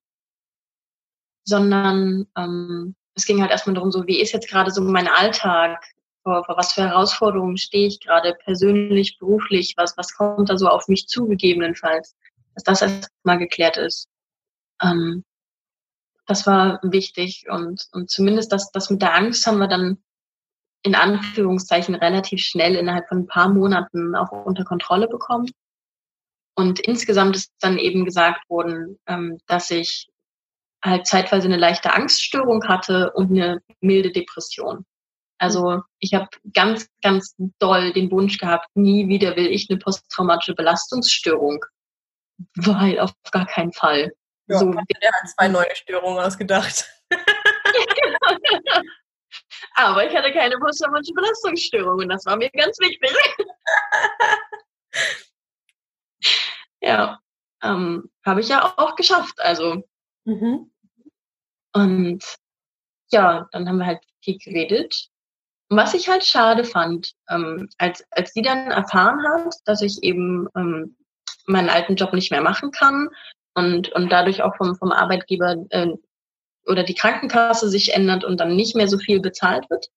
sondern 1.48 2.26
ähm, 2.36 2.94
es 3.14 3.24
ging 3.24 3.40
halt 3.40 3.50
erstmal 3.50 3.74
darum, 3.74 3.90
so, 3.90 4.06
wie 4.06 4.20
ist 4.20 4.32
jetzt 4.32 4.48
gerade 4.48 4.70
so 4.70 4.82
mein 4.82 5.08
Alltag? 5.08 5.82
Vor, 6.22 6.44
vor 6.44 6.56
was 6.58 6.72
für 6.72 6.82
Herausforderungen 6.82 7.56
stehe 7.56 7.88
ich 7.88 8.00
gerade 8.00 8.36
persönlich, 8.44 9.18
beruflich? 9.18 9.74
Was, 9.76 9.96
was 9.96 10.14
kommt 10.14 10.50
da 10.50 10.58
so 10.58 10.68
auf 10.68 10.88
mich 10.88 11.06
zu, 11.08 11.26
gegebenenfalls? 11.26 12.14
Dass 12.54 12.64
das 12.64 12.82
erstmal 12.82 13.38
geklärt 13.38 13.78
ist. 13.78 14.08
Ähm, 14.82 15.24
das 16.26 16.46
war 16.46 16.80
wichtig 16.82 17.46
und, 17.48 17.88
und 17.92 18.10
zumindest 18.10 18.52
das, 18.52 18.70
das 18.70 18.90
mit 18.90 19.00
der 19.00 19.14
Angst 19.14 19.46
haben 19.46 19.58
wir 19.58 19.68
dann 19.68 19.96
in 20.82 20.94
Anführungszeichen 20.94 21.94
relativ 21.94 22.42
schnell 22.42 22.74
innerhalb 22.74 23.08
von 23.08 23.20
ein 23.20 23.26
paar 23.26 23.48
Monaten 23.48 24.14
auch 24.14 24.30
unter 24.44 24.64
Kontrolle 24.64 25.08
bekommen. 25.08 25.50
Und 26.54 26.80
insgesamt 26.80 27.36
ist 27.36 27.52
dann 27.60 27.78
eben 27.78 28.04
gesagt 28.04 28.48
worden, 28.50 28.98
ähm, 29.06 29.38
dass 29.46 29.70
ich 29.70 30.10
halt 30.84 31.06
zeitweise 31.06 31.46
eine 31.46 31.56
leichte 31.56 31.92
Angststörung 31.92 32.66
hatte 32.66 33.12
und 33.12 33.30
eine 33.30 33.60
milde 33.80 34.12
Depression. 34.12 34.84
Also 35.38 35.82
ich 36.00 36.14
habe 36.14 36.28
ganz, 36.52 36.88
ganz 37.02 37.34
doll 37.58 37.92
den 37.92 38.10
Wunsch 38.10 38.38
gehabt, 38.38 38.66
nie 38.74 39.08
wieder 39.08 39.36
will 39.36 39.46
ich 39.46 39.70
eine 39.70 39.78
posttraumatische 39.78 40.54
Belastungsstörung. 40.54 41.64
Weil 42.56 43.00
auf 43.00 43.12
gar 43.32 43.46
keinen 43.46 43.72
Fall. 43.72 44.12
Ja, 44.48 44.58
so, 44.58 44.70
der 44.70 44.80
hat 44.80 45.28
zwei 45.36 45.48
neue 45.48 45.74
Störungen 45.74 46.24
ausgedacht. 46.24 46.88
Aber 49.74 50.06
ich 50.06 50.16
hatte 50.16 50.32
keine 50.32 50.56
posttraumatische 50.58 51.14
Belastungsstörung 51.14 51.98
und 52.00 52.08
das 52.08 52.24
war 52.26 52.36
mir 52.36 52.50
ganz 52.50 52.78
wichtig. 52.80 53.10
ja, 56.80 57.20
ähm, 57.62 58.10
habe 58.24 58.40
ich 58.40 58.48
ja 58.48 58.74
auch 58.76 58.96
geschafft. 58.96 59.40
Also. 59.40 59.84
Mhm. 60.28 60.70
Und 61.72 62.22
ja, 63.10 63.48
dann 63.52 63.66
haben 63.66 63.78
wir 63.78 63.86
halt 63.86 64.02
viel 64.22 64.36
geredet. 64.38 65.08
Und 65.70 65.78
was 65.78 65.94
ich 65.94 66.08
halt 66.08 66.24
schade 66.24 66.64
fand, 66.64 67.14
ähm, 67.30 67.68
als, 67.78 68.04
als 68.10 68.32
sie 68.34 68.42
dann 68.42 68.70
erfahren 68.70 69.22
hat, 69.26 69.54
dass 69.64 69.80
ich 69.80 70.02
eben 70.02 70.46
ähm, 70.54 70.96
meinen 71.46 71.70
alten 71.70 71.96
Job 71.96 72.12
nicht 72.12 72.30
mehr 72.30 72.42
machen 72.42 72.72
kann 72.72 73.08
und, 73.54 73.90
und 73.92 74.12
dadurch 74.12 74.42
auch 74.42 74.54
vom, 74.56 74.76
vom 74.76 74.92
Arbeitgeber 74.92 75.56
äh, 75.70 75.94
oder 76.66 76.82
die 76.82 76.94
Krankenkasse 76.94 77.70
sich 77.70 77.94
ändert 77.94 78.24
und 78.24 78.38
dann 78.38 78.54
nicht 78.54 78.76
mehr 78.76 78.88
so 78.88 78.98
viel 78.98 79.20
bezahlt 79.20 79.68
wird 79.70 79.88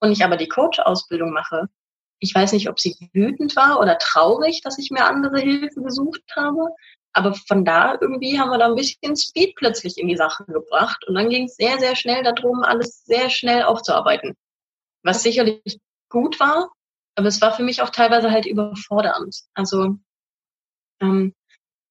und 0.00 0.12
ich 0.12 0.24
aber 0.24 0.38
die 0.38 0.48
Coach-Ausbildung 0.48 1.32
mache. 1.32 1.68
Ich 2.20 2.34
weiß 2.34 2.52
nicht, 2.52 2.70
ob 2.70 2.80
sie 2.80 2.96
wütend 3.12 3.54
war 3.54 3.80
oder 3.80 3.98
traurig, 3.98 4.62
dass 4.62 4.78
ich 4.78 4.90
mir 4.90 5.04
andere 5.04 5.40
Hilfe 5.40 5.82
gesucht 5.82 6.22
habe. 6.34 6.70
Aber 7.18 7.34
von 7.34 7.64
da 7.64 7.98
irgendwie 8.00 8.38
haben 8.38 8.50
wir 8.50 8.58
da 8.58 8.66
ein 8.66 8.76
bisschen 8.76 9.16
Speed 9.16 9.56
plötzlich 9.56 9.98
in 9.98 10.06
die 10.06 10.16
Sache 10.16 10.44
gebracht. 10.44 11.04
Und 11.08 11.16
dann 11.16 11.28
ging 11.30 11.46
es 11.46 11.56
sehr, 11.56 11.76
sehr 11.80 11.96
schnell 11.96 12.22
darum, 12.22 12.62
alles 12.62 13.04
sehr 13.06 13.28
schnell 13.28 13.64
aufzuarbeiten. 13.64 14.36
Was 15.02 15.24
sicherlich 15.24 15.80
gut 16.10 16.38
war, 16.38 16.70
aber 17.16 17.26
es 17.26 17.40
war 17.42 17.52
für 17.52 17.64
mich 17.64 17.82
auch 17.82 17.90
teilweise 17.90 18.30
halt 18.30 18.46
überfordernd. 18.46 19.36
Also, 19.54 19.96
ähm, 21.00 21.34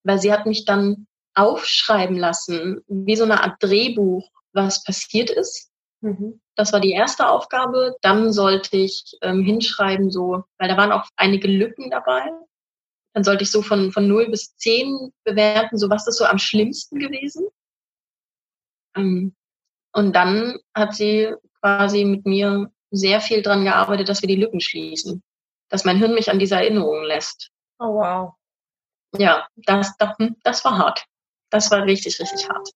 weil 0.06 0.18
sie 0.20 0.32
hat 0.32 0.46
mich 0.46 0.64
dann 0.64 1.08
aufschreiben 1.36 2.18
lassen, 2.18 2.80
wie 2.88 3.18
so 3.18 3.26
eine 3.26 3.44
Art 3.44 3.62
Drehbuch, 3.62 4.32
was 4.54 4.86
passiert 4.86 5.30
ist. 5.30 5.70
Mhm. 6.00 6.40
Das 6.56 6.72
war 6.72 6.80
die 6.80 6.92
erste 6.92 7.28
Aufgabe. 7.28 7.98
Dann 8.02 8.32
sollte 8.32 8.78
ich 8.78 9.04
ähm, 9.22 9.44
hinschreiben, 9.44 10.10
so, 10.10 10.46
weil 10.58 10.70
da 10.70 10.78
waren 10.78 10.94
auch 10.94 11.10
einige 11.18 11.50
Lücken 11.50 11.90
dabei. 11.90 12.32
Dann 13.18 13.24
sollte 13.24 13.42
ich 13.42 13.50
so 13.50 13.64
von, 13.64 13.92
von 13.92 14.08
0 14.08 14.30
bis 14.30 14.56
10 14.58 15.12
bewerten, 15.24 15.80
so 15.80 15.90
was 15.90 16.06
ist 16.06 16.20
so 16.20 16.26
am 16.26 16.38
schlimmsten 16.38 17.00
gewesen. 17.00 17.48
Ähm, 18.96 19.36
und 19.92 20.16
dann 20.16 20.60
hat 20.76 20.94
sie 20.94 21.34
quasi 21.60 22.06
mit 22.06 22.28
mir 22.28 22.72
sehr 22.92 23.20
viel 23.20 23.42
dran 23.42 23.64
gearbeitet, 23.64 24.08
dass 24.08 24.22
wir 24.22 24.28
die 24.28 24.36
Lücken 24.36 24.62
schließen. 24.62 25.24
Dass 25.68 25.84
mein 25.84 25.98
Hirn 25.98 26.14
mich 26.14 26.30
an 26.30 26.38
diese 26.38 26.58
Erinnerungen 26.58 27.06
lässt. 27.06 27.50
Oh 27.80 27.96
wow. 27.96 28.34
Ja, 29.18 29.48
das, 29.56 29.98
das, 29.98 30.16
das 30.44 30.64
war 30.64 30.78
hart 30.78 31.04
das 31.50 31.72
war 31.72 31.84
richtig, 31.86 32.20
richtig 32.20 32.48
hart. 32.48 32.70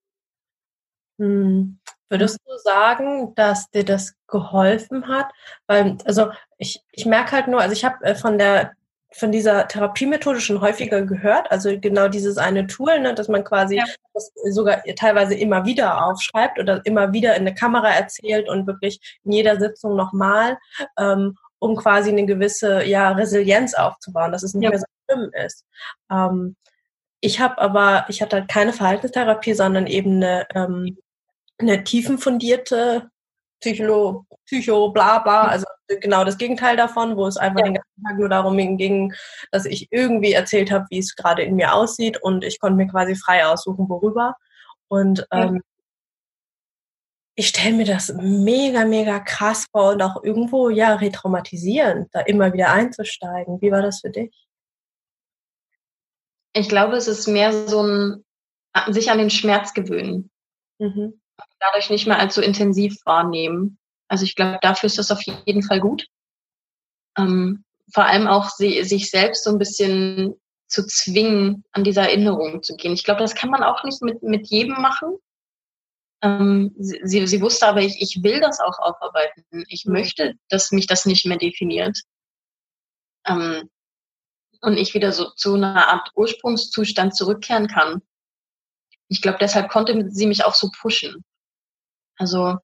Hm. 1.19 1.79
Würdest 2.09 2.39
du 2.45 2.57
sagen, 2.57 3.35
dass 3.35 3.69
dir 3.69 3.85
das 3.85 4.15
geholfen 4.25 5.07
hat? 5.07 5.31
Weil, 5.67 5.99
also 6.05 6.31
ich, 6.57 6.83
ich 6.91 7.05
merke 7.05 7.33
halt 7.33 7.47
nur, 7.47 7.61
also 7.61 7.73
ich 7.73 7.85
habe 7.85 8.03
äh, 8.03 8.15
von 8.15 8.39
der 8.39 8.73
von 9.13 9.31
dieser 9.31 9.67
Therapiemethode 9.67 10.39
schon 10.39 10.61
häufiger 10.61 11.01
gehört, 11.01 11.51
also 11.51 11.77
genau 11.79 12.07
dieses 12.07 12.37
eine 12.37 12.67
Tool, 12.67 12.99
ne, 12.99 13.13
dass 13.13 13.27
man 13.27 13.43
quasi 13.43 13.75
ja. 13.75 13.83
das 14.13 14.31
sogar 14.51 14.81
teilweise 14.95 15.35
immer 15.35 15.65
wieder 15.65 16.05
aufschreibt 16.05 16.59
oder 16.59 16.81
immer 16.85 17.11
wieder 17.11 17.35
in 17.35 17.43
der 17.43 17.53
Kamera 17.53 17.89
erzählt 17.89 18.47
und 18.47 18.67
wirklich 18.67 19.19
in 19.23 19.33
jeder 19.33 19.59
Sitzung 19.59 19.95
nochmal, 19.95 20.57
ähm, 20.97 21.35
um 21.59 21.75
quasi 21.75 22.09
eine 22.09 22.25
gewisse 22.25 22.85
ja, 22.85 23.11
Resilienz 23.11 23.73
aufzubauen, 23.73 24.31
dass 24.31 24.43
es 24.43 24.53
nicht 24.53 24.63
ja. 24.63 24.69
mehr 24.69 24.79
so 24.79 24.85
schlimm 25.05 25.31
ist. 25.45 25.65
Ähm, 26.09 26.55
ich 27.19 27.39
habe 27.39 27.59
aber, 27.59 28.05
ich 28.07 28.21
hatte 28.21 28.37
halt 28.37 28.49
keine 28.49 28.73
Verhaltenstherapie, 28.73 29.53
sondern 29.53 29.87
eben 29.87 30.15
eine, 30.15 30.47
ähm, 30.55 30.97
eine 31.59 31.83
tiefenfundierte 31.83 33.11
Psycho, 33.61 34.25
Psycho, 34.45 34.89
bla 34.89 35.19
bla, 35.19 35.43
also 35.43 35.65
genau 35.87 36.23
das 36.23 36.37
Gegenteil 36.37 36.75
davon, 36.75 37.15
wo 37.15 37.27
es 37.27 37.37
einfach 37.37 37.59
ja. 37.59 37.65
den 37.65 37.73
ganzen 37.75 38.03
Tag 38.03 38.17
nur 38.17 38.29
darum 38.29 38.57
ging, 38.77 39.13
dass 39.51 39.65
ich 39.65 39.87
irgendwie 39.91 40.33
erzählt 40.33 40.71
habe, 40.71 40.85
wie 40.89 40.99
es 40.99 41.15
gerade 41.15 41.43
in 41.43 41.55
mir 41.55 41.73
aussieht 41.73 42.21
und 42.21 42.43
ich 42.43 42.59
konnte 42.59 42.77
mir 42.77 42.87
quasi 42.87 43.15
frei 43.15 43.45
aussuchen, 43.45 43.87
worüber. 43.89 44.35
Und 44.87 45.25
ähm, 45.31 45.55
ja. 45.55 45.61
ich 47.35 47.47
stelle 47.49 47.75
mir 47.75 47.85
das 47.85 48.13
mega, 48.13 48.85
mega 48.85 49.19
krass 49.19 49.67
vor 49.71 49.91
und 49.91 50.01
auch 50.01 50.23
irgendwo 50.23 50.69
ja 50.69 50.95
retraumatisierend, 50.95 52.09
da 52.11 52.21
immer 52.21 52.53
wieder 52.53 52.71
einzusteigen. 52.71 53.61
Wie 53.61 53.71
war 53.71 53.81
das 53.81 54.01
für 54.01 54.09
dich? 54.09 54.47
Ich 56.53 56.67
glaube, 56.67 56.95
es 56.95 57.07
ist 57.07 57.27
mehr 57.27 57.67
so 57.67 57.83
ein 57.83 58.25
sich 58.87 59.11
an 59.11 59.17
den 59.17 59.29
Schmerz 59.29 59.73
gewöhnen. 59.73 60.29
Mhm. 60.79 61.20
Dadurch 61.59 61.89
nicht 61.89 62.07
mehr 62.07 62.19
allzu 62.19 62.41
intensiv 62.41 62.97
wahrnehmen. 63.05 63.77
Also 64.07 64.25
ich 64.25 64.35
glaube, 64.35 64.59
dafür 64.61 64.87
ist 64.87 64.97
das 64.97 65.11
auf 65.11 65.21
jeden 65.21 65.63
Fall 65.63 65.79
gut. 65.79 66.07
Ähm, 67.17 67.63
vor 67.93 68.05
allem 68.05 68.27
auch 68.27 68.49
sie, 68.49 68.83
sich 68.83 69.09
selbst 69.09 69.43
so 69.43 69.51
ein 69.51 69.57
bisschen 69.57 70.35
zu 70.67 70.85
zwingen, 70.85 71.63
an 71.71 71.83
dieser 71.83 72.03
Erinnerung 72.03 72.63
zu 72.63 72.75
gehen. 72.75 72.93
Ich 72.93 73.03
glaube, 73.03 73.19
das 73.19 73.35
kann 73.35 73.49
man 73.49 73.63
auch 73.63 73.83
nicht 73.83 74.01
mit, 74.01 74.23
mit 74.23 74.47
jedem 74.47 74.81
machen. 74.81 75.17
Ähm, 76.21 76.73
sie, 76.77 77.27
sie 77.27 77.41
wusste 77.41 77.67
aber, 77.67 77.81
ich, 77.81 78.01
ich 78.01 78.23
will 78.23 78.39
das 78.39 78.59
auch 78.59 78.79
aufarbeiten. 78.79 79.65
Ich 79.67 79.85
mhm. 79.85 79.93
möchte, 79.93 80.33
dass 80.49 80.71
mich 80.71 80.87
das 80.87 81.05
nicht 81.05 81.25
mehr 81.25 81.37
definiert. 81.37 81.97
Ähm, 83.27 83.69
und 84.61 84.77
ich 84.77 84.93
wieder 84.93 85.11
so 85.11 85.31
zu 85.31 85.55
einer 85.55 85.87
Art 85.87 86.11
Ursprungszustand 86.15 87.15
zurückkehren 87.15 87.67
kann. 87.67 88.01
Ich 89.07 89.21
glaube, 89.21 89.39
deshalb 89.41 89.69
konnte 89.69 90.09
sie 90.11 90.27
mich 90.27 90.45
auch 90.45 90.53
so 90.53 90.69
pushen. 90.79 91.23
Also 92.21 92.57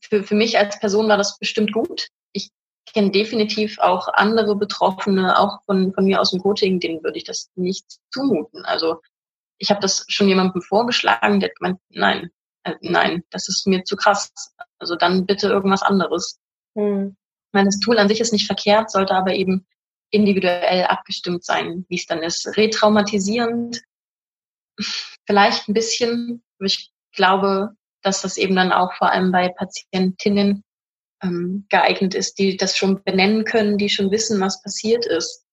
für, 0.00 0.24
für 0.24 0.34
mich 0.34 0.58
als 0.58 0.80
Person 0.80 1.08
war 1.08 1.18
das 1.18 1.38
bestimmt 1.38 1.72
gut. 1.72 2.08
Ich 2.32 2.50
kenne 2.90 3.10
definitiv 3.10 3.78
auch 3.78 4.08
andere 4.08 4.56
Betroffene, 4.56 5.38
auch 5.38 5.62
von, 5.66 5.92
von 5.92 6.04
mir 6.06 6.18
aus 6.18 6.30
dem 6.30 6.40
Coaching, 6.40 6.80
denen 6.80 7.04
würde 7.04 7.18
ich 7.18 7.24
das 7.24 7.50
nicht 7.56 7.84
zumuten. 8.10 8.64
Also 8.64 9.02
ich 9.58 9.70
habe 9.70 9.80
das 9.80 10.06
schon 10.08 10.28
jemandem 10.28 10.62
vorgeschlagen, 10.62 11.40
der 11.40 11.50
meint, 11.60 11.78
nein, 11.90 12.30
äh, 12.64 12.74
nein, 12.80 13.22
das 13.28 13.48
ist 13.48 13.66
mir 13.66 13.84
zu 13.84 13.96
krass. 13.96 14.32
Also 14.78 14.96
dann 14.96 15.26
bitte 15.26 15.48
irgendwas 15.48 15.82
anderes. 15.82 16.40
Hm. 16.74 17.14
Ich 17.48 17.52
meine, 17.52 17.68
das 17.68 17.80
Tool 17.80 17.98
an 17.98 18.08
sich 18.08 18.20
ist 18.20 18.32
nicht 18.32 18.46
verkehrt, 18.46 18.90
sollte 18.90 19.14
aber 19.14 19.34
eben 19.34 19.66
individuell 20.10 20.84
abgestimmt 20.84 21.44
sein, 21.44 21.84
wie 21.90 21.96
es 21.96 22.06
dann 22.06 22.22
ist. 22.22 22.56
Retraumatisierend, 22.56 23.82
vielleicht 25.26 25.68
ein 25.68 25.74
bisschen, 25.74 26.42
aber 26.58 26.66
ich 26.66 26.92
glaube, 27.12 27.76
dass 28.06 28.22
das 28.22 28.36
eben 28.36 28.54
dann 28.54 28.72
auch 28.72 28.92
vor 28.94 29.10
allem 29.10 29.32
bei 29.32 29.48
Patientinnen 29.48 30.62
ähm, 31.22 31.66
geeignet 31.68 32.14
ist, 32.14 32.38
die 32.38 32.56
das 32.56 32.76
schon 32.76 33.02
benennen 33.02 33.44
können, 33.44 33.78
die 33.78 33.88
schon 33.88 34.10
wissen, 34.10 34.40
was 34.40 34.62
passiert 34.62 35.04
ist. 35.06 35.44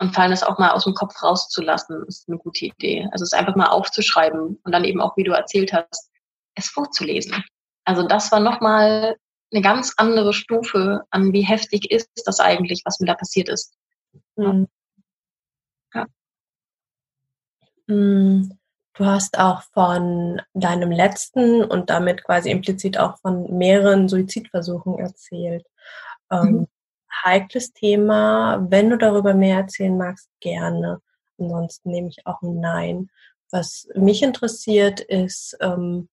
Und 0.00 0.14
fallen 0.14 0.32
es 0.32 0.42
auch 0.42 0.58
mal 0.58 0.72
aus 0.72 0.84
dem 0.84 0.94
Kopf 0.94 1.22
rauszulassen, 1.22 2.04
ist 2.08 2.28
eine 2.28 2.38
gute 2.38 2.66
Idee. 2.66 3.08
Also 3.12 3.22
es 3.22 3.32
einfach 3.32 3.54
mal 3.54 3.68
aufzuschreiben 3.68 4.58
und 4.62 4.72
dann 4.72 4.84
eben 4.84 5.00
auch, 5.00 5.16
wie 5.16 5.22
du 5.22 5.32
erzählt 5.32 5.72
hast, 5.72 6.10
es 6.56 6.66
vorzulesen. 6.66 7.44
Also 7.84 8.02
das 8.02 8.32
war 8.32 8.40
nochmal 8.40 9.16
eine 9.52 9.62
ganz 9.62 9.94
andere 9.96 10.32
Stufe 10.32 11.02
an, 11.10 11.32
wie 11.32 11.42
heftig 11.42 11.90
ist 11.90 12.10
das 12.24 12.40
eigentlich, 12.40 12.82
was 12.84 12.98
mir 12.98 13.06
da 13.06 13.14
passiert 13.14 13.48
ist. 13.48 13.76
Mhm. 14.34 14.66
Ja. 15.94 16.06
Mhm. 17.86 18.58
Du 18.94 19.04
hast 19.04 19.38
auch 19.38 19.62
von 19.72 20.40
deinem 20.54 20.92
letzten 20.92 21.64
und 21.64 21.90
damit 21.90 22.24
quasi 22.24 22.50
implizit 22.50 22.98
auch 22.98 23.18
von 23.18 23.56
mehreren 23.58 24.08
Suizidversuchen 24.08 24.98
erzählt. 24.98 25.66
Ähm, 26.30 26.40
mhm. 26.40 26.66
heikles 27.24 27.72
Thema. 27.72 28.64
Wenn 28.70 28.90
du 28.90 28.96
darüber 28.96 29.34
mehr 29.34 29.58
erzählen 29.58 29.96
magst, 29.96 30.28
gerne. 30.40 31.00
Ansonsten 31.38 31.90
nehme 31.90 32.08
ich 32.08 32.24
auch 32.24 32.40
ein 32.42 32.60
Nein. 32.60 33.10
Was 33.50 33.88
mich 33.96 34.22
interessiert 34.22 35.00
ist, 35.00 35.56
ähm, 35.60 36.08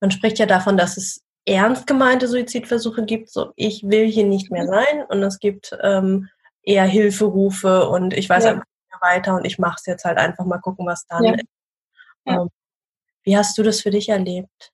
man 0.00 0.10
spricht 0.10 0.40
ja 0.40 0.46
davon, 0.46 0.76
dass 0.76 0.96
es 0.96 1.22
ernst 1.46 1.86
gemeinte 1.86 2.26
Suizidversuche 2.26 3.04
gibt, 3.04 3.30
so 3.30 3.52
ich 3.54 3.84
will 3.84 4.06
hier 4.06 4.26
nicht 4.26 4.50
mehr 4.50 4.64
mhm. 4.64 4.68
sein 4.68 5.04
und 5.08 5.22
es 5.22 5.38
gibt 5.38 5.76
ähm, 5.80 6.28
eher 6.62 6.84
Hilferufe 6.84 7.88
und 7.88 8.14
ich 8.14 8.28
weiß 8.28 8.44
ja. 8.44 8.50
einfach 8.50 8.64
nicht 8.64 8.90
mehr 8.90 9.10
weiter 9.14 9.36
und 9.36 9.44
ich 9.44 9.58
mache 9.60 9.76
es 9.78 9.86
jetzt 9.86 10.04
halt 10.04 10.18
einfach 10.18 10.44
mal 10.44 10.58
gucken, 10.58 10.86
was 10.86 11.06
dann 11.06 11.22
ja. 11.22 11.34
ist. 11.34 11.44
Ja. 12.26 12.42
Ähm, 12.42 12.50
wie 13.22 13.36
hast 13.36 13.56
du 13.58 13.62
das 13.62 13.80
für 13.80 13.90
dich 13.90 14.08
erlebt? 14.08 14.72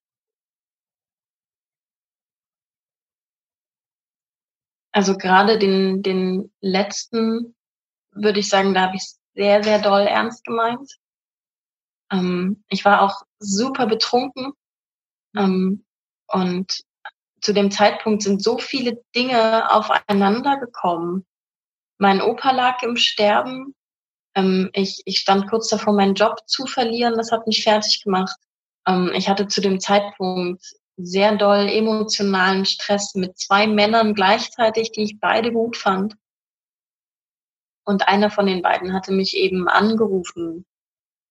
Also 4.93 5.17
gerade 5.17 5.59
den, 5.59 6.03
den 6.03 6.53
letzten 6.61 7.55
würde 8.11 8.41
ich 8.41 8.49
sagen, 8.51 8.75
da 8.75 8.83
habe 8.83 8.97
ich 8.97 9.15
sehr, 9.35 9.65
sehr 9.65 9.81
doll 9.81 10.03
ernst 10.03 10.45
gemeint. 10.45 10.99
Ähm, 12.11 12.63
ich 12.69 12.85
war 12.85 13.01
auch 13.01 13.23
super 13.39 13.87
betrunken 13.87 14.53
ähm, 15.35 15.85
und 16.27 16.83
zu 17.41 17.53
dem 17.53 17.71
Zeitpunkt 17.71 18.23
sind 18.23 18.43
so 18.43 18.59
viele 18.59 19.03
Dinge 19.17 19.71
aufeinander 19.73 20.59
gekommen. 20.59 21.27
Mein 21.99 22.21
Opa 22.21 22.53
lag 22.53 22.83
im 22.83 22.97
Sterben. 22.97 23.75
Ähm, 24.35 24.71
ich, 24.73 25.03
ich 25.05 25.19
stand 25.19 25.49
kurz 25.49 25.69
davor, 25.69 25.93
meinen 25.95 26.15
Job 26.15 26.41
zu 26.47 26.67
verlieren. 26.67 27.15
Das 27.17 27.33
hat 27.33 27.47
mich 27.47 27.63
fertig 27.63 28.03
gemacht. 28.03 28.37
Ähm, 28.87 29.13
ich 29.15 29.29
hatte 29.29 29.49
zu 29.49 29.61
dem 29.61 29.81
Zeitpunkt 29.81 30.65
sehr 30.97 31.37
doll 31.37 31.69
emotionalen 31.69 32.65
Stress 32.65 33.15
mit 33.15 33.39
zwei 33.39 33.67
Männern 33.67 34.15
gleichzeitig, 34.15 34.93
die 34.93 35.03
ich 35.03 35.21
beide 35.21 35.53
gut 35.53 35.77
fand. 35.77 36.15
Und 37.85 38.09
einer 38.09 38.31
von 38.31 38.47
den 38.47 38.63
beiden 38.63 38.93
hatte 38.93 39.13
mich 39.13 39.37
eben 39.37 39.69
angerufen 39.69 40.65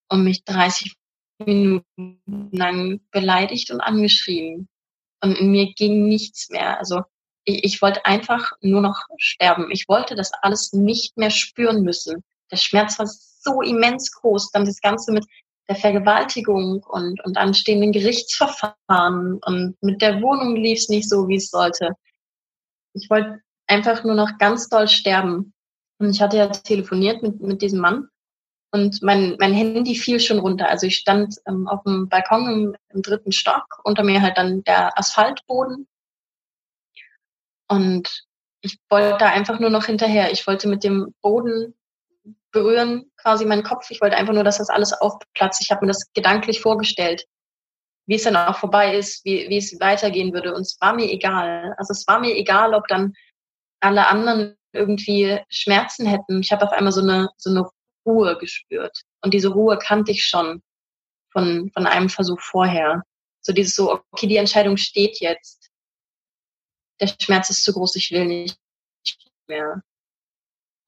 und 0.10 0.24
mich 0.24 0.44
30 0.44 0.96
Minuten 1.40 2.52
lang 2.52 3.00
beleidigt 3.12 3.72
und 3.72 3.82
angeschrien. 3.82 4.68
Und 5.24 5.38
in 5.38 5.52
mir 5.52 5.74
ging 5.74 6.08
nichts 6.08 6.50
mehr. 6.50 6.78
Also 6.78 7.04
ich, 7.46 7.64
ich 7.64 7.82
wollte 7.82 8.06
einfach 8.06 8.52
nur 8.62 8.82
noch 8.82 9.06
sterben. 9.18 9.72
Ich 9.72 9.88
wollte 9.88 10.16
das 10.16 10.32
alles 10.42 10.74
nicht 10.74 11.18
mehr 11.18 11.30
spüren 11.30 11.84
müssen. 11.84 12.24
Der 12.52 12.58
Schmerz 12.58 13.00
war 13.00 13.08
so 13.08 13.62
immens 13.62 14.12
groß. 14.12 14.52
Dann 14.52 14.66
das 14.66 14.82
Ganze 14.82 15.12
mit 15.12 15.26
der 15.70 15.76
Vergewaltigung 15.76 16.84
und, 16.84 17.24
und 17.24 17.38
anstehenden 17.38 17.92
Gerichtsverfahren 17.92 19.40
und 19.46 19.82
mit 19.82 20.02
der 20.02 20.22
Wohnung 20.22 20.56
lief 20.56 20.80
es 20.80 20.90
nicht 20.90 21.10
so, 21.10 21.28
wie 21.28 21.38
es 21.38 21.50
sollte. 21.50 21.92
Ich 22.94 23.10
wollte 23.10 23.42
einfach 23.68 24.04
nur 24.04 24.16
noch 24.16 24.38
ganz 24.38 24.68
doll 24.68 24.88
sterben. 24.88 25.54
Und 26.00 26.10
ich 26.10 26.22
hatte 26.22 26.38
ja 26.38 26.48
telefoniert 26.48 27.24
mit, 27.24 27.40
mit 27.42 27.62
diesem 27.62 27.80
Mann 27.80 28.10
und 28.72 29.02
mein, 29.02 29.36
mein 29.40 29.54
Handy 29.54 29.96
fiel 29.96 30.20
schon 30.20 30.40
runter. 30.40 30.70
Also 30.70 30.88
ich 30.88 30.96
stand 30.96 31.36
ähm, 31.46 31.68
auf 31.68 31.84
dem 31.84 32.08
Balkon 32.08 32.50
im, 32.50 32.76
im 32.90 33.02
dritten 33.02 33.32
Stock, 33.32 33.82
unter 33.84 34.04
mir 34.04 34.22
halt 34.22 34.38
dann 34.38 34.64
der 34.64 34.98
Asphaltboden. 34.98 35.88
Und 37.68 38.26
ich 38.62 38.80
wollte 38.90 39.18
da 39.20 39.28
einfach 39.28 39.60
nur 39.60 39.70
noch 39.70 39.86
hinterher. 39.86 40.32
Ich 40.32 40.48
wollte 40.48 40.70
mit 40.70 40.84
dem 40.84 41.14
Boden 41.22 41.76
berühren 42.52 43.12
quasi 43.18 43.46
meinen 43.46 43.64
Kopf. 43.64 43.90
Ich 43.90 44.02
wollte 44.02 44.18
einfach 44.18 44.34
nur, 44.34 44.44
dass 44.44 44.58
das 44.58 44.70
alles 44.70 44.94
aufplatzt. 44.94 45.62
Ich 45.62 45.72
habe 45.72 45.86
mir 45.86 45.92
das 45.92 46.12
gedanklich 46.14 46.62
vorgestellt, 46.62 47.26
wie 48.08 48.16
es 48.16 48.24
dann 48.24 48.36
auch 48.36 48.58
vorbei 48.58 48.96
ist, 48.96 49.24
wie, 49.26 49.48
wie 49.50 49.58
es 49.58 49.80
weitergehen 49.80 50.34
würde. 50.34 50.54
Und 50.54 50.62
es 50.62 50.78
war 50.80 50.94
mir 50.94 51.10
egal. 51.10 51.74
Also 51.78 51.92
es 51.92 52.06
war 52.08 52.20
mir 52.20 52.36
egal, 52.36 52.74
ob 52.74 52.88
dann 52.88 53.14
alle 53.80 54.08
anderen 54.08 54.56
irgendwie 54.74 55.40
Schmerzen 55.50 56.06
hätten. 56.06 56.42
Ich 56.42 56.52
habe 56.52 56.66
auf 56.66 56.72
einmal 56.72 56.92
so 56.92 57.02
eine, 57.02 57.30
so 57.38 57.50
eine 57.50 57.70
Ruhe 58.06 58.38
gespürt. 58.38 59.02
Und 59.22 59.34
diese 59.34 59.50
Ruhe 59.50 59.78
kannte 59.78 60.12
ich 60.12 60.26
schon 60.26 60.62
von, 61.32 61.72
von 61.74 61.86
einem 61.86 62.10
Versuch 62.10 62.40
vorher. 62.40 63.04
So 63.42 63.54
dieses 63.54 63.76
so, 63.76 64.02
okay, 64.12 64.28
die 64.28 64.38
Entscheidung 64.38 64.78
steht 64.78 65.20
jetzt. 65.20 65.70
Der 67.00 67.08
Schmerz 67.08 67.50
ist 67.50 67.64
zu 67.64 67.74
groß, 67.74 67.96
ich 67.96 68.12
will 68.12 68.26
nicht 68.26 68.58
mehr. 69.48 69.82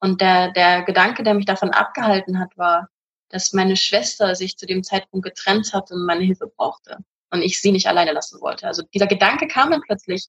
Und 0.04 0.20
der, 0.20 0.52
der 0.52 0.82
Gedanke, 0.82 1.22
der 1.22 1.32
mich 1.32 1.46
davon 1.46 1.70
abgehalten 1.70 2.38
hat, 2.38 2.58
war, 2.58 2.90
dass 3.30 3.54
meine 3.54 3.74
Schwester 3.74 4.34
sich 4.34 4.58
zu 4.58 4.66
dem 4.66 4.82
Zeitpunkt 4.84 5.24
getrennt 5.24 5.72
hat 5.72 5.90
und 5.90 6.04
meine 6.04 6.22
Hilfe 6.22 6.46
brauchte. 6.46 6.98
Und 7.30 7.40
ich 7.40 7.58
sie 7.58 7.72
nicht 7.72 7.86
alleine 7.86 8.12
lassen 8.12 8.38
wollte. 8.42 8.66
Also 8.66 8.82
dieser 8.92 9.06
Gedanke 9.06 9.48
kam 9.48 9.70
dann 9.70 9.80
plötzlich. 9.80 10.26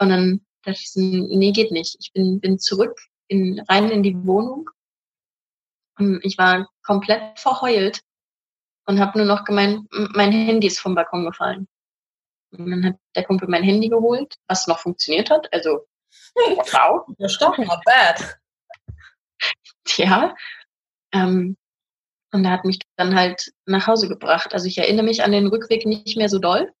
Und 0.00 0.08
dann 0.08 0.44
dachte 0.64 0.80
ich, 0.80 0.90
nee, 0.96 1.52
geht 1.52 1.70
nicht. 1.70 1.96
Ich 2.00 2.12
bin, 2.12 2.40
bin 2.40 2.58
zurück 2.58 3.00
in, 3.28 3.60
rein 3.68 3.92
in 3.92 4.02
die 4.02 4.26
Wohnung. 4.26 4.68
Und 5.98 6.18
ich 6.24 6.36
war 6.36 6.68
komplett 6.84 7.38
verheult 7.38 8.00
und 8.86 8.98
habe 8.98 9.18
nur 9.18 9.28
noch 9.28 9.44
gemeint, 9.44 9.86
mein 10.16 10.32
Handy 10.32 10.66
ist 10.66 10.80
vom 10.80 10.96
Balkon 10.96 11.26
gefallen. 11.26 11.68
Und 12.50 12.68
dann 12.68 12.84
hat 12.84 12.96
der 13.14 13.22
Kumpel 13.22 13.46
mein 13.46 13.62
Handy 13.62 13.88
geholt, 13.88 14.34
was 14.48 14.66
noch 14.66 14.80
funktioniert 14.80 15.30
hat. 15.30 15.46
Also, 15.52 15.86
wow. 16.34 17.06
Doch 17.38 17.56
not 17.58 17.84
bad. 17.84 18.41
ja. 19.96 20.34
Ähm, 21.12 21.56
und 22.32 22.44
er 22.44 22.52
hat 22.52 22.64
mich 22.64 22.78
dann 22.96 23.14
halt 23.14 23.52
nach 23.66 23.86
Hause 23.86 24.08
gebracht. 24.08 24.54
Also 24.54 24.66
ich 24.66 24.78
erinnere 24.78 25.04
mich 25.04 25.22
an 25.22 25.32
den 25.32 25.48
Rückweg 25.48 25.84
nicht 25.86 26.16
mehr 26.16 26.28
so 26.28 26.38
doll. 26.38 26.72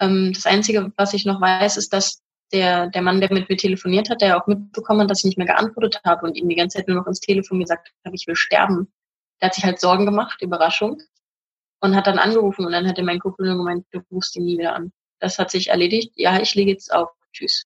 Ähm, 0.00 0.32
das 0.34 0.46
Einzige, 0.46 0.92
was 0.96 1.14
ich 1.14 1.24
noch 1.24 1.40
weiß, 1.40 1.76
ist, 1.76 1.92
dass 1.92 2.22
der, 2.52 2.88
der 2.88 3.02
Mann, 3.02 3.20
der 3.20 3.32
mit 3.32 3.48
mir 3.48 3.56
telefoniert 3.56 4.10
hat, 4.10 4.20
der 4.20 4.36
auch 4.36 4.46
mitbekommen 4.46 5.02
hat, 5.02 5.10
dass 5.10 5.20
ich 5.20 5.24
nicht 5.24 5.38
mehr 5.38 5.46
geantwortet 5.46 6.00
habe 6.04 6.26
und 6.26 6.36
ihm 6.36 6.48
die 6.48 6.56
ganze 6.56 6.78
Zeit 6.78 6.88
nur 6.88 6.96
noch 6.96 7.06
ins 7.06 7.20
Telefon 7.20 7.60
gesagt 7.60 7.92
habe, 8.04 8.16
ich 8.16 8.26
will 8.26 8.36
sterben. 8.36 8.92
Der 9.40 9.46
hat 9.46 9.54
sich 9.54 9.64
halt 9.64 9.80
Sorgen 9.80 10.04
gemacht, 10.04 10.42
Überraschung, 10.42 11.00
und 11.80 11.94
hat 11.96 12.06
dann 12.06 12.18
angerufen 12.18 12.64
und 12.66 12.72
dann 12.72 12.86
hat 12.88 12.98
er 12.98 13.04
mein 13.04 13.20
Kumpel 13.20 13.56
gemeint, 13.56 13.86
du 13.90 14.00
rufst 14.10 14.36
ihn 14.36 14.44
nie 14.44 14.58
wieder 14.58 14.74
an. 14.74 14.92
Das 15.20 15.38
hat 15.38 15.50
sich 15.50 15.68
erledigt. 15.68 16.12
Ja, 16.16 16.40
ich 16.40 16.54
lege 16.54 16.72
jetzt 16.72 16.92
auf. 16.92 17.10
Tschüss. 17.32 17.64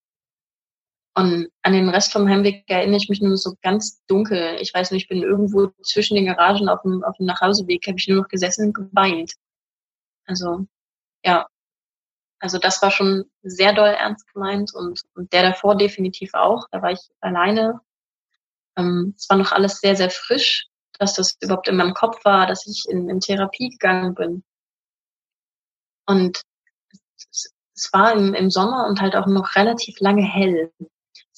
Und 1.18 1.50
an 1.62 1.72
den 1.72 1.88
Rest 1.88 2.12
vom 2.12 2.28
Heimweg 2.28 2.62
erinnere 2.68 2.98
ich 2.98 3.08
mich 3.08 3.20
nur 3.20 3.36
so 3.36 3.56
ganz 3.60 4.00
dunkel. 4.06 4.56
Ich 4.60 4.72
weiß 4.72 4.92
nicht, 4.92 5.02
ich 5.02 5.08
bin 5.08 5.24
irgendwo 5.24 5.66
zwischen 5.82 6.14
den 6.14 6.26
Garagen 6.26 6.68
auf 6.68 6.82
dem, 6.82 7.02
auf 7.02 7.16
dem 7.16 7.26
Nachhauseweg, 7.26 7.84
habe 7.88 7.98
ich 7.98 8.06
nur 8.06 8.18
noch 8.18 8.28
gesessen 8.28 8.66
und 8.66 8.74
geweint. 8.74 9.32
Also, 10.26 10.68
ja. 11.24 11.48
Also 12.38 12.58
das 12.58 12.80
war 12.82 12.92
schon 12.92 13.24
sehr 13.42 13.72
doll 13.72 13.88
ernst 13.88 14.32
gemeint 14.32 14.72
und, 14.72 15.02
und 15.16 15.32
der 15.32 15.42
davor 15.42 15.76
definitiv 15.76 16.34
auch. 16.34 16.68
Da 16.70 16.82
war 16.82 16.92
ich 16.92 17.00
alleine. 17.18 17.80
Ähm, 18.76 19.12
es 19.16 19.28
war 19.28 19.38
noch 19.38 19.50
alles 19.50 19.80
sehr, 19.80 19.96
sehr 19.96 20.10
frisch, 20.10 20.68
dass 21.00 21.14
das 21.14 21.36
überhaupt 21.40 21.66
in 21.66 21.78
meinem 21.78 21.94
Kopf 21.94 22.24
war, 22.24 22.46
dass 22.46 22.64
ich 22.64 22.84
in, 22.88 23.10
in 23.10 23.18
Therapie 23.18 23.70
gegangen 23.70 24.14
bin. 24.14 24.44
Und 26.06 26.42
es, 27.16 27.52
es 27.74 27.92
war 27.92 28.12
im, 28.12 28.34
im 28.34 28.50
Sommer 28.52 28.86
und 28.86 29.00
halt 29.00 29.16
auch 29.16 29.26
noch 29.26 29.56
relativ 29.56 29.98
lange 29.98 30.22
hell. 30.22 30.70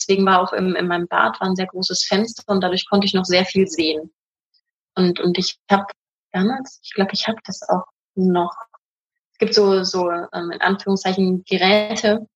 Deswegen 0.01 0.25
war 0.25 0.41
auch 0.41 0.53
im, 0.53 0.75
in 0.77 0.89
meinem 0.89 1.07
Bad 1.09 1.41
war 1.41 1.49
ein 1.49 1.57
sehr 1.57 1.67
großes 1.67 2.05
Fenster 2.05 2.43
und 2.47 2.63
dadurch 2.63 2.89
konnte 2.89 3.07
ich 3.07 3.15
noch 3.15 3.25
sehr 3.25 3.45
viel 3.45 3.67
sehen. 3.67 4.11
Und, 4.95 5.21
und 5.21 5.37
ich 5.39 5.59
habe 5.71 5.87
damals, 6.33 6.81
ich 6.83 6.95
glaube, 6.95 7.11
ich 7.13 7.29
habe 7.29 7.39
das 7.45 7.63
auch 7.69 7.85
noch. 8.15 8.55
Es 9.33 9.39
gibt 9.39 9.55
so, 9.55 9.85
so 9.85 10.11
ähm, 10.11 10.51
in 10.53 10.61
Anführungszeichen 10.61 11.45
Geräte 11.45 12.27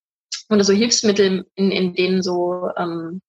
oder 0.50 0.64
so 0.64 0.72
Hilfsmittel, 0.72 1.46
in, 1.54 1.70
in 1.70 1.94
denen 1.94 2.22
so 2.22 2.68
ähm, 2.76 3.22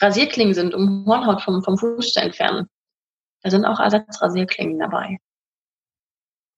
Rasierklingen 0.00 0.54
sind, 0.54 0.74
um 0.74 1.04
Hornhaut 1.06 1.42
vom, 1.42 1.62
vom 1.62 1.78
Fuß 1.78 2.12
zu 2.12 2.20
entfernen. 2.20 2.68
Da 3.42 3.50
sind 3.50 3.64
auch 3.64 3.80
Ersatzrasierklingen 3.80 4.78
dabei. 4.78 5.18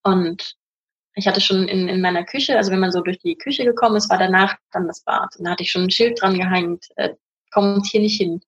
Und 0.02 0.56
ich 1.14 1.26
hatte 1.26 1.40
schon 1.40 1.68
in, 1.68 1.88
in 1.88 2.00
meiner 2.00 2.24
Küche, 2.24 2.56
also 2.56 2.70
wenn 2.70 2.80
man 2.80 2.92
so 2.92 3.00
durch 3.00 3.18
die 3.18 3.36
Küche 3.36 3.64
gekommen 3.64 3.96
ist, 3.96 4.10
war 4.10 4.18
danach 4.18 4.56
dann 4.72 4.86
das 4.86 5.02
Bad. 5.02 5.36
Und 5.36 5.44
da 5.44 5.52
hatte 5.52 5.62
ich 5.62 5.70
schon 5.70 5.84
ein 5.84 5.90
Schild 5.90 6.20
dran 6.20 6.38
gehängt, 6.38 6.86
äh, 6.96 7.14
kommt 7.50 7.86
hier 7.86 8.00
nicht 8.00 8.16
hin. 8.16 8.40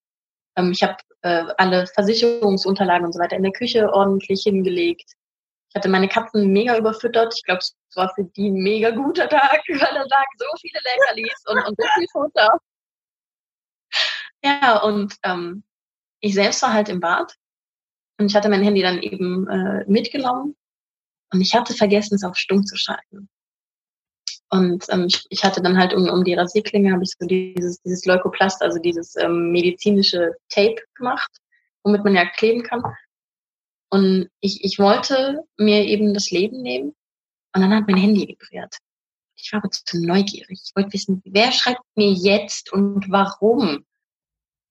Ähm, 0.56 0.72
ich 0.72 0.82
habe 0.82 0.96
äh, 1.22 1.44
alle 1.58 1.86
Versicherungsunterlagen 1.86 3.06
und 3.06 3.12
so 3.12 3.18
weiter 3.18 3.36
in 3.36 3.42
der 3.42 3.52
Küche 3.52 3.92
ordentlich 3.92 4.42
hingelegt. 4.42 5.12
Ich 5.68 5.74
hatte 5.74 5.88
meine 5.88 6.08
Katzen 6.08 6.52
mega 6.52 6.76
überfüttert. 6.76 7.34
Ich 7.36 7.44
glaube, 7.44 7.60
es 7.60 7.74
war 7.94 8.12
für 8.14 8.24
die 8.24 8.50
ein 8.50 8.62
mega 8.62 8.90
guter 8.90 9.28
Tag, 9.28 9.62
weil 9.68 9.78
da 9.78 10.02
lagen 10.02 10.36
so 10.36 10.46
viele 10.60 10.78
Leckerlis 10.84 11.44
und, 11.46 11.66
und 11.66 11.76
so 11.78 11.86
viel 11.94 12.06
Futter. 12.12 12.58
Ja, 14.44 14.78
und 14.82 15.16
ähm, 15.24 15.64
ich 16.20 16.34
selbst 16.34 16.62
war 16.62 16.72
halt 16.72 16.88
im 16.88 17.00
Bad 17.00 17.36
Und 18.18 18.26
ich 18.26 18.36
hatte 18.36 18.48
mein 18.48 18.62
Handy 18.62 18.82
dann 18.82 19.00
eben 19.00 19.48
äh, 19.48 19.84
mitgenommen 19.86 20.56
und 21.32 21.40
ich 21.40 21.54
hatte 21.54 21.74
vergessen, 21.74 22.14
es 22.14 22.24
auf 22.24 22.36
stumm 22.36 22.64
zu 22.64 22.76
schalten. 22.76 23.28
Und 24.50 24.84
ähm, 24.90 25.06
ich, 25.06 25.24
ich 25.30 25.44
hatte 25.44 25.62
dann 25.62 25.78
halt 25.78 25.94
um, 25.94 26.08
um 26.10 26.24
die 26.24 26.34
Rasierklinge 26.34 26.92
habe 26.92 27.02
ich 27.02 27.14
so 27.18 27.26
dieses, 27.26 27.80
dieses 27.80 28.04
Leukoplast, 28.04 28.60
also 28.60 28.78
dieses 28.78 29.16
ähm, 29.16 29.50
medizinische 29.50 30.34
Tape 30.50 30.76
gemacht, 30.94 31.30
womit 31.84 32.04
man 32.04 32.14
ja 32.14 32.26
kleben 32.26 32.62
kann. 32.62 32.82
Und 33.90 34.28
ich, 34.40 34.62
ich 34.62 34.78
wollte 34.78 35.42
mir 35.56 35.86
eben 35.86 36.12
das 36.12 36.30
Leben 36.30 36.60
nehmen 36.60 36.94
und 37.54 37.62
dann 37.62 37.74
hat 37.74 37.84
mein 37.86 37.96
Handy 37.96 38.28
vibriert. 38.28 38.76
Ich 39.36 39.52
war 39.52 39.60
aber 39.60 39.70
zu 39.70 40.04
neugierig. 40.04 40.60
Ich 40.64 40.76
wollte 40.76 40.92
wissen, 40.92 41.22
wer 41.24 41.50
schreibt 41.50 41.80
mir 41.96 42.12
jetzt 42.12 42.72
und 42.72 43.10
warum? 43.10 43.84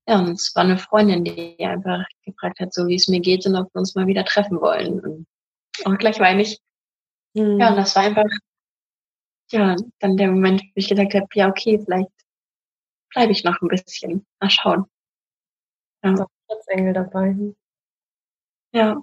Ja, 0.07 0.19
und 0.19 0.31
es 0.31 0.51
war 0.55 0.63
eine 0.63 0.77
Freundin, 0.77 1.23
die 1.23 1.57
einfach 1.59 2.05
gefragt 2.23 2.59
hat, 2.59 2.73
so 2.73 2.87
wie 2.87 2.95
es 2.95 3.07
mir 3.07 3.19
geht 3.19 3.45
und 3.45 3.55
ob 3.55 3.73
wir 3.73 3.79
uns 3.79 3.95
mal 3.95 4.07
wieder 4.07 4.25
treffen 4.25 4.61
wollen. 4.61 4.99
Und 4.99 5.27
auch 5.85 5.97
gleich 5.97 6.19
weine 6.19 6.41
ich. 6.43 6.59
Mhm. 7.35 7.59
Ja, 7.59 7.69
und 7.71 7.77
das 7.77 7.95
war 7.95 8.03
einfach, 8.03 8.25
ja, 9.51 9.75
dann 9.99 10.17
der 10.17 10.31
Moment, 10.31 10.61
wo 10.61 10.71
ich 10.75 10.89
gesagt 10.89 11.13
habe, 11.13 11.27
ja, 11.33 11.49
okay, 11.49 11.79
vielleicht 11.83 12.09
bleibe 13.13 13.31
ich 13.31 13.43
noch 13.43 13.61
ein 13.61 13.67
bisschen. 13.69 14.25
Mal 14.41 14.49
schauen. 14.49 14.85
Ja. 16.03 16.25
Engel 16.67 16.93
dabei. 16.93 17.35
Ja. 18.73 19.01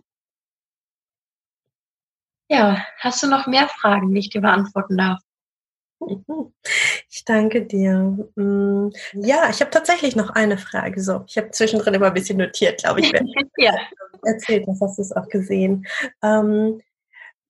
Ja, 2.50 2.84
hast 2.98 3.22
du 3.22 3.26
noch 3.26 3.46
mehr 3.46 3.68
Fragen, 3.68 4.12
die 4.14 4.20
ich 4.20 4.30
dir 4.30 4.40
beantworten 4.40 4.96
darf? 4.96 5.20
Ich 7.10 7.24
danke 7.24 7.64
dir. 7.64 8.28
Mm, 8.36 8.90
ja, 9.14 9.48
ich 9.50 9.60
habe 9.60 9.70
tatsächlich 9.70 10.14
noch 10.14 10.30
eine 10.30 10.58
Frage. 10.58 11.02
So, 11.02 11.24
ich 11.26 11.38
habe 11.38 11.50
zwischendrin 11.50 11.94
immer 11.94 12.08
ein 12.08 12.14
bisschen 12.14 12.38
notiert, 12.38 12.80
glaube 12.82 13.00
ich. 13.00 13.10
ja. 13.56 13.72
Erzählt, 14.24 14.68
das 14.68 14.80
hast 14.80 14.98
du 14.98 15.02
es 15.02 15.12
auch 15.12 15.26
gesehen. 15.28 15.86
Ähm, 16.22 16.80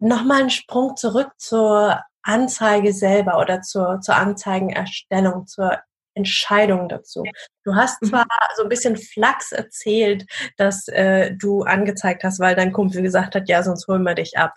Nochmal 0.00 0.42
einen 0.42 0.50
Sprung 0.50 0.96
zurück 0.96 1.32
zur 1.38 2.00
Anzeige 2.22 2.92
selber 2.92 3.40
oder 3.40 3.62
zur, 3.62 4.00
zur 4.00 4.14
Anzeigenerstellung, 4.14 5.46
zur 5.46 5.78
Entscheidung 6.14 6.88
dazu. 6.88 7.24
Du 7.64 7.74
hast 7.74 8.00
mhm. 8.02 8.06
zwar 8.08 8.26
so 8.56 8.62
ein 8.62 8.68
bisschen 8.68 8.96
Flachs 8.96 9.50
erzählt, 9.50 10.26
dass 10.56 10.86
äh, 10.88 11.32
du 11.34 11.62
angezeigt 11.62 12.22
hast, 12.22 12.38
weil 12.38 12.54
dein 12.54 12.72
Kumpel 12.72 13.02
gesagt 13.02 13.34
hat, 13.34 13.48
ja, 13.48 13.62
sonst 13.62 13.88
holen 13.88 14.02
wir 14.04 14.14
dich 14.14 14.38
ab. 14.38 14.54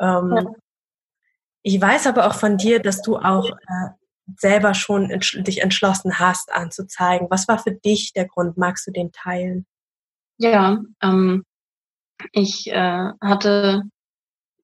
Ähm, 0.00 0.32
ja. 0.36 0.44
Ich 1.68 1.78
weiß 1.78 2.06
aber 2.06 2.26
auch 2.26 2.32
von 2.32 2.56
dir, 2.56 2.80
dass 2.80 3.02
du 3.02 3.18
auch 3.18 3.50
äh, 3.50 3.90
selber 4.38 4.72
schon 4.72 5.10
entsch 5.10 5.36
dich 5.42 5.60
entschlossen 5.60 6.18
hast, 6.18 6.50
anzuzeigen. 6.50 7.26
Was 7.28 7.46
war 7.46 7.58
für 7.58 7.72
dich 7.72 8.14
der 8.14 8.26
Grund? 8.26 8.56
Magst 8.56 8.86
du 8.86 8.90
den 8.90 9.12
teilen? 9.12 9.66
Ja, 10.38 10.80
ähm, 11.02 11.44
ich 12.32 12.68
äh, 12.68 13.10
hatte 13.20 13.82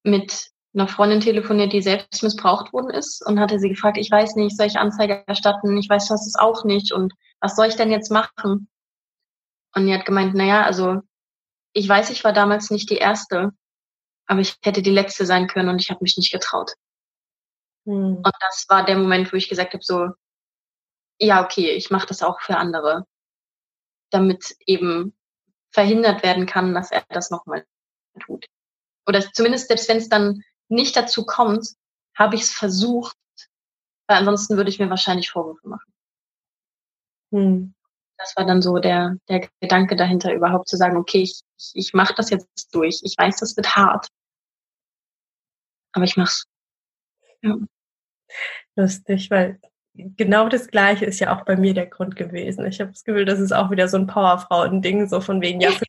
mit 0.01 0.49
einer 0.73 0.87
Freundin 0.87 1.19
telefoniert, 1.19 1.73
die 1.73 1.83
selbst 1.83 2.23
missbraucht 2.23 2.73
worden 2.73 2.89
ist 2.89 3.23
und 3.23 3.39
hatte 3.39 3.59
sie 3.59 3.69
gefragt, 3.69 3.99
ich 3.99 4.09
weiß 4.09 4.35
nicht, 4.35 4.57
soll 4.57 4.65
ich 4.65 4.79
Anzeige 4.79 5.23
erstatten? 5.27 5.77
Ich 5.77 5.87
weiß 5.87 6.07
das 6.07 6.33
auch 6.39 6.63
nicht 6.63 6.91
und 6.91 7.13
was 7.39 7.55
soll 7.55 7.67
ich 7.67 7.75
denn 7.75 7.91
jetzt 7.91 8.09
machen? 8.09 8.67
Und 9.75 9.85
die 9.85 9.93
hat 9.93 10.05
gemeint, 10.07 10.33
naja, 10.33 10.63
also 10.63 11.01
ich 11.71 11.87
weiß, 11.87 12.09
ich 12.09 12.23
war 12.23 12.33
damals 12.33 12.71
nicht 12.71 12.89
die 12.89 12.97
Erste, 12.97 13.51
aber 14.25 14.39
ich 14.39 14.55
hätte 14.63 14.81
die 14.81 14.89
Letzte 14.89 15.27
sein 15.27 15.45
können 15.45 15.69
und 15.69 15.79
ich 15.79 15.91
habe 15.91 15.99
mich 16.01 16.17
nicht 16.17 16.31
getraut. 16.31 16.73
Hm. 17.85 18.17
Und 18.17 18.33
das 18.39 18.65
war 18.67 18.85
der 18.85 18.97
Moment, 18.97 19.31
wo 19.31 19.37
ich 19.37 19.49
gesagt 19.49 19.73
habe, 19.73 19.83
so, 19.83 20.09
ja, 21.19 21.43
okay, 21.43 21.71
ich 21.71 21.91
mache 21.91 22.07
das 22.07 22.21
auch 22.21 22.41
für 22.41 22.57
andere, 22.57 23.05
damit 24.11 24.55
eben 24.65 25.15
verhindert 25.71 26.23
werden 26.23 26.45
kann, 26.45 26.73
dass 26.73 26.91
er 26.91 27.03
das 27.09 27.31
nochmal 27.31 27.65
tut. 28.19 28.45
Oder 29.07 29.21
zumindest 29.33 29.67
selbst 29.67 29.87
wenn 29.89 29.97
es 29.97 30.09
dann 30.09 30.41
nicht 30.69 30.95
dazu 30.95 31.25
kommt, 31.25 31.75
habe 32.17 32.35
ich 32.35 32.43
es 32.43 32.53
versucht, 32.53 33.17
weil 34.07 34.17
ansonsten 34.17 34.57
würde 34.57 34.69
ich 34.69 34.79
mir 34.79 34.89
wahrscheinlich 34.89 35.29
Vorwürfe 35.29 35.67
machen. 35.67 35.93
Hm. 37.31 37.73
Das 38.17 38.35
war 38.37 38.45
dann 38.45 38.61
so 38.61 38.79
der, 38.79 39.17
der 39.27 39.49
Gedanke 39.59 39.95
dahinter, 39.95 40.33
überhaupt 40.33 40.69
zu 40.69 40.77
sagen, 40.77 40.95
okay, 40.95 41.21
ich, 41.21 41.41
ich, 41.57 41.71
ich 41.75 41.93
mache 41.93 42.13
das 42.15 42.29
jetzt 42.29 42.73
durch. 42.73 43.01
Ich 43.03 43.15
weiß, 43.17 43.37
das 43.37 43.57
wird 43.57 43.75
hart. 43.75 44.07
Aber 45.91 46.05
ich 46.05 46.15
mach's. 46.15 46.45
Ja. 47.41 47.57
Lustig, 48.75 49.31
weil 49.31 49.59
genau 49.93 50.49
das 50.49 50.67
Gleiche 50.67 51.05
ist 51.05 51.19
ja 51.19 51.35
auch 51.35 51.45
bei 51.45 51.55
mir 51.55 51.73
der 51.73 51.87
Grund 51.87 52.15
gewesen. 52.15 52.65
Ich 52.65 52.79
habe 52.79 52.91
das 52.91 53.03
Gefühl, 53.03 53.25
das 53.25 53.39
ist 53.39 53.53
auch 53.53 53.71
wieder 53.71 53.87
so 53.87 53.97
ein 53.97 54.07
Powerfrauen-Ding, 54.07 55.07
so 55.07 55.21
von 55.21 55.41
wegen, 55.41 55.61
ja, 55.61 55.71
für 55.71 55.85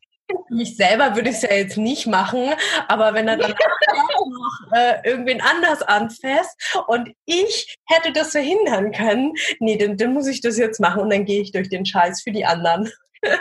mich 0.49 0.75
selber 0.75 1.15
würde 1.15 1.29
ich 1.29 1.37
es 1.37 1.41
ja 1.43 1.53
jetzt 1.53 1.77
nicht 1.77 2.07
machen, 2.07 2.53
aber 2.87 3.13
wenn 3.13 3.27
er 3.27 3.37
dann 3.37 3.51
noch 3.51 4.71
äh, 4.73 5.07
irgendwen 5.07 5.41
anders 5.41 5.81
anfasst 5.81 6.55
und 6.87 7.13
ich 7.25 7.75
hätte 7.85 8.11
das 8.11 8.31
verhindern 8.31 8.91
können, 8.91 9.33
nee, 9.59 9.77
dann, 9.77 9.97
dann 9.97 10.13
muss 10.13 10.27
ich 10.27 10.41
das 10.41 10.57
jetzt 10.57 10.79
machen 10.79 11.01
und 11.01 11.09
dann 11.09 11.25
gehe 11.25 11.41
ich 11.41 11.51
durch 11.51 11.69
den 11.69 11.85
Scheiß 11.85 12.23
für 12.23 12.31
die 12.31 12.45
anderen. 12.45 12.89
ja. 13.23 13.33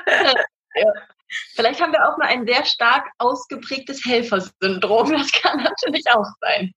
Vielleicht 1.56 1.80
haben 1.80 1.92
wir 1.92 2.08
auch 2.08 2.16
mal 2.18 2.28
ein 2.28 2.46
sehr 2.46 2.64
stark 2.64 3.08
ausgeprägtes 3.18 4.04
Helfersyndrom. 4.04 5.10
Das 5.12 5.32
kann 5.32 5.60
natürlich 5.64 6.04
auch 6.12 6.24
sein. 6.40 6.72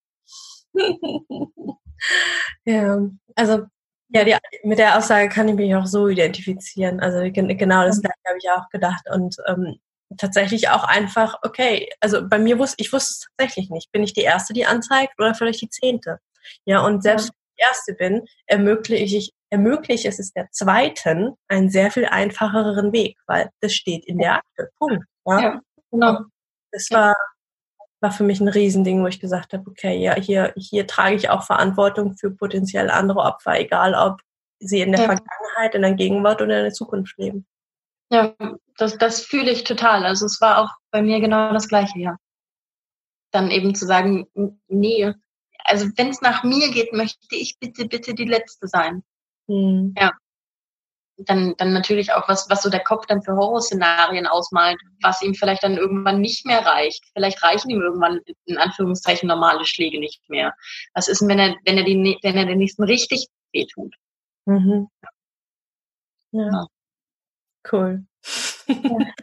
ja, 2.65 2.99
also 3.35 3.65
ja, 4.09 4.23
die, 4.23 4.35
mit 4.63 4.79
der 4.79 4.97
Aussage 4.97 5.29
kann 5.29 5.47
ich 5.47 5.55
mich 5.55 5.75
auch 5.75 5.85
so 5.85 6.07
identifizieren. 6.07 6.99
Also 6.99 7.19
genau 7.31 7.83
das 7.83 8.01
gleiche 8.01 8.17
habe 8.27 8.37
ich 8.41 8.49
auch 8.49 8.69
gedacht. 8.69 9.03
Und 9.11 9.35
ähm, 9.47 9.79
tatsächlich 10.17 10.69
auch 10.69 10.83
einfach, 10.83 11.35
okay, 11.43 11.89
also 11.99 12.27
bei 12.27 12.39
mir 12.39 12.57
wusste, 12.57 12.75
ich 12.79 12.91
wusste 12.91 13.11
es 13.11 13.27
tatsächlich 13.37 13.69
nicht. 13.69 13.91
Bin 13.91 14.03
ich 14.03 14.13
die 14.13 14.21
Erste, 14.21 14.53
die 14.53 14.65
anzeigt 14.65 15.13
oder 15.19 15.35
vielleicht 15.35 15.61
die 15.61 15.69
Zehnte? 15.69 16.19
Ja, 16.65 16.83
und 16.83 17.03
selbst 17.03 17.27
ja. 17.27 17.33
wenn 17.33 17.37
ich 17.37 17.55
die 17.55 17.63
Erste 17.69 17.93
bin, 17.93 18.25
ermögliche 18.47 19.17
ich, 19.17 19.31
ermögliche 19.51 20.07
es 20.07 20.33
der 20.33 20.49
Zweiten 20.51 21.33
einen 21.47 21.69
sehr 21.69 21.91
viel 21.91 22.05
einfacheren 22.05 22.91
Weg, 22.91 23.17
weil 23.27 23.49
das 23.61 23.73
steht 23.73 24.05
in 24.05 24.17
der 24.17 24.35
Akte. 24.35 24.69
Punkt. 24.79 25.05
Ja, 25.27 25.39
ja 25.39 25.61
genau. 25.91 26.19
Das 26.71 26.87
war, 26.91 27.15
war 28.01 28.11
für 28.11 28.23
mich 28.23 28.39
ein 28.39 28.47
Riesending, 28.47 29.03
wo 29.03 29.07
ich 29.07 29.19
gesagt 29.19 29.53
habe, 29.53 29.69
okay, 29.69 29.97
ja, 29.97 30.15
hier, 30.15 30.53
hier 30.55 30.87
trage 30.87 31.15
ich 31.15 31.29
auch 31.29 31.43
Verantwortung 31.43 32.15
für 32.15 32.31
potenziell 32.31 32.89
andere 32.89 33.19
Opfer, 33.19 33.59
egal 33.59 33.93
ob 33.93 34.21
sie 34.59 34.81
in 34.81 34.91
der 34.91 35.01
ja. 35.01 35.05
Vergangenheit, 35.07 35.75
in 35.75 35.81
der 35.81 35.93
Gegenwart 35.93 36.41
oder 36.41 36.57
in 36.57 36.63
der 36.65 36.73
Zukunft 36.73 37.17
leben. 37.17 37.45
Ja, 38.11 38.33
das, 38.77 38.97
das 38.97 39.21
fühle 39.21 39.51
ich 39.51 39.63
total. 39.63 40.05
Also 40.05 40.25
es 40.25 40.41
war 40.41 40.59
auch 40.59 40.71
bei 40.91 41.01
mir 41.01 41.19
genau 41.19 41.53
das 41.53 41.67
Gleiche, 41.67 41.99
ja. 41.99 42.17
Dann 43.31 43.51
eben 43.51 43.75
zu 43.75 43.85
sagen, 43.85 44.27
nee, 44.67 45.13
also 45.65 45.87
wenn 45.97 46.09
es 46.09 46.21
nach 46.21 46.43
mir 46.43 46.71
geht, 46.71 46.93
möchte 46.93 47.35
ich 47.35 47.59
bitte, 47.59 47.85
bitte 47.85 48.15
die 48.15 48.25
Letzte 48.25 48.67
sein. 48.67 49.03
Mhm. 49.47 49.93
Ja. 49.97 50.13
Dann, 51.25 51.53
dann 51.57 51.73
natürlich 51.73 52.13
auch, 52.13 52.29
was, 52.29 52.49
was 52.49 52.61
so 52.61 52.69
der 52.69 52.83
Kopf 52.83 53.05
dann 53.05 53.21
für 53.21 53.35
Horrorszenarien 53.35 54.25
ausmalt, 54.25 54.77
was 55.01 55.21
ihm 55.21 55.33
vielleicht 55.35 55.63
dann 55.63 55.77
irgendwann 55.77 56.21
nicht 56.21 56.45
mehr 56.45 56.65
reicht. 56.65 57.03
Vielleicht 57.13 57.43
reichen 57.43 57.69
ihm 57.69 57.81
irgendwann 57.81 58.21
in 58.45 58.57
Anführungszeichen 58.57 59.27
normale 59.27 59.65
Schläge 59.65 59.99
nicht 59.99 60.21
mehr. 60.29 60.53
Was 60.93 61.07
ist 61.09 61.19
denn, 61.19 61.27
wenn 61.27 61.39
er, 61.39 61.55
wenn 61.65 61.77
er, 61.77 61.83
die, 61.83 62.17
wenn 62.21 62.37
er 62.37 62.45
den 62.45 62.57
nächsten 62.57 62.83
richtig 62.83 63.27
wehtut? 63.51 63.93
Mhm. 64.45 64.87
Ja. 66.31 66.45
ja. 66.51 66.67
Cool. 67.71 68.05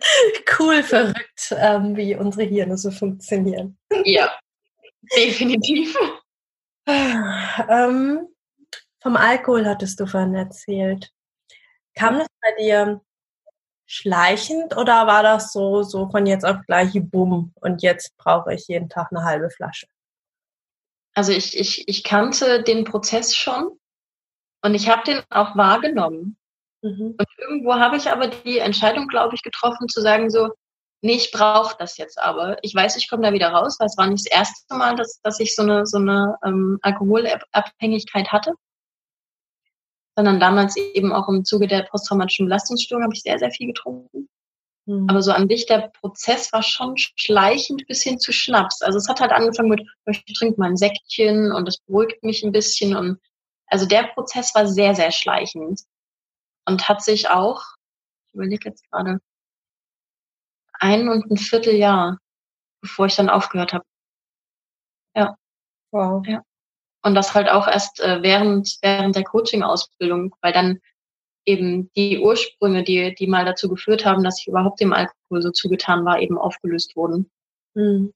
Cool, 0.58 0.82
verrückt, 0.82 1.54
ähm, 1.56 1.96
wie 1.96 2.16
unsere 2.16 2.44
Hirne 2.44 2.76
so 2.76 2.90
funktionieren. 2.90 3.78
Ja, 4.04 4.32
definitiv. 5.16 5.96
ähm, 6.86 8.26
vom 9.00 9.16
Alkohol 9.16 9.66
hattest 9.66 10.00
du 10.00 10.06
vorhin 10.06 10.34
erzählt. 10.34 11.12
Kam 11.96 12.18
das 12.18 12.28
bei 12.42 12.62
dir 12.62 13.00
schleichend 13.86 14.76
oder 14.76 15.06
war 15.06 15.22
das 15.22 15.52
so, 15.52 15.82
so 15.82 16.08
von 16.10 16.26
jetzt 16.26 16.44
auf 16.44 16.58
gleich 16.66 16.92
bumm 16.94 17.52
und 17.60 17.82
jetzt 17.82 18.16
brauche 18.18 18.52
ich 18.52 18.68
jeden 18.68 18.88
Tag 18.88 19.08
eine 19.10 19.24
halbe 19.24 19.50
Flasche? 19.50 19.86
Also 21.14 21.32
ich, 21.32 21.58
ich, 21.58 21.88
ich 21.88 22.04
kannte 22.04 22.62
den 22.62 22.84
Prozess 22.84 23.34
schon 23.34 23.78
und 24.62 24.74
ich 24.74 24.88
habe 24.88 25.04
den 25.04 25.22
auch 25.30 25.56
wahrgenommen. 25.56 26.36
Mhm. 26.82 27.14
Und 27.18 27.28
irgendwo 27.38 27.76
habe 27.76 27.96
ich 27.96 28.10
aber 28.10 28.28
die 28.28 28.58
Entscheidung, 28.58 29.08
glaube 29.08 29.34
ich, 29.34 29.42
getroffen, 29.42 29.88
zu 29.88 30.02
sagen 30.02 30.28
so, 30.28 30.50
nee, 31.00 31.16
ich 31.16 31.30
brauche 31.32 31.76
das 31.78 31.96
jetzt 31.96 32.18
aber. 32.18 32.58
Ich 32.62 32.74
weiß, 32.74 32.96
ich 32.96 33.08
komme 33.08 33.22
da 33.22 33.32
wieder 33.32 33.48
raus, 33.48 33.76
weil 33.78 33.86
es 33.86 33.96
war 33.96 34.06
nicht 34.08 34.26
das 34.26 34.32
erste 34.32 34.74
Mal, 34.74 34.96
dass, 34.96 35.20
dass 35.22 35.40
ich 35.40 35.54
so 35.54 35.62
eine, 35.62 35.86
so 35.86 35.98
eine 35.98 36.36
ähm, 36.44 36.78
Alkoholabhängigkeit 36.82 38.30
hatte. 38.30 38.52
Sondern 40.16 40.40
damals 40.40 40.76
eben 40.76 41.12
auch 41.12 41.28
im 41.28 41.44
Zuge 41.44 41.66
der 41.66 41.82
posttraumatischen 41.82 42.46
Belastungsstörung 42.46 43.04
habe 43.04 43.14
ich 43.14 43.22
sehr, 43.22 43.38
sehr 43.38 43.50
viel 43.50 43.68
getrunken. 43.68 44.28
Mhm. 44.86 45.06
Aber 45.10 45.20
so 45.20 45.32
an 45.32 45.48
sich, 45.48 45.66
der 45.66 45.90
Prozess 46.00 46.52
war 46.52 46.62
schon 46.62 46.96
schleichend 46.96 47.86
bis 47.86 48.02
hin 48.02 48.18
zu 48.18 48.32
Schnaps. 48.32 48.82
Also 48.82 48.98
es 48.98 49.08
hat 49.08 49.20
halt 49.20 49.32
angefangen 49.32 49.68
mit, 49.68 49.82
ich 50.06 50.24
trinke 50.38 50.58
mal 50.58 50.70
ein 50.70 50.76
Säckchen 50.76 51.52
und 51.52 51.66
das 51.66 51.78
beruhigt 51.78 52.22
mich 52.22 52.42
ein 52.42 52.52
bisschen. 52.52 52.96
Und 52.96 53.20
also 53.66 53.86
der 53.86 54.04
Prozess 54.14 54.54
war 54.54 54.66
sehr, 54.66 54.94
sehr 54.94 55.10
schleichend 55.10 55.82
und 56.66 56.88
hat 56.88 57.02
sich 57.02 57.28
auch, 57.28 57.62
ich 58.28 58.34
überlege 58.34 58.70
jetzt 58.70 58.88
gerade, 58.90 59.20
ein 60.74 61.08
und 61.08 61.30
ein 61.30 61.36
Vierteljahr, 61.36 62.18
bevor 62.80 63.06
ich 63.06 63.16
dann 63.16 63.30
aufgehört 63.30 63.72
habe. 63.72 63.84
Ja. 65.14 65.36
Wow. 65.90 66.24
Ja. 66.26 66.42
Und 67.06 67.14
das 67.14 67.34
halt 67.34 67.48
auch 67.48 67.68
erst 67.68 68.00
äh, 68.00 68.20
während, 68.20 68.78
während 68.82 69.14
der 69.14 69.22
Coaching-Ausbildung, 69.22 70.34
weil 70.40 70.52
dann 70.52 70.80
eben 71.44 71.88
die 71.92 72.18
Ursprünge, 72.18 72.82
die, 72.82 73.14
die 73.14 73.28
mal 73.28 73.44
dazu 73.44 73.68
geführt 73.68 74.04
haben, 74.04 74.24
dass 74.24 74.40
ich 74.40 74.48
überhaupt 74.48 74.80
dem 74.80 74.92
Alkohol 74.92 75.40
so 75.40 75.52
zugetan 75.52 76.04
war, 76.04 76.18
eben 76.18 76.36
aufgelöst 76.36 76.96
wurden. 76.96 77.30
Mhm. 77.74 78.12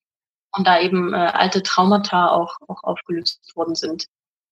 Und 0.56 0.66
da 0.66 0.80
eben 0.80 1.14
äh, 1.14 1.18
alte 1.18 1.62
Traumata 1.62 2.32
auch, 2.32 2.56
auch 2.66 2.82
aufgelöst 2.82 3.54
worden 3.54 3.76
sind. 3.76 4.06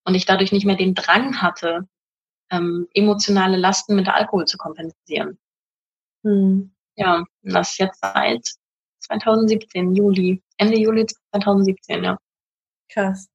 Und 0.04 0.14
ich 0.14 0.24
dadurch 0.24 0.52
nicht 0.52 0.66
mehr 0.66 0.76
den 0.76 0.94
Drang 0.94 1.42
hatte, 1.42 1.88
ähm, 2.52 2.86
emotionale 2.94 3.56
Lasten 3.56 3.96
mit 3.96 4.06
Alkohol 4.06 4.44
zu 4.44 4.56
kompensieren. 4.56 5.36
Mhm. 6.22 6.70
Ja, 6.94 7.24
das 7.42 7.76
jetzt 7.78 7.98
seit 8.02 8.48
2017, 9.00 9.96
Juli, 9.96 10.44
Ende 10.58 10.78
Juli 10.78 11.06
2017, 11.32 12.04
ja. 12.04 12.16
Krass. 12.88 13.28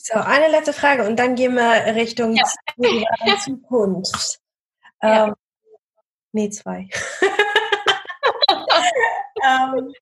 So, 0.00 0.14
eine 0.14 0.48
letzte 0.48 0.72
Frage 0.72 1.04
und 1.04 1.16
dann 1.18 1.34
gehen 1.34 1.54
wir 1.54 1.94
Richtung 1.94 2.36
ja. 2.36 3.36
Zukunft. 3.38 4.40
Ja. 5.00 5.28
Ähm, 5.28 5.34
nee, 6.32 6.50
zwei. 6.50 6.88
ähm, 9.46 9.92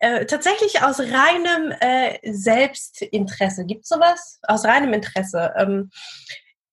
äh, 0.00 0.26
tatsächlich 0.26 0.82
aus 0.82 0.98
reinem 0.98 1.72
äh, 1.78 2.18
Selbstinteresse. 2.32 3.64
Gibt 3.64 3.84
es 3.84 3.90
sowas? 3.90 4.40
Aus 4.42 4.64
reinem 4.64 4.92
Interesse. 4.92 5.54
Ähm, 5.56 5.92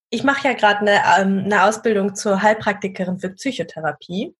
ich 0.09 0.23
mache 0.23 0.47
ja 0.47 0.53
gerade 0.55 0.79
eine, 0.79 1.03
ähm, 1.19 1.43
eine 1.45 1.65
Ausbildung 1.65 2.15
zur 2.15 2.41
Heilpraktikerin 2.41 3.19
für 3.19 3.29
Psychotherapie. 3.29 4.35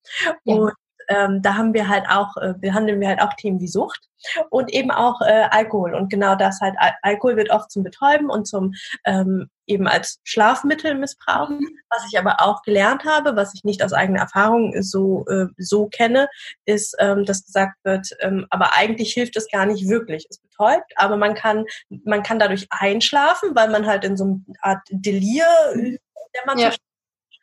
Ja. 0.45 0.55
Und 0.55 0.73
ähm, 1.07 1.41
da 1.41 1.55
haben 1.55 1.73
wir 1.73 1.87
halt 1.87 2.05
auch, 2.09 2.35
äh, 2.37 2.53
behandeln 2.57 2.99
wir 2.99 3.07
halt 3.07 3.21
auch 3.21 3.33
Themen 3.33 3.59
wie 3.59 3.67
Sucht 3.67 4.07
und 4.49 4.71
eben 4.71 4.91
auch 4.91 5.21
äh, 5.21 5.47
Alkohol. 5.51 5.93
Und 5.95 6.09
genau 6.09 6.35
das 6.35 6.59
halt, 6.61 6.75
Al 6.77 6.93
Alkohol 7.01 7.37
wird 7.37 7.49
oft 7.49 7.71
zum 7.71 7.83
Betäuben 7.83 8.29
und 8.29 8.47
zum 8.47 8.73
ähm, 9.05 9.49
eben 9.65 9.87
als 9.87 10.19
Schlafmittel 10.23 10.95
missbrauchen. 10.95 11.59
Was 11.89 12.05
ich 12.11 12.17
aber 12.17 12.41
auch 12.41 12.61
gelernt 12.63 13.05
habe, 13.05 13.35
was 13.35 13.53
ich 13.53 13.63
nicht 13.63 13.83
aus 13.83 13.93
eigener 13.93 14.21
Erfahrung 14.21 14.73
so, 14.81 15.25
äh, 15.27 15.47
so 15.57 15.87
kenne, 15.87 16.27
ist, 16.65 16.95
ähm, 16.99 17.25
dass 17.25 17.45
gesagt 17.45 17.75
wird, 17.83 18.09
ähm, 18.21 18.47
aber 18.49 18.73
eigentlich 18.73 19.13
hilft 19.13 19.35
es 19.37 19.49
gar 19.49 19.65
nicht 19.65 19.87
wirklich. 19.87 20.25
Es 20.29 20.39
betäubt, 20.39 20.91
aber 20.95 21.17
man 21.17 21.35
kann, 21.35 21.65
man 21.89 22.23
kann 22.23 22.39
dadurch 22.39 22.67
einschlafen, 22.69 23.55
weil 23.55 23.69
man 23.69 23.85
halt 23.85 24.03
in 24.03 24.17
so 24.17 24.23
einer 24.23 24.39
Art 24.61 24.81
Delir, 24.89 25.45
der 25.75 26.45
man 26.45 26.57
ja 26.57 26.71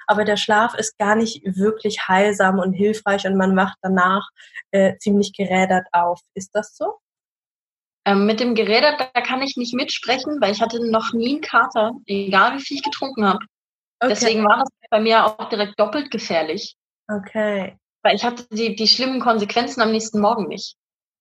aber 0.07 0.25
der 0.25 0.37
Schlaf 0.37 0.75
ist 0.75 0.99
gar 0.99 1.17
nicht 1.17 1.43
wirklich 1.45 2.09
heilsam 2.09 2.59
und 2.59 2.73
hilfreich 2.73 3.27
und 3.27 3.37
man 3.37 3.57
wacht 3.57 3.77
danach 3.83 4.29
äh, 4.71 4.97
ziemlich 4.99 5.33
gerädert 5.33 5.87
auf. 5.93 6.21
Ist 6.35 6.55
das 6.55 6.77
so? 6.77 6.99
Ähm, 8.07 8.27
mit 8.27 8.41
dem 8.41 8.55
Gerädert, 8.55 9.01
da 9.01 9.21
kann 9.21 9.41
ich 9.41 9.57
nicht 9.57 9.75
mitsprechen, 9.75 10.41
weil 10.41 10.53
ich 10.53 10.61
hatte 10.61 10.85
noch 10.91 11.13
nie 11.13 11.35
einen 11.35 11.41
Kater, 11.41 11.93
egal 12.07 12.59
wie 12.59 12.63
viel 12.63 12.77
ich 12.77 12.83
getrunken 12.83 13.25
habe. 13.25 13.39
Okay. 14.01 14.11
Deswegen 14.11 14.45
war 14.45 14.59
das 14.59 14.69
bei 14.91 15.01
mir 15.01 15.25
auch 15.25 15.49
direkt 15.49 15.81
doppelt 15.81 16.11
gefährlich. 16.11 16.77
Okay. 17.09 17.79
Weil 18.03 18.17
ich 18.17 18.25
hatte 18.25 18.47
die, 18.51 18.77
die 18.77 18.89
schlimmen 18.89 19.21
Konsequenzen 19.21 19.81
am 19.81 19.93
nächsten 19.93 20.21
Morgen 20.21 20.49
nicht. 20.49 20.77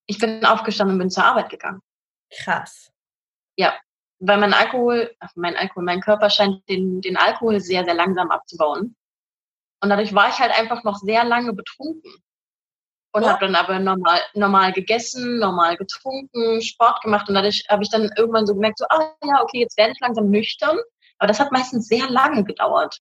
Ich 0.05 0.19
bin 0.19 0.45
aufgestanden 0.45 0.95
und 0.95 0.99
bin 0.99 1.09
zur 1.09 1.23
Arbeit 1.23 1.49
gegangen. 1.49 1.79
Krass. 2.29 2.91
Ja, 3.55 3.73
weil 4.25 4.37
mein 4.37 4.53
Alkohol, 4.53 5.13
ach, 5.19 5.31
mein 5.35 5.55
Alkohol, 5.55 5.83
mein 5.83 6.01
Körper 6.01 6.29
scheint 6.29 6.67
den, 6.69 7.01
den 7.01 7.17
Alkohol 7.17 7.59
sehr, 7.59 7.83
sehr 7.83 7.93
langsam 7.93 8.31
abzubauen. 8.31 8.95
Und 9.81 9.89
dadurch 9.89 10.15
war 10.15 10.29
ich 10.29 10.39
halt 10.39 10.57
einfach 10.57 10.83
noch 10.83 10.95
sehr 10.97 11.25
lange 11.25 11.53
betrunken. 11.53 12.11
Und 13.15 13.27
habe 13.27 13.45
dann 13.45 13.55
aber 13.55 13.77
normal, 13.77 14.21
normal 14.33 14.73
gegessen, 14.73 15.37
normal 15.37 15.77
getrunken, 15.77 16.61
Sport 16.61 17.03
gemacht. 17.03 17.27
Und 17.27 17.35
dadurch 17.35 17.63
habe 17.69 17.83
ich 17.83 17.91
dann 17.91 18.09
irgendwann 18.17 18.47
so 18.47 18.55
gemerkt, 18.55 18.79
so, 18.79 18.85
ah 18.89 19.13
ja, 19.23 19.43
okay, 19.43 19.59
jetzt 19.59 19.77
werde 19.77 19.91
ich 19.91 19.99
langsam 19.99 20.29
nüchtern. 20.29 20.79
Aber 21.19 21.27
das 21.27 21.39
hat 21.39 21.51
meistens 21.51 21.87
sehr 21.87 22.09
lange 22.09 22.43
gedauert. 22.43 22.97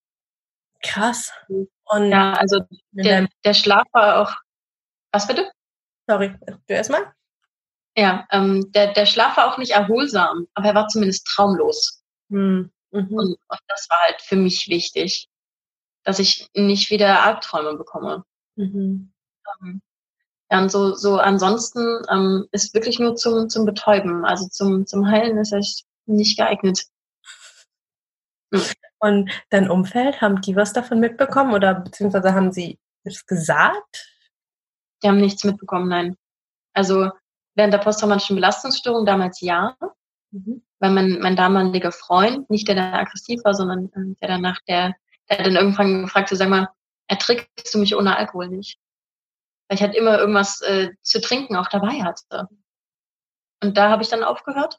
Krass. 0.83 1.33
Und 1.49 2.11
ja, 2.11 2.33
also 2.33 2.61
der, 2.91 3.29
der 3.45 3.55
Schlaf 3.55 3.87
war 3.93 4.21
auch. 4.21 4.35
Was 5.13 5.27
bitte? 5.27 5.51
Sorry, 6.07 6.35
du 6.47 6.75
erstmal? 6.75 7.12
Ja, 7.97 8.27
ähm, 8.31 8.73
der, 8.73 8.93
der 8.93 9.07
Schlaf 9.07 9.37
war 9.37 9.53
auch 9.53 9.59
nicht 9.59 9.73
erholsam, 9.73 10.47
aber 10.55 10.69
er 10.69 10.75
war 10.75 10.89
zumindest 10.89 11.27
traumlos. 11.27 12.03
Hm. 12.31 12.71
Mhm. 12.91 13.09
Und, 13.09 13.39
und, 13.49 13.61
das 13.69 13.87
war 13.91 13.99
halt 14.07 14.23
für 14.23 14.37
mich 14.37 14.69
wichtig, 14.69 15.29
dass 16.05 16.19
ich 16.19 16.49
nicht 16.55 16.91
wieder 16.91 17.23
Albträume 17.23 17.77
bekomme. 17.77 18.25
Mhm. 18.57 19.13
Ähm, 19.61 19.83
ja, 20.51 20.61
und 20.61 20.71
so, 20.71 20.95
so 20.95 21.19
ansonsten 21.19 22.03
ähm, 22.11 22.47
ist 22.53 22.75
wirklich 22.75 22.99
nur 22.99 23.17
zum, 23.17 23.49
zum 23.49 23.65
Betäuben, 23.65 24.25
also 24.25 24.49
zum, 24.49 24.87
zum 24.87 25.07
Heilen 25.07 25.39
ist 25.39 25.53
es 25.53 25.85
nicht 26.07 26.39
geeignet. 26.39 26.85
Hm. 28.55 28.61
Und 28.99 29.31
dein 29.49 29.71
Umfeld, 29.71 30.21
haben 30.21 30.43
die 30.43 30.55
was 30.55 30.75
davon 30.75 31.01
mitbekommen 31.01 31.55
oder 31.55 31.75
beziehungsweise 31.75 32.35
haben 32.35 32.53
sie 32.53 32.79
es 33.03 33.25
gesagt? 33.25 34.21
Die 35.03 35.09
haben 35.09 35.17
nichts 35.17 35.43
mitbekommen, 35.43 35.89
nein. 35.89 36.17
Also 36.75 37.11
Während 37.55 37.75
der 37.75 37.79
posttraumatischen 37.79 38.37
Belastungsstörung 38.37 39.05
damals 39.05 39.41
ja, 39.41 39.77
mhm. 40.31 40.63
weil 40.79 40.91
mein, 40.91 41.19
mein 41.21 41.37
damaliger 41.37 41.93
Freund, 41.93 42.49
nicht 42.51 42.67
der, 42.69 42.77
der 42.77 42.95
aggressiv 42.95 43.45
war, 43.45 43.55
sondern 43.55 43.87
äh, 43.93 44.15
der 44.21 44.29
danach, 44.29 44.59
der, 44.67 44.95
der 45.29 45.45
dann 45.45 45.57
irgendwann 45.57 46.03
gefragt 46.03 46.31
hat, 46.31 46.39
sag 46.39 46.49
mal, 46.49 46.69
ertrickst 47.09 47.75
du 47.75 47.79
mich 47.79 47.95
ohne 47.95 48.17
Alkohol 48.17 48.49
nicht? 48.49 48.79
Weil 49.69 49.77
ich 49.77 49.83
halt 49.83 49.95
immer 49.95 50.19
irgendwas 50.19 50.61
äh, 50.63 50.91
zu 51.03 51.21
trinken 51.21 51.57
auch 51.57 51.69
dabei 51.69 52.03
hatte. 52.03 52.49
Und 53.63 53.77
da 53.77 53.91
habe 53.91 54.03
ich 54.03 54.09
dann 54.09 54.25
aufgehört. 54.25 54.79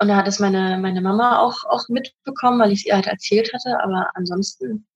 Und 0.00 0.08
da 0.08 0.16
hat 0.16 0.28
es 0.28 0.40
meine, 0.40 0.76
meine 0.78 1.00
Mama 1.00 1.38
auch, 1.38 1.64
auch 1.64 1.88
mitbekommen, 1.88 2.60
weil 2.60 2.72
ich 2.72 2.80
es 2.80 2.86
ihr 2.86 2.94
halt 2.94 3.06
erzählt 3.06 3.52
hatte. 3.54 3.80
Aber 3.82 4.10
ansonsten, 4.14 4.86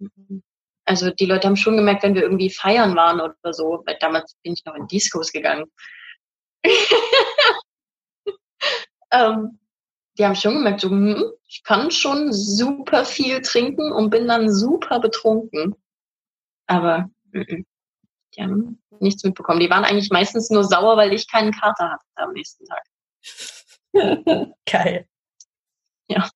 also 0.85 1.11
die 1.11 1.27
Leute 1.27 1.47
haben 1.47 1.57
schon 1.57 1.77
gemerkt, 1.77 2.03
wenn 2.03 2.15
wir 2.15 2.23
irgendwie 2.23 2.51
feiern 2.51 2.97
waren 2.97 3.21
oder 3.21 3.55
so, 3.55 3.83
weil 3.87 3.97
damals 4.01 4.35
bin 4.43 4.55
ich 4.55 4.65
noch 4.65 4.75
in 4.75 4.89
Discos 4.89 5.33
gegangen. 5.33 5.67
ähm, 9.11 9.59
die 10.19 10.25
haben 10.25 10.35
schon 10.35 10.55
gemerkt, 10.55 10.81
so, 10.81 10.91
hm, 10.91 11.33
ich 11.47 11.63
kann 11.63 11.91
schon 11.91 12.33
super 12.33 13.05
viel 13.05 13.41
trinken 13.41 13.93
und 13.93 14.11
bin 14.11 14.27
dann 14.27 14.53
super 14.53 15.01
betrunken. 15.01 15.77
Aber 16.67 17.09
mm, 17.33 17.39
mm, 17.39 17.67
die 18.35 18.43
haben 18.43 18.83
nichts 19.01 19.25
mitbekommen. 19.25 19.61
Die 19.61 19.71
waren 19.71 19.85
eigentlich 19.85 20.11
meistens 20.11 20.51
nur 20.51 20.65
sauer, 20.65 20.97
weil 20.97 21.13
ich 21.13 21.31
keinen 21.31 21.53
Kater 21.53 21.93
hatte 21.93 22.05
am 22.17 22.33
nächsten 22.33 22.65
Tag. 22.67 22.85
Geil. 24.67 25.09
Ja. 26.09 26.29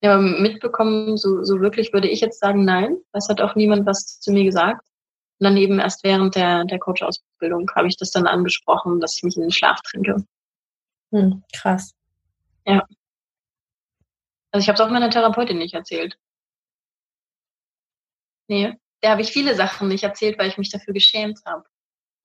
Ja, 0.00 0.18
mitbekommen, 0.18 1.16
so, 1.16 1.42
so 1.42 1.60
wirklich 1.60 1.92
würde 1.92 2.08
ich 2.08 2.20
jetzt 2.20 2.38
sagen, 2.40 2.64
nein. 2.64 2.98
Es 3.12 3.28
hat 3.28 3.40
auch 3.40 3.54
niemand 3.54 3.86
was 3.86 4.20
zu 4.20 4.32
mir 4.32 4.44
gesagt. 4.44 4.86
Und 5.40 5.44
dann 5.44 5.56
eben 5.56 5.78
erst 5.78 6.04
während 6.04 6.36
der, 6.36 6.64
der 6.64 6.78
Coach-Ausbildung 7.38 7.70
habe 7.74 7.88
ich 7.88 7.96
das 7.96 8.10
dann 8.10 8.26
angesprochen, 8.26 9.00
dass 9.00 9.16
ich 9.16 9.22
mich 9.22 9.36
in 9.36 9.42
den 9.42 9.50
Schlaf 9.50 9.80
trinke. 9.82 10.24
Hm, 11.12 11.42
krass. 11.54 11.94
Ja. 12.66 12.86
Also 14.50 14.62
ich 14.62 14.68
habe 14.68 14.74
es 14.74 14.80
auch 14.80 14.90
meiner 14.90 15.10
Therapeutin 15.10 15.58
nicht 15.58 15.74
erzählt. 15.74 16.18
Nee, 18.48 18.74
der 19.02 19.10
habe 19.10 19.20
ich 19.20 19.30
viele 19.30 19.54
Sachen 19.54 19.88
nicht 19.88 20.04
erzählt, 20.04 20.38
weil 20.38 20.48
ich 20.48 20.58
mich 20.58 20.70
dafür 20.70 20.94
geschämt 20.94 21.40
habe. 21.44 21.64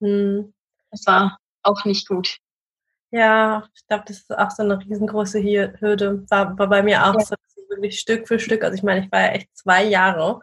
Hm. 0.00 0.52
Das 0.90 1.06
war 1.06 1.38
auch 1.62 1.84
nicht 1.84 2.08
gut. 2.08 2.38
Ja, 3.10 3.68
ich 3.74 3.86
glaube, 3.86 4.04
das 4.06 4.18
ist 4.18 4.36
auch 4.36 4.50
so 4.50 4.62
eine 4.62 4.78
riesengroße 4.78 5.42
Hürde. 5.42 6.24
War, 6.30 6.58
war 6.58 6.68
bei 6.68 6.82
mir 6.82 7.04
auch 7.06 7.14
ja. 7.14 7.20
so, 7.20 7.34
wirklich 7.68 8.00
Stück 8.00 8.26
für 8.26 8.38
Stück. 8.38 8.64
Also 8.64 8.76
ich 8.76 8.82
meine, 8.82 9.04
ich 9.04 9.12
war 9.12 9.20
ja 9.20 9.28
echt 9.28 9.54
zwei 9.56 9.84
Jahre 9.84 10.40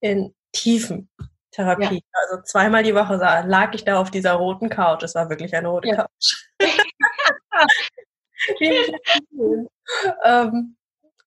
in 0.00 0.34
tiefen 0.52 1.08
Therapie. 1.54 1.94
Ja. 1.94 2.00
Also 2.22 2.42
zweimal 2.42 2.82
die 2.82 2.94
Woche 2.94 3.16
lag 3.16 3.74
ich 3.74 3.84
da 3.84 4.00
auf 4.00 4.10
dieser 4.10 4.34
roten 4.34 4.68
Couch. 4.68 5.02
Es 5.02 5.14
war 5.14 5.30
wirklich 5.30 5.54
eine 5.54 5.68
rote 5.68 5.88
ja. 5.88 5.96
Couch. 5.96 6.48
ähm, 10.24 10.76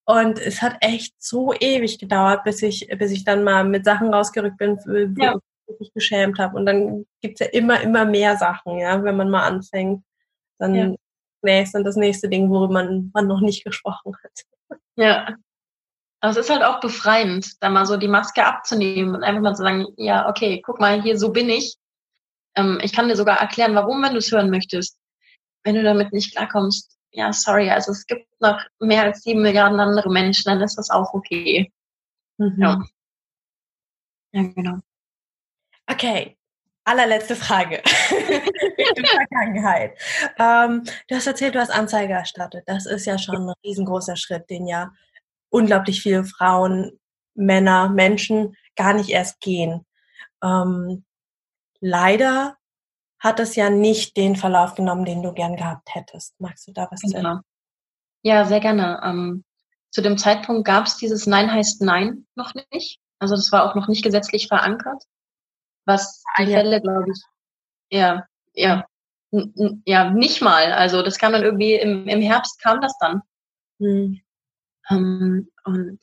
und 0.05 0.39
es 0.39 0.61
hat 0.61 0.78
echt 0.82 1.15
so 1.17 1.53
ewig 1.53 1.99
gedauert, 1.99 2.43
bis 2.43 2.61
ich, 2.61 2.88
bis 2.97 3.11
ich 3.11 3.23
dann 3.23 3.43
mal 3.43 3.63
mit 3.63 3.86
Sachen 3.86 4.13
rausgerückt 4.13 4.57
bin, 4.57 4.78
wo 4.78 5.21
ja. 5.21 5.36
ich 5.67 5.80
mich 5.80 5.93
geschämt 5.93 6.39
habe. 6.39 6.57
Und 6.57 6.65
dann 6.65 7.05
gibt 7.21 7.39
es 7.39 7.47
ja 7.47 7.53
immer, 7.53 7.82
immer 7.82 8.05
mehr 8.05 8.38
Sachen, 8.38 8.80
ja, 8.80 9.01
wenn 9.03 9.15
man 9.15 9.30
mal 9.30 9.47
anfängt. 9.47 10.03
Dann 10.59 10.75
ja. 10.75 10.93
nee, 11.41 11.61
ist 11.61 11.73
dann 11.73 11.84
das 11.84 11.95
nächste 11.95 12.30
Ding, 12.30 12.49
worüber 12.49 12.73
man, 12.73 13.11
man 13.13 13.28
noch 13.28 13.41
nicht 13.41 13.63
gesprochen 13.63 14.13
hat. 14.23 14.80
Ja, 14.95 15.36
aber 16.20 16.32
es 16.32 16.38
ist 16.38 16.49
halt 16.49 16.63
auch 16.63 16.80
befreiend, 16.80 17.61
da 17.61 17.70
mal 17.70 17.86
so 17.86 17.97
die 17.97 18.07
Maske 18.07 18.45
abzunehmen 18.45 19.15
und 19.15 19.24
einfach 19.24 19.41
mal 19.41 19.55
zu 19.55 19.63
sagen, 19.63 19.86
ja, 19.97 20.28
okay, 20.28 20.61
guck 20.65 20.80
mal, 20.80 21.01
hier, 21.01 21.18
so 21.18 21.32
bin 21.32 21.49
ich. 21.49 21.76
Ähm, 22.55 22.80
ich 22.82 22.93
kann 22.93 23.07
dir 23.07 23.15
sogar 23.15 23.39
erklären, 23.39 23.76
warum, 23.76 24.01
wenn 24.01 24.13
du 24.13 24.18
es 24.18 24.32
hören 24.32 24.49
möchtest. 24.49 24.97
Wenn 25.63 25.76
du 25.76 25.84
damit 25.84 26.13
nicht 26.13 26.36
klarkommst, 26.36 26.97
ja, 27.11 27.32
sorry, 27.34 27.70
also 27.70 27.91
es 27.91 28.05
gibt 28.05 28.28
noch 28.39 28.59
mehr 28.80 29.03
als 29.03 29.22
sieben 29.22 29.41
Milliarden 29.41 29.80
andere 29.80 30.09
Menschen, 30.09 30.45
dann 30.45 30.61
ist 30.61 30.78
das 30.78 30.89
auch 30.89 31.13
okay. 31.13 31.72
Mhm. 32.38 32.55
Ja. 32.57 32.82
Ja, 34.34 34.43
genau. 34.43 34.80
Okay, 35.89 36.38
allerletzte 36.84 37.36
Frage. 37.36 37.82
In 38.95 39.05
Vergangenheit. 39.05 39.97
Ähm, 40.38 40.84
du 41.07 41.15
hast 41.15 41.28
erzählt, 41.28 41.55
du 41.55 41.59
hast 41.59 41.72
Anzeige 41.72 42.13
erstattet. 42.13 42.63
Das 42.65 42.86
ist 42.86 43.05
ja 43.05 43.18
schon 43.18 43.49
ein 43.49 43.53
riesengroßer 43.63 44.15
Schritt, 44.15 44.49
den 44.49 44.68
ja 44.68 44.91
unglaublich 45.50 46.02
viele 46.02 46.24
Frauen, 46.24 47.00
Männer, 47.36 47.89
Menschen 47.89 48.56
gar 48.76 48.93
nicht 48.93 49.10
erst 49.10 49.39
gehen. 49.39 49.86
Ähm, 50.43 51.06
leider 51.80 52.58
hat 53.20 53.39
es 53.39 53.56
ja 53.56 53.70
nicht 53.70 54.16
den 54.18 54.36
Verlauf 54.36 54.76
genommen, 54.76 55.06
den 55.06 55.24
du 55.24 55.34
gern 55.34 55.56
gehabt 55.56 55.93
hättest. 55.93 56.39
Magst 56.39 56.68
du 56.68 56.72
da 56.72 56.88
was 56.91 57.02
genau. 57.02 57.22
sagen? 57.22 57.41
Ja, 58.24 58.45
sehr 58.45 58.60
gerne. 58.60 59.02
Ähm, 59.04 59.43
zu 59.91 60.02
dem 60.02 60.18
Zeitpunkt 60.18 60.66
gab 60.66 60.86
es 60.86 60.98
dieses 60.98 61.26
Nein 61.26 61.52
heißt 61.52 61.82
Nein 61.82 62.28
noch 62.36 62.54
nicht. 62.72 63.00
Also 63.20 63.36
das 63.36 63.52
war 63.52 63.70
auch 63.70 63.76
noch 63.76 63.88
nicht 63.88 64.04
gesetzlich 64.04 64.48
verankert, 64.48 65.04
was 65.86 66.22
die 66.38 66.43
ah, 66.43 66.45
ja. 66.45 66.58
Fälle, 66.60 66.82
glaube 66.82 67.12
ich, 67.12 67.22
ja, 67.89 68.26
ja, 68.54 68.86
ja, 69.86 70.12
nicht 70.12 70.41
mal. 70.41 70.72
Also 70.74 71.02
das 71.02 71.18
kam 71.18 71.32
dann 71.32 71.43
irgendwie 71.43 71.74
im, 71.76 72.08
im 72.08 72.22
Herbst 72.22 72.62
kam 72.62 72.80
das 72.82 72.95
dann. 73.00 73.22
Hm. 73.80 74.22
Ähm, 74.89 75.49
und 75.63 75.99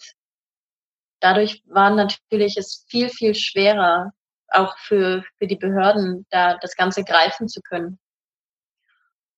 dadurch 1.21 1.63
war 1.67 1.91
natürlich 1.91 2.57
es 2.57 2.85
viel, 2.89 3.09
viel 3.09 3.35
schwerer, 3.35 4.13
auch 4.49 4.77
für, 4.79 5.25
für 5.39 5.47
die 5.47 5.57
Behörden, 5.57 6.27
da 6.31 6.57
das 6.59 6.77
Ganze 6.77 7.03
greifen 7.03 7.49
zu 7.49 7.61
können. 7.61 7.99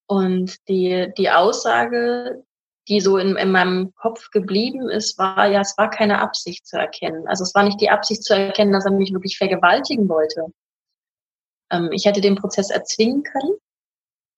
Und 0.07 0.57
die, 0.69 1.13
die 1.17 1.31
Aussage, 1.31 2.45
die 2.89 3.01
so 3.01 3.19
in, 3.19 3.37
in 3.37 3.51
meinem 3.51 3.93
Kopf 3.95 4.31
geblieben 4.31 4.89
ist, 4.89 5.19
war 5.19 5.47
ja, 5.47 5.61
es 5.61 5.77
war 5.77 5.91
keine 5.91 6.21
Absicht 6.21 6.67
zu 6.67 6.77
erkennen. 6.77 7.27
Also 7.27 7.43
es 7.43 7.55
war 7.55 7.65
nicht 7.65 7.81
die 7.81 7.91
Absicht 7.91 8.23
zu 8.23 8.35
erkennen, 8.35 8.73
dass 8.73 8.85
er 8.85 8.93
mich 8.93 9.13
wirklich 9.13 9.39
vergewaltigen 9.39 10.09
wollte. 10.09 10.47
Ähm, 11.71 11.91
ich 11.93 12.05
hätte 12.05 12.21
den 12.21 12.37
Prozess 12.37 12.71
erzwingen 12.71 13.25
können. 13.25 13.57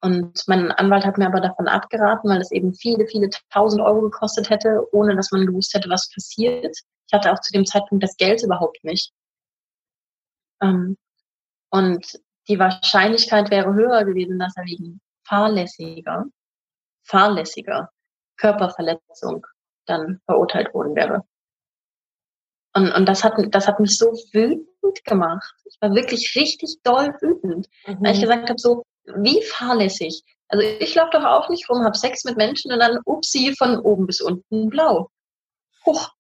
Und 0.00 0.42
mein 0.46 0.70
Anwalt 0.72 1.04
hat 1.04 1.18
mir 1.18 1.26
aber 1.26 1.40
davon 1.40 1.66
abgeraten, 1.66 2.30
weil 2.30 2.40
es 2.40 2.52
eben 2.52 2.72
viele, 2.72 3.06
viele 3.06 3.30
tausend 3.50 3.82
Euro 3.82 4.02
gekostet 4.02 4.48
hätte, 4.48 4.86
ohne 4.92 5.16
dass 5.16 5.32
man 5.32 5.46
gewusst 5.46 5.74
hätte, 5.74 5.90
was 5.90 6.10
passiert. 6.14 6.76
Ich 7.06 7.12
hatte 7.12 7.32
auch 7.32 7.40
zu 7.40 7.52
dem 7.52 7.66
Zeitpunkt 7.66 8.04
das 8.04 8.16
Geld 8.16 8.42
überhaupt 8.42 8.82
nicht. 8.84 9.12
Ähm, 10.62 10.96
und 11.70 12.20
die 12.48 12.58
Wahrscheinlichkeit 12.58 13.50
wäre 13.50 13.74
höher 13.74 14.04
gewesen, 14.04 14.38
dass 14.38 14.56
er 14.56 14.64
wegen 14.64 15.00
fahrlässiger, 15.24 16.26
fahrlässiger 17.04 17.90
Körperverletzung 18.36 19.46
dann 19.86 20.20
verurteilt 20.26 20.72
worden 20.74 20.94
wäre. 20.94 21.24
Und, 22.74 22.92
und 22.92 23.06
das 23.06 23.24
hat, 23.24 23.34
das 23.50 23.66
hat 23.66 23.80
mich 23.80 23.98
so 23.98 24.12
wütend 24.32 25.04
gemacht. 25.04 25.54
Ich 25.64 25.76
war 25.80 25.94
wirklich 25.94 26.34
richtig 26.36 26.78
doll 26.84 27.08
wütend. 27.20 27.68
Mhm. 27.86 27.96
Weil 28.00 28.14
ich 28.14 28.20
gesagt 28.20 28.48
habe, 28.48 28.58
so, 28.58 28.84
wie 29.16 29.42
fahrlässig. 29.42 30.22
Also 30.48 30.64
ich 30.64 30.94
laufe 30.94 31.10
doch 31.12 31.24
auch 31.24 31.48
nicht 31.48 31.68
rum, 31.68 31.84
habe 31.84 31.96
Sex 31.96 32.24
mit 32.24 32.36
Menschen 32.36 32.72
und 32.72 32.80
dann, 32.80 32.98
upsie, 33.04 33.54
von 33.56 33.78
oben 33.78 34.06
bis 34.06 34.20
unten 34.20 34.68
blau. 34.70 35.10
Huch. 35.84 36.10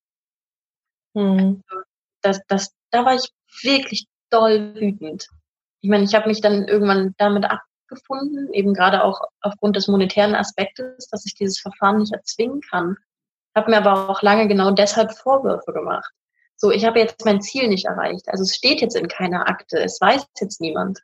Mhm. 1.14 1.62
Also, 1.66 1.82
das, 2.22 2.40
das, 2.48 2.72
da 2.90 3.04
war 3.04 3.14
ich 3.14 3.30
wirklich 3.62 4.06
doll 4.30 4.74
wütend. 4.74 5.28
Ich 5.80 5.90
meine, 5.90 6.04
ich 6.04 6.14
habe 6.14 6.28
mich 6.28 6.40
dann 6.40 6.66
irgendwann 6.68 7.14
damit 7.18 7.46
abgefunden, 7.46 8.52
eben 8.52 8.74
gerade 8.74 9.02
auch 9.02 9.20
aufgrund 9.40 9.76
des 9.76 9.88
monetären 9.88 10.34
Aspektes, 10.34 11.08
dass 11.08 11.24
ich 11.24 11.34
dieses 11.34 11.60
Verfahren 11.60 11.98
nicht 11.98 12.12
erzwingen 12.12 12.60
kann. 12.60 12.96
Habe 13.54 13.70
mir 13.70 13.78
aber 13.78 14.10
auch 14.10 14.22
lange 14.22 14.48
genau 14.48 14.70
deshalb 14.72 15.16
Vorwürfe 15.16 15.72
gemacht. 15.72 16.12
So, 16.56 16.70
ich 16.70 16.84
habe 16.84 16.98
jetzt 16.98 17.24
mein 17.24 17.40
Ziel 17.40 17.68
nicht 17.68 17.86
erreicht. 17.86 18.28
Also 18.28 18.42
es 18.42 18.54
steht 18.54 18.80
jetzt 18.80 18.96
in 18.96 19.08
keiner 19.08 19.48
Akte, 19.48 19.78
es 19.78 20.00
weiß 20.00 20.26
jetzt 20.40 20.60
niemand. 20.60 20.98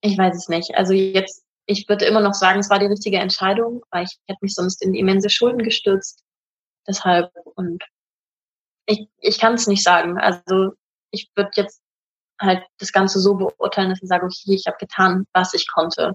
Ich 0.00 0.16
weiß 0.16 0.34
es 0.36 0.48
nicht. 0.48 0.74
Also 0.74 0.92
jetzt, 0.92 1.44
ich 1.66 1.88
würde 1.88 2.04
immer 2.04 2.20
noch 2.20 2.34
sagen, 2.34 2.60
es 2.60 2.70
war 2.70 2.78
die 2.78 2.86
richtige 2.86 3.18
Entscheidung, 3.18 3.82
weil 3.90 4.04
ich 4.04 4.18
hätte 4.26 4.38
mich 4.42 4.54
sonst 4.54 4.82
in 4.82 4.94
immense 4.94 5.30
Schulden 5.30 5.62
gestürzt. 5.62 6.22
Deshalb 6.86 7.32
und 7.56 7.82
ich, 8.86 9.08
ich 9.18 9.38
kann 9.38 9.54
es 9.54 9.66
nicht 9.66 9.82
sagen. 9.82 10.18
Also 10.18 10.72
ich 11.10 11.30
würde 11.34 11.50
jetzt 11.54 11.82
halt 12.40 12.64
das 12.78 12.92
Ganze 12.92 13.20
so 13.20 13.34
beurteilen, 13.34 13.90
dass 13.90 14.02
ich 14.02 14.08
sage, 14.08 14.26
okay, 14.26 14.54
ich 14.54 14.66
habe 14.66 14.76
getan, 14.78 15.26
was 15.32 15.54
ich 15.54 15.68
konnte. 15.70 16.14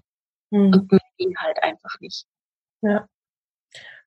Hm. 0.54 0.72
Und 0.74 0.92
mir 0.92 1.00
ging 1.18 1.36
halt 1.38 1.62
einfach 1.62 2.00
nicht. 2.00 2.26
Ja. 2.82 3.08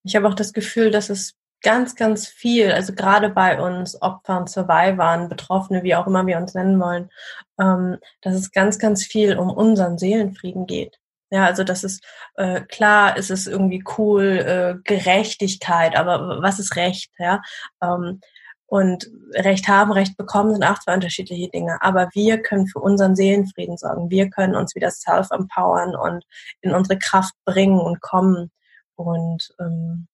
Ich 0.03 0.17
habe 0.17 0.29
auch 0.29 0.35
das 0.35 0.53
Gefühl, 0.53 0.91
dass 0.91 1.11
es 1.11 1.35
ganz, 1.65 1.97
ganz 1.97 2.29
viel, 2.29 2.71
also 2.71 2.93
gerade 2.95 3.31
bei 3.31 3.61
uns 3.61 4.01
Opfern, 4.01 4.47
Survivern, 4.47 5.29
Betroffene, 5.29 5.83
wie 5.83 5.97
auch 5.97 6.07
immer 6.07 6.25
wir 6.27 6.37
uns 6.37 6.55
nennen 6.55 6.79
wollen, 6.79 7.11
ähm, 7.59 7.99
dass 8.21 8.35
es 8.35 8.53
ganz, 8.53 8.79
ganz 8.79 9.05
viel 9.05 9.37
um 9.37 9.51
unseren 9.51 9.99
Seelenfrieden 9.99 10.67
geht. 10.67 11.01
Ja, 11.31 11.47
also 11.47 11.65
das 11.65 11.83
ist 11.83 12.05
äh, 12.37 12.61
klar, 12.61 13.17
ist 13.17 13.31
es 13.31 13.49
irgendwie 13.49 13.83
cool, 13.99 14.23
äh, 14.25 14.77
Gerechtigkeit, 14.85 15.97
aber 15.97 16.41
was 16.43 16.61
ist 16.61 16.77
Recht? 16.77 17.11
Ja, 17.19 17.43
ähm, 17.83 18.21
und 18.67 19.11
Recht 19.33 19.69
haben, 19.69 19.93
Recht 19.93 20.17
bekommen 20.17 20.53
sind 20.53 20.65
auch 20.65 20.79
zwei 20.79 20.95
unterschiedliche 20.95 21.49
Dinge. 21.49 21.79
Aber 21.81 22.09
wir 22.13 22.43
können 22.43 22.67
für 22.67 22.81
unseren 22.81 23.15
Seelenfrieden 23.15 23.77
sorgen. 23.77 24.11
Wir 24.11 24.31
können 24.31 24.57
uns 24.57 24.75
wieder 24.75 24.91
self-empowern 24.91 25.95
und 25.95 26.25
in 26.61 26.75
unsere 26.75 26.99
Kraft 26.99 27.35
bringen 27.45 27.79
und 27.79 28.01
kommen. 28.01 28.51
Und 28.97 29.55
ähm, 29.61 30.09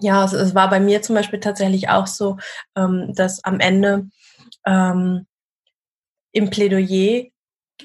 ja, 0.00 0.24
es, 0.24 0.32
es 0.32 0.54
war 0.54 0.68
bei 0.70 0.80
mir 0.80 1.02
zum 1.02 1.14
Beispiel 1.14 1.40
tatsächlich 1.40 1.88
auch 1.88 2.06
so, 2.06 2.38
ähm, 2.76 3.12
dass 3.14 3.44
am 3.44 3.60
Ende 3.60 4.08
ähm, 4.66 5.26
im 6.32 6.50
Plädoyer, 6.50 7.26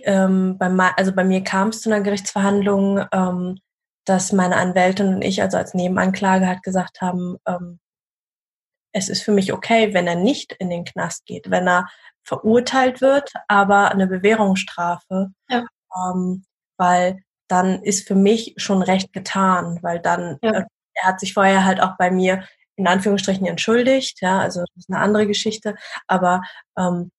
ähm, 0.03 0.57
bei, 0.57 0.69
also 0.97 1.13
bei 1.13 1.23
mir 1.23 1.43
kam 1.43 1.69
es 1.69 1.81
zu 1.81 1.91
einer 1.91 2.01
Gerichtsverhandlung, 2.01 3.05
ähm, 3.11 3.59
dass 4.05 4.31
meine 4.31 4.55
Anwältin 4.55 5.15
und 5.15 5.21
ich, 5.21 5.41
also 5.41 5.57
als 5.57 5.73
Nebenanklage, 5.73 6.47
halt 6.47 6.63
gesagt 6.63 7.01
haben, 7.01 7.37
ähm, 7.47 7.79
es 8.91 9.07
ist 9.07 9.21
für 9.21 9.31
mich 9.31 9.53
okay, 9.53 9.93
wenn 9.93 10.07
er 10.07 10.15
nicht 10.15 10.53
in 10.53 10.71
den 10.71 10.83
Knast 10.83 11.25
geht, 11.25 11.51
wenn 11.51 11.67
er 11.67 11.87
verurteilt 12.23 13.01
wird, 13.01 13.31
aber 13.47 13.91
eine 13.91 14.07
Bewährungsstrafe, 14.07 15.27
ja. 15.47 15.63
ähm, 15.95 16.43
weil 16.77 17.21
dann 17.47 17.83
ist 17.83 18.07
für 18.07 18.15
mich 18.15 18.55
schon 18.57 18.81
recht 18.81 19.13
getan, 19.13 19.79
weil 19.81 19.99
dann 19.99 20.37
ja. 20.41 20.51
äh, 20.51 20.63
er 21.01 21.07
hat 21.07 21.19
sich 21.19 21.33
vorher 21.33 21.65
halt 21.65 21.81
auch 21.81 21.97
bei 21.97 22.11
mir 22.11 22.43
in 22.75 22.87
Anführungsstrichen 22.87 23.45
entschuldigt, 23.45 24.21
ja, 24.21 24.39
also 24.39 24.61
das 24.61 24.69
ist 24.77 24.89
eine 24.89 24.99
andere 24.99 25.27
Geschichte, 25.27 25.75
aber 26.07 26.41
ähm, 26.77 27.11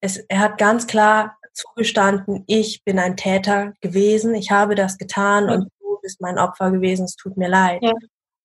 es, 0.00 0.18
er 0.28 0.40
hat 0.40 0.58
ganz 0.58 0.86
klar 0.86 1.38
zugestanden, 1.54 2.44
ich 2.46 2.84
bin 2.84 2.98
ein 2.98 3.16
Täter 3.16 3.72
gewesen, 3.80 4.34
ich 4.34 4.50
habe 4.50 4.74
das 4.74 4.98
getan 4.98 5.48
ja. 5.48 5.54
und 5.54 5.68
du 5.80 5.98
bist 6.02 6.20
mein 6.20 6.38
Opfer 6.38 6.70
gewesen, 6.70 7.04
es 7.04 7.16
tut 7.16 7.36
mir 7.36 7.48
leid. 7.48 7.82
Ja. 7.82 7.92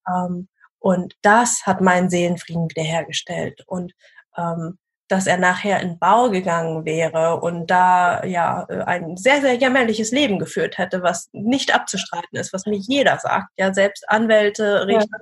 Ähm, 0.08 0.48
und 0.80 1.16
das 1.22 1.62
hat 1.66 1.82
meinen 1.82 2.10
Seelenfrieden 2.10 2.70
wiederhergestellt. 2.70 3.64
Und 3.68 3.94
ähm, 4.38 4.78
dass 5.14 5.28
er 5.28 5.38
nachher 5.38 5.80
in 5.80 6.00
Bau 6.00 6.32
gegangen 6.32 6.86
wäre 6.86 7.40
und 7.40 7.68
da 7.68 8.24
ja 8.26 8.66
ein 8.66 9.16
sehr, 9.16 9.42
sehr 9.42 9.54
jämmerliches 9.54 10.12
Leben 10.12 10.40
geführt 10.40 10.80
hätte, 10.80 11.04
was 11.04 11.30
nicht 11.34 11.74
abzustreiten 11.76 12.36
ist, 12.36 12.52
was 12.52 12.66
mir 12.66 12.78
jeder 12.78 13.20
sagt. 13.20 13.50
Ja, 13.58 13.72
selbst 13.72 14.10
Anwälte, 14.10 14.88
Richter, 14.88 15.20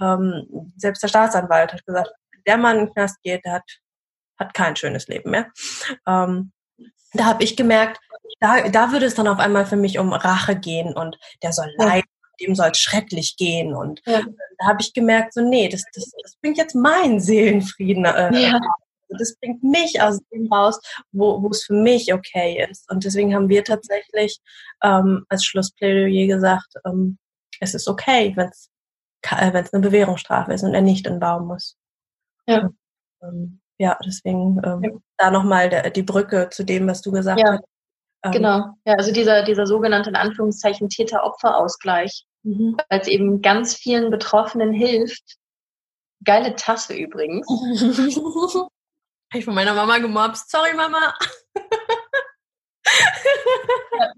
ja. 0.00 0.14
ähm, 0.14 0.72
selbst 0.78 1.02
der 1.02 1.08
Staatsanwalt 1.08 1.74
hat 1.74 1.84
gesagt, 1.84 2.10
der 2.46 2.56
Mann 2.56 2.78
in 2.78 2.86
den 2.86 2.94
Knast 2.94 3.22
geht, 3.22 3.44
der 3.44 3.52
hat, 3.52 3.70
hat 4.38 4.54
kein 4.54 4.76
schönes 4.76 5.08
Leben 5.08 5.30
mehr. 5.30 5.48
Ähm, 6.06 6.52
da 7.12 7.26
habe 7.26 7.44
ich 7.44 7.54
gemerkt, 7.54 8.00
da, 8.40 8.66
da 8.70 8.92
würde 8.92 9.04
es 9.04 9.14
dann 9.14 9.28
auf 9.28 9.40
einmal 9.40 9.66
für 9.66 9.76
mich 9.76 9.98
um 9.98 10.14
Rache 10.14 10.56
gehen 10.56 10.96
und 10.96 11.18
der 11.42 11.52
soll 11.52 11.70
leiden, 11.76 12.08
dem 12.40 12.54
soll 12.54 12.70
es 12.70 12.78
schrecklich 12.78 13.36
gehen. 13.36 13.74
Und 13.74 14.00
ja. 14.06 14.22
da 14.58 14.68
habe 14.68 14.80
ich 14.80 14.94
gemerkt, 14.94 15.34
so, 15.34 15.42
nee, 15.42 15.68
das, 15.68 15.82
das, 15.92 16.10
das 16.22 16.36
bringt 16.36 16.56
jetzt 16.56 16.74
meinen 16.74 17.20
Seelenfrieden 17.20 18.06
äh, 18.06 18.34
ja. 18.34 18.58
Das 19.08 19.36
bringt 19.40 19.62
mich 19.62 20.00
aus 20.00 20.20
dem 20.32 20.52
raus, 20.52 20.80
wo, 21.12 21.42
wo 21.42 21.48
es 21.48 21.64
für 21.64 21.74
mich 21.74 22.12
okay 22.12 22.66
ist. 22.70 22.90
Und 22.90 23.04
deswegen 23.04 23.34
haben 23.34 23.48
wir 23.48 23.64
tatsächlich 23.64 24.38
ähm, 24.82 25.24
als 25.28 25.44
Schlussplädoyer 25.44 26.26
gesagt, 26.26 26.74
ähm, 26.84 27.18
es 27.60 27.74
ist 27.74 27.88
okay, 27.88 28.32
wenn 28.36 28.48
es 28.48 28.70
äh, 29.22 29.52
wenn 29.52 29.64
es 29.64 29.72
eine 29.72 29.82
Bewährungsstrafe 29.82 30.52
ist 30.52 30.62
und 30.62 30.74
er 30.74 30.82
nicht 30.82 31.06
in 31.06 31.20
Baum 31.20 31.48
muss. 31.48 31.76
Ja. 32.46 32.62
Und, 32.62 32.76
ähm, 33.22 33.60
ja, 33.78 33.98
deswegen 34.04 34.60
ähm, 34.64 34.82
ja. 34.82 34.90
da 35.16 35.30
nochmal 35.30 35.90
die 35.92 36.02
Brücke 36.02 36.48
zu 36.50 36.64
dem, 36.64 36.88
was 36.88 37.02
du 37.02 37.12
gesagt 37.12 37.40
ja. 37.40 37.52
hast. 37.52 37.64
Ähm, 38.24 38.32
genau, 38.32 38.74
ja, 38.84 38.94
also 38.94 39.12
dieser, 39.12 39.44
dieser 39.44 39.66
sogenannte 39.66 40.10
in 40.10 40.16
Anführungszeichen 40.16 40.88
Täter-Opfer-Ausgleich, 40.88 42.24
mhm. 42.42 42.76
weil 42.88 43.00
es 43.00 43.06
eben 43.06 43.42
ganz 43.42 43.74
vielen 43.74 44.10
Betroffenen 44.10 44.72
hilft. 44.72 45.36
Geile 46.24 46.56
Tasse 46.56 46.94
übrigens. 46.94 47.46
Habe 49.30 49.40
ich 49.40 49.44
von 49.44 49.54
meiner 49.54 49.74
Mama 49.74 49.98
gemobst. 49.98 50.50
Sorry, 50.50 50.74
Mama. 50.74 51.14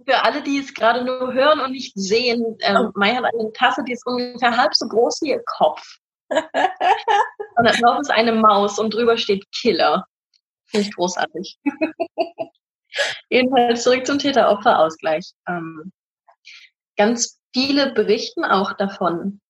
Für 0.07 0.23
alle, 0.23 0.43
die 0.43 0.59
es 0.59 0.73
gerade 0.73 1.05
nur 1.05 1.33
hören 1.33 1.61
und 1.61 1.73
nicht 1.73 1.93
sehen, 1.97 2.57
ähm, 2.61 2.77
oh. 2.77 2.91
Mai 2.95 3.15
hat 3.15 3.25
eine 3.25 3.53
Tasse, 3.53 3.83
die 3.85 3.93
ist 3.93 4.07
ungefähr 4.07 4.57
halb 4.57 4.75
so 4.75 4.87
groß 4.87 5.23
wie 5.23 5.31
ihr 5.31 5.43
Kopf. 5.45 5.83
und 6.29 6.45
da 7.65 7.73
drauf 7.73 7.99
ist 8.01 8.11
eine 8.11 8.33
Maus 8.33 8.79
und 8.79 8.95
drüber 8.95 9.17
steht 9.17 9.51
Killer. 9.53 10.07
Finde 10.67 10.87
ich 10.87 10.95
großartig. 10.95 11.59
Jedenfalls 13.31 13.83
zurück 13.83 14.07
zum 14.07 14.19
Täter-Opfer-Ausgleich. 14.19 15.33
Ähm, 15.49 15.93
ganz 16.97 17.41
viele 17.53 17.93
berichten 17.93 18.45
auch 18.45 18.75
davon, 18.75 19.41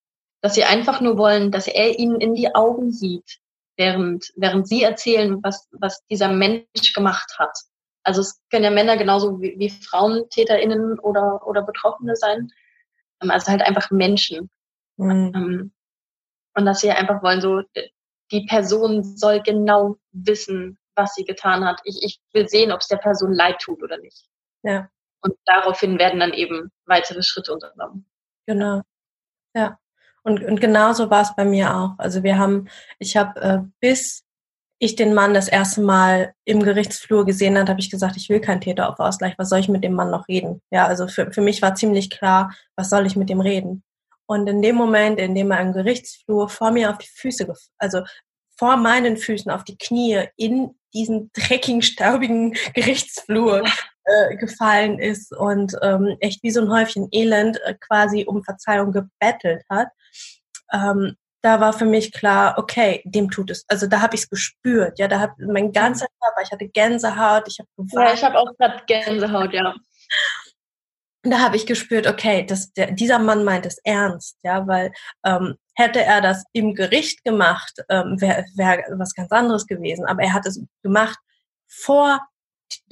dass 0.40 0.54
sie 0.54 0.64
einfach 0.64 1.02
nur 1.02 1.18
wollen, 1.18 1.50
dass 1.50 1.66
er 1.66 1.98
ihnen 1.98 2.20
in 2.20 2.34
die 2.34 2.54
Augen 2.54 2.92
sieht, 2.92 3.40
während, 3.80 4.30
während 4.36 4.68
sie 4.68 4.82
erzählen, 4.82 5.42
was, 5.42 5.66
was 5.72 6.04
dieser 6.06 6.28
Mensch 6.28 6.92
gemacht 6.94 7.34
hat. 7.38 7.58
Also 8.02 8.20
es 8.20 8.38
können 8.50 8.64
ja 8.64 8.70
Männer 8.70 8.98
genauso 8.98 9.40
wie, 9.40 9.58
wie 9.58 9.70
Frauen 9.70 10.28
TäterInnen 10.28 10.98
oder, 10.98 11.46
oder 11.46 11.62
Betroffene 11.62 12.14
sein. 12.14 12.52
Ähm, 13.22 13.30
also 13.30 13.50
halt 13.50 13.62
einfach 13.62 13.90
Menschen. 13.90 14.50
Mhm. 14.98 15.32
Ähm, 15.34 15.72
und 16.54 16.66
dass 16.66 16.80
sie 16.80 16.90
einfach 16.90 17.22
wollen, 17.22 17.40
so, 17.40 17.62
die 18.30 18.44
Person 18.44 19.02
soll 19.02 19.40
genau 19.40 19.96
wissen, 20.12 20.78
was 20.94 21.14
sie 21.14 21.24
getan 21.24 21.64
hat. 21.64 21.80
Ich, 21.84 22.02
ich 22.02 22.20
will 22.34 22.48
sehen, 22.48 22.72
ob 22.72 22.80
es 22.80 22.88
der 22.88 22.98
Person 22.98 23.32
leid 23.32 23.60
tut 23.60 23.82
oder 23.82 23.96
nicht. 23.96 24.28
Ja. 24.62 24.90
Und 25.22 25.34
daraufhin 25.46 25.98
werden 25.98 26.20
dann 26.20 26.34
eben 26.34 26.70
weitere 26.84 27.22
Schritte 27.22 27.54
unternommen. 27.54 28.04
Genau. 28.46 28.82
Ja. 29.54 29.78
Und, 30.30 30.44
und 30.44 30.60
genauso 30.60 31.10
war 31.10 31.22
es 31.22 31.34
bei 31.34 31.44
mir 31.44 31.76
auch. 31.76 31.90
Also 31.98 32.22
wir 32.22 32.38
haben, 32.38 32.68
ich 33.00 33.16
habe 33.16 33.40
äh, 33.40 33.58
bis 33.80 34.24
ich 34.78 34.94
den 34.94 35.12
Mann 35.12 35.34
das 35.34 35.48
erste 35.48 35.82
Mal 35.82 36.32
im 36.44 36.62
Gerichtsflur 36.62 37.26
gesehen 37.26 37.58
hat, 37.58 37.68
habe 37.68 37.80
ich 37.80 37.90
gesagt, 37.90 38.16
ich 38.16 38.28
will 38.28 38.40
keinen 38.40 38.60
Täteropferausgleich. 38.60 39.34
Was 39.36 39.48
soll 39.50 39.58
ich 39.58 39.68
mit 39.68 39.82
dem 39.82 39.92
Mann 39.92 40.10
noch 40.10 40.28
reden? 40.28 40.62
Ja, 40.70 40.86
also 40.86 41.08
für, 41.08 41.32
für 41.32 41.40
mich 41.40 41.60
war 41.60 41.74
ziemlich 41.74 42.10
klar, 42.10 42.54
was 42.76 42.88
soll 42.88 43.06
ich 43.06 43.16
mit 43.16 43.28
dem 43.28 43.40
reden? 43.40 43.82
Und 44.26 44.46
in 44.46 44.62
dem 44.62 44.76
Moment, 44.76 45.18
in 45.18 45.34
dem 45.34 45.50
er 45.50 45.60
im 45.60 45.72
Gerichtsflur 45.72 46.48
vor 46.48 46.70
mir 46.70 46.90
auf 46.90 46.98
die 46.98 47.08
Füße, 47.12 47.52
also 47.78 48.02
vor 48.56 48.76
meinen 48.76 49.16
Füßen 49.16 49.50
auf 49.50 49.64
die 49.64 49.76
Knie 49.76 50.24
in 50.36 50.70
diesen 50.94 51.30
dreckigen, 51.34 51.82
staubigen 51.82 52.54
Gerichtsflur 52.74 53.64
äh, 54.10 54.36
gefallen 54.36 54.98
ist 54.98 55.32
und 55.32 55.76
ähm, 55.82 56.16
echt 56.20 56.42
wie 56.42 56.50
so 56.50 56.60
ein 56.60 56.70
Häufchen 56.70 57.08
Elend 57.12 57.60
äh, 57.64 57.74
quasi 57.74 58.24
um 58.26 58.42
Verzeihung 58.42 58.92
gebettelt 58.92 59.62
hat, 59.68 59.88
ähm, 60.72 61.16
da 61.42 61.60
war 61.60 61.72
für 61.72 61.86
mich 61.86 62.12
klar, 62.12 62.58
okay, 62.58 63.02
dem 63.04 63.30
tut 63.30 63.50
es. 63.50 63.64
Also 63.68 63.86
da 63.86 64.00
habe 64.00 64.14
ich 64.14 64.22
es 64.22 64.28
gespürt, 64.28 64.98
ja, 64.98 65.08
da 65.08 65.20
hat 65.20 65.30
mein 65.38 65.72
ganzer 65.72 66.06
Körper, 66.20 66.42
ich 66.42 66.52
hatte 66.52 66.68
Gänsehaut, 66.68 67.44
ich 67.48 67.58
habe 67.58 67.68
Ja, 67.92 68.12
ich 68.12 68.22
habe 68.22 68.38
auch 68.38 68.52
gerade 68.58 68.82
Gänsehaut, 68.86 69.52
ja. 69.52 69.74
Da 71.22 71.38
habe 71.38 71.56
ich 71.56 71.66
gespürt, 71.66 72.06
okay, 72.06 72.44
das, 72.46 72.72
der, 72.72 72.92
dieser 72.92 73.18
Mann 73.18 73.44
meint 73.44 73.66
es 73.66 73.78
ernst, 73.84 74.38
ja, 74.42 74.66
weil 74.66 74.92
ähm, 75.24 75.56
hätte 75.74 76.02
er 76.02 76.20
das 76.20 76.44
im 76.52 76.74
Gericht 76.74 77.24
gemacht, 77.24 77.84
ähm, 77.90 78.20
wäre 78.20 78.44
wär 78.56 78.84
was 78.98 79.14
ganz 79.14 79.30
anderes 79.30 79.66
gewesen. 79.66 80.06
Aber 80.06 80.22
er 80.22 80.32
hat 80.32 80.46
es 80.46 80.62
gemacht 80.82 81.18
vor 81.66 82.20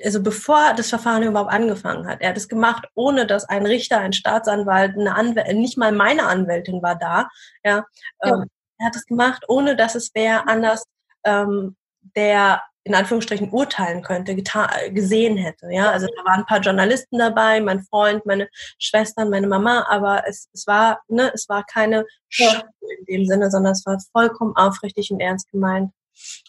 also 0.05 0.23
bevor 0.23 0.75
das 0.75 0.89
Verfahren 0.89 1.23
überhaupt 1.23 1.53
angefangen 1.53 2.07
hat. 2.07 2.21
Er 2.21 2.31
hat 2.31 2.37
es 2.37 2.49
gemacht, 2.49 2.87
ohne 2.95 3.27
dass 3.27 3.45
ein 3.45 3.67
Richter, 3.67 3.99
ein 3.99 4.13
Staatsanwalt, 4.13 4.97
eine 4.99 5.15
Anwältin, 5.15 5.61
nicht 5.61 5.79
mal 5.79 5.93
meine 5.93 6.27
Anwältin 6.27 6.83
war 6.83 6.97
da. 6.97 7.29
Ja, 7.65 7.85
ja. 8.23 8.35
Ähm, 8.35 8.47
er 8.79 8.87
hat 8.87 8.97
es 8.97 9.07
gemacht, 9.07 9.45
ohne 9.49 9.77
dass 9.77 9.95
es 9.95 10.11
wer 10.15 10.49
anders, 10.49 10.85
ähm, 11.25 11.77
der 12.17 12.63
in 12.85 12.95
Anführungsstrichen 12.95 13.51
urteilen 13.51 14.03
könnte, 14.03 14.35
gesehen 14.35 15.37
hätte. 15.37 15.69
Ja, 15.71 15.91
also 15.91 16.07
da 16.07 16.25
waren 16.25 16.41
ein 16.41 16.47
paar 16.47 16.61
Journalisten 16.61 17.19
dabei, 17.19 17.61
mein 17.61 17.83
Freund, 17.83 18.25
meine 18.25 18.49
Schwestern, 18.79 19.29
meine 19.29 19.47
Mama, 19.47 19.85
aber 19.91 20.23
es, 20.27 20.49
es 20.55 20.67
war, 20.67 21.03
ne, 21.09 21.31
es 21.35 21.51
war 21.51 21.65
keine 21.65 22.07
ja. 22.31 22.63
in 22.81 23.05
dem 23.05 23.27
Sinne, 23.27 23.51
sondern 23.51 23.73
es 23.73 23.85
war 23.85 23.99
vollkommen 24.13 24.57
aufrichtig 24.57 25.11
und 25.11 25.21
ernst 25.21 25.51
gemeint. 25.51 25.93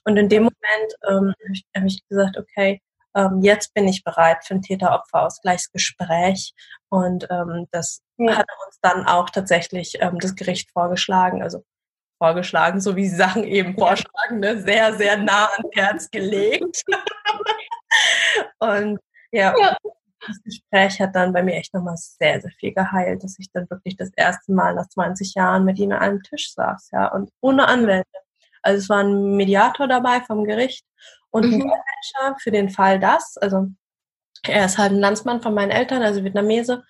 Und 0.06 0.16
in 0.16 0.30
dem 0.30 0.44
Moment 0.44 0.94
ähm, 1.10 1.34
habe 1.44 1.54
ich, 1.54 1.66
hab 1.76 1.84
ich 1.84 2.08
gesagt, 2.08 2.38
okay, 2.38 2.82
ähm, 3.20 3.42
jetzt 3.42 3.74
bin 3.74 3.88
ich 3.88 4.04
bereit 4.04 4.46
für 4.46 4.56
ein 4.56 4.62
Täter-Opfer-Ausgleichsgespräch. 4.62 6.54
Und 6.90 7.28
ähm, 7.30 7.68
das 7.72 8.02
ja. 8.18 8.38
hat 8.38 8.48
uns 8.66 8.80
dann 8.82 9.06
auch 9.06 9.30
tatsächlich 9.30 9.98
ähm, 10.00 10.20
das 10.20 10.36
Gericht 10.36 10.72
vorgeschlagen, 10.72 11.44
also 11.44 11.64
vorgeschlagen, 12.18 12.82
so 12.82 12.96
wie 12.96 13.08
sie 13.08 13.16
Sachen 13.16 13.44
eben 13.44 13.76
vorschlagen, 13.76 14.40
ne? 14.40 14.62
sehr, 14.62 14.94
sehr 14.96 15.18
nah 15.18 15.46
ans 15.46 15.70
Herz 15.74 16.10
gelegt. 16.12 16.84
und 18.60 19.00
ja, 19.32 19.54
ja, 19.58 19.78
das 20.28 20.44
Gespräch 20.44 21.00
hat 21.00 21.16
dann 21.16 21.32
bei 21.34 21.44
mir 21.44 21.56
echt 21.56 21.74
nochmal 21.74 21.96
sehr, 21.98 22.42
sehr 22.42 22.52
viel 22.52 22.74
geheilt, 22.74 23.24
dass 23.24 23.38
ich 23.40 23.50
dann 23.52 23.70
wirklich 23.70 23.96
das 23.96 24.10
erste 24.16 24.52
Mal 24.52 24.76
nach 24.76 24.90
20 24.90 25.34
Jahren 25.36 25.64
mit 25.66 25.80
ihnen 25.80 25.94
an 25.94 26.02
einem 26.02 26.24
Tisch 26.24 26.54
saß, 26.54 26.90
ja, 26.92 27.08
und 27.08 27.32
ohne 27.42 27.68
Anwälte. 27.68 28.08
Also 28.62 28.80
es 28.80 28.90
war 28.90 29.00
ein 29.00 29.38
Mediator 29.38 29.88
dabei 29.88 30.20
vom 30.22 30.44
Gericht 30.44 30.86
und 31.32 31.46
mhm. 31.46 31.54
ein 31.54 31.60
Manager 31.60 32.38
für 32.42 32.52
den 32.52 32.70
Fall 32.70 33.00
das. 33.00 33.38
Also 33.38 33.68
er 34.44 34.66
ist 34.66 34.78
halt 34.78 34.92
ein 34.92 35.00
Landsmann 35.00 35.42
von 35.42 35.54
meinen 35.54 35.72
Eltern, 35.72 36.02
also 36.02 36.24
Vietnamese. 36.24 36.84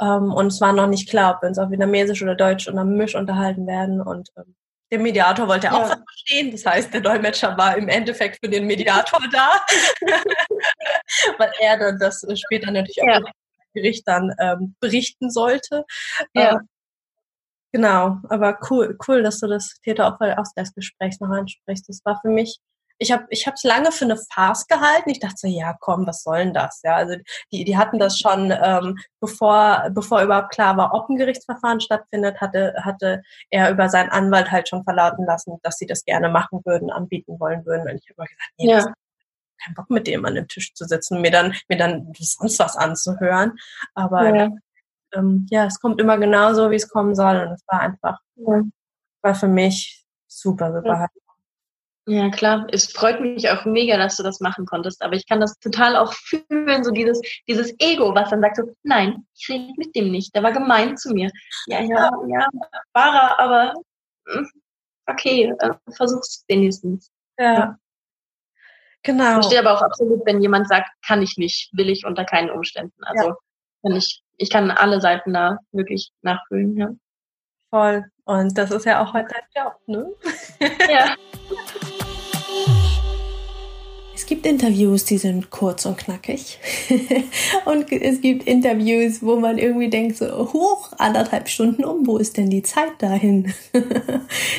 Ähm, 0.00 0.32
und 0.32 0.48
es 0.48 0.60
war 0.60 0.72
noch 0.72 0.88
nicht 0.88 1.08
klar, 1.08 1.36
ob 1.36 1.42
wir 1.42 1.48
uns 1.48 1.58
auf 1.58 1.70
Vietnamesisch 1.70 2.22
oder 2.22 2.34
Deutsch 2.34 2.68
oder 2.68 2.84
Misch 2.84 3.14
unterhalten 3.14 3.66
werden. 3.66 4.00
Und 4.00 4.30
ähm, 4.36 4.54
der 4.90 4.98
Mediator 4.98 5.48
wollte 5.48 5.72
auch 5.72 5.88
ja. 5.88 5.96
verstehen. 5.96 6.50
Das 6.50 6.66
heißt, 6.66 6.92
der 6.92 7.00
Dolmetscher 7.00 7.56
war 7.56 7.76
im 7.76 7.88
Endeffekt 7.88 8.38
für 8.42 8.50
den 8.50 8.66
Mediator 8.66 9.20
da, 9.32 9.60
weil 11.38 11.52
er 11.60 11.78
dann 11.78 11.98
das 11.98 12.24
später 12.34 12.70
natürlich 12.70 13.02
auch 13.02 13.06
ja. 13.06 13.20
Gericht 13.74 14.06
dann 14.06 14.34
ähm, 14.40 14.74
berichten 14.80 15.30
sollte. 15.30 15.84
Ja. 16.34 16.52
Ähm, 16.52 16.68
genau, 17.72 18.18
aber 18.28 18.58
cool, 18.70 18.96
cool, 19.06 19.22
dass 19.22 19.40
du 19.40 19.48
das 19.48 19.74
Täter-Opfer-Ausgleichsgespräch 19.82 21.20
noch 21.20 21.30
ansprichst. 21.30 21.88
Das 21.88 22.00
war 22.04 22.18
für 22.20 22.30
mich 22.30 22.58
ich 22.98 23.12
habe 23.12 23.26
ich 23.30 23.46
es 23.46 23.62
lange 23.62 23.92
für 23.92 24.04
eine 24.04 24.16
Farce 24.16 24.66
gehalten. 24.66 25.10
Ich 25.10 25.20
dachte 25.20 25.36
so, 25.36 25.48
ja, 25.48 25.76
komm, 25.80 26.06
was 26.06 26.22
soll 26.22 26.38
denn 26.38 26.54
das? 26.54 26.80
Ja, 26.82 26.96
also 26.96 27.16
die, 27.52 27.64
die 27.64 27.76
hatten 27.76 27.98
das 27.98 28.18
schon, 28.18 28.52
ähm, 28.62 28.98
bevor, 29.20 29.88
bevor 29.90 30.22
überhaupt 30.22 30.50
klar 30.50 30.76
war, 30.76 30.94
ob 30.94 31.08
ein 31.08 31.16
Gerichtsverfahren 31.16 31.80
stattfindet, 31.80 32.40
hatte, 32.40 32.74
hatte 32.82 33.22
er 33.50 33.70
über 33.70 33.88
seinen 33.88 34.10
Anwalt 34.10 34.50
halt 34.50 34.68
schon 34.68 34.84
verlauten 34.84 35.26
lassen, 35.26 35.58
dass 35.62 35.76
sie 35.76 35.86
das 35.86 36.04
gerne 36.04 36.28
machen 36.28 36.60
würden, 36.64 36.90
anbieten 36.90 37.38
wollen 37.38 37.64
würden. 37.66 37.82
Und 37.82 37.96
ich 37.96 38.08
habe 38.08 38.14
immer 38.16 38.26
gesagt, 38.26 38.50
nee, 38.58 38.70
ja. 38.70 38.94
kein 39.64 39.74
Bock 39.74 39.90
mit 39.90 40.06
dem 40.06 40.24
an 40.24 40.34
dem 40.34 40.48
Tisch 40.48 40.72
zu 40.74 40.84
sitzen, 40.86 41.20
mir 41.20 41.30
dann, 41.30 41.54
mir 41.68 41.76
dann 41.76 42.12
sonst 42.18 42.58
was 42.58 42.76
anzuhören. 42.76 43.58
Aber 43.94 44.34
ja, 44.34 44.48
ähm, 45.12 45.46
ja 45.50 45.66
es 45.66 45.80
kommt 45.80 46.00
immer 46.00 46.16
genauso, 46.18 46.70
wie 46.70 46.76
es 46.76 46.88
kommen 46.88 47.14
soll. 47.14 47.36
Und 47.46 47.52
es 47.52 47.62
war 47.66 47.80
einfach, 47.80 48.20
ja. 48.36 48.62
war 49.20 49.34
für 49.34 49.48
mich 49.48 50.06
super, 50.26 50.72
super 50.72 50.88
ja. 50.88 51.08
Ja, 52.08 52.30
klar. 52.30 52.66
Es 52.70 52.92
freut 52.92 53.20
mich 53.20 53.50
auch 53.50 53.64
mega, 53.64 53.96
dass 53.96 54.16
du 54.16 54.22
das 54.22 54.38
machen 54.38 54.64
konntest. 54.64 55.02
Aber 55.02 55.14
ich 55.14 55.26
kann 55.26 55.40
das 55.40 55.58
total 55.58 55.96
auch 55.96 56.12
fühlen, 56.12 56.84
so 56.84 56.92
dieses, 56.92 57.20
dieses 57.48 57.74
Ego, 57.80 58.14
was 58.14 58.30
dann 58.30 58.40
sagt 58.40 58.56
so, 58.56 58.62
nein, 58.84 59.26
ich 59.36 59.48
rede 59.48 59.72
mit 59.76 59.94
dem 59.96 60.12
nicht. 60.12 60.32
Der 60.34 60.44
war 60.44 60.52
gemein 60.52 60.96
zu 60.96 61.12
mir. 61.12 61.30
Ja, 61.66 61.80
ja, 61.80 62.10
ja, 62.28 62.48
war 62.92 63.14
er, 63.14 63.40
aber 63.40 63.74
hm, 64.28 64.48
okay, 65.06 65.52
äh, 65.58 65.70
versuch's 65.96 66.44
wenigstens. 66.46 67.10
Ja. 67.38 67.76
Genau. 69.02 69.24
Ich 69.24 69.34
verstehe 69.34 69.60
aber 69.60 69.74
auch 69.74 69.82
absolut, 69.82 70.24
wenn 70.26 70.40
jemand 70.40 70.68
sagt, 70.68 70.88
kann 71.04 71.22
ich 71.22 71.36
nicht, 71.36 71.70
will 71.72 71.88
ich 71.88 72.06
unter 72.06 72.24
keinen 72.24 72.50
Umständen. 72.50 73.02
Also 73.02 73.30
ja. 73.30 73.36
kann 73.82 73.96
ich, 73.96 74.22
ich 74.36 74.50
kann 74.50 74.70
alle 74.70 75.00
Seiten 75.00 75.32
da 75.32 75.58
wirklich 75.72 76.12
nachfühlen, 76.22 76.76
ja. 76.76 76.90
Voll. 77.70 78.04
Und 78.24 78.56
das 78.56 78.70
ist 78.70 78.86
ja 78.86 79.02
auch 79.02 79.12
heute 79.12 79.34
dein 79.34 79.64
Job, 79.64 79.80
ne? 79.86 80.12
Ja. 80.88 81.16
Es 84.26 84.30
gibt 84.30 84.44
Interviews, 84.44 85.04
die 85.04 85.18
sind 85.18 85.50
kurz 85.50 85.86
und 85.86 85.98
knackig. 85.98 86.58
und 87.64 87.92
es 87.92 88.20
gibt 88.20 88.42
Interviews, 88.48 89.22
wo 89.22 89.36
man 89.36 89.56
irgendwie 89.56 89.88
denkt, 89.88 90.16
so, 90.16 90.52
hoch, 90.52 90.90
anderthalb 90.98 91.48
Stunden 91.48 91.84
um, 91.84 92.08
wo 92.08 92.16
ist 92.16 92.36
denn 92.36 92.50
die 92.50 92.64
Zeit 92.64 92.90
dahin? 92.98 93.54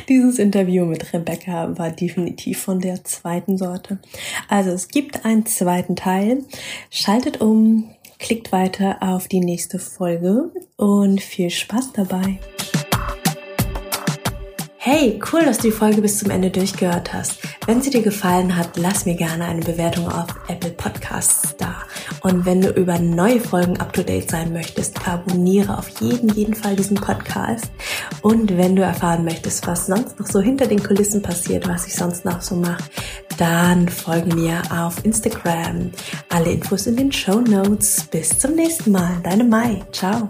Dieses 0.08 0.40
Interview 0.40 0.86
mit 0.86 1.12
Rebecca 1.12 1.78
war 1.78 1.92
definitiv 1.92 2.62
von 2.62 2.80
der 2.80 3.04
zweiten 3.04 3.58
Sorte. 3.58 4.00
Also 4.48 4.70
es 4.70 4.88
gibt 4.88 5.26
einen 5.26 5.46
zweiten 5.46 5.98
Teil. 5.98 6.46
Schaltet 6.90 7.42
um, 7.42 7.90
klickt 8.20 8.54
weiter 8.54 9.00
auf 9.02 9.28
die 9.28 9.42
nächste 9.42 9.80
Folge 9.80 10.50
und 10.78 11.20
viel 11.20 11.50
Spaß 11.50 11.92
dabei. 11.92 12.40
Hey, 14.90 15.20
cool, 15.34 15.44
dass 15.44 15.58
du 15.58 15.64
die 15.64 15.74
Folge 15.74 16.02
bis 16.02 16.20
zum 16.20 16.30
Ende 16.30 16.50
durchgehört 16.50 17.12
hast. 17.12 17.40
Wenn 17.66 17.82
sie 17.82 17.90
dir 17.90 18.02
gefallen 18.02 18.56
hat, 18.56 18.78
lass 18.78 19.06
mir 19.06 19.16
gerne 19.16 19.44
eine 19.44 19.60
Bewertung 19.60 20.10
auf 20.10 20.28
Apple 20.48 20.70
Podcasts 20.70 21.58
da. 21.58 21.76
Und 22.22 22.46
wenn 22.46 22.62
du 22.62 22.70
über 22.70 22.98
neue 22.98 23.42
Folgen 23.42 23.76
up 23.82 23.92
to 23.92 24.02
date 24.02 24.32
sein 24.32 24.54
möchtest, 24.54 25.06
abonniere 25.06 25.78
auf 25.78 25.90
jeden, 26.00 26.30
jeden 26.30 26.54
Fall 26.54 26.78
diesen 26.78 26.96
Podcast. 26.96 27.66
Und 28.22 28.56
wenn 28.56 28.78
du 28.78 28.82
erfahren 28.82 29.26
möchtest, 29.26 29.68
was 29.68 29.88
sonst 29.88 30.18
noch 30.22 30.28
so 30.28 30.40
hinter 30.40 30.68
den 30.68 30.82
Kulissen 30.82 31.22
passiert, 31.22 31.68
was 31.68 31.86
ich 31.86 31.94
sonst 31.94 32.24
noch 32.24 32.42
so 32.42 32.56
mache, 32.56 32.86
dann 33.38 33.90
folge 33.90 34.34
mir 34.34 34.62
auf 34.72 35.04
Instagram. 35.04 35.92
Alle 36.30 36.52
Infos 36.52 36.88
in 36.88 36.96
den 36.96 37.12
Show 37.12 37.42
Notes. 37.42 38.08
Bis 38.10 38.40
zum 38.40 38.56
nächsten 38.56 38.94
Mal. 38.94 39.18
Deine 39.22 39.44
Mai. 39.44 39.84
Ciao. 39.92 40.30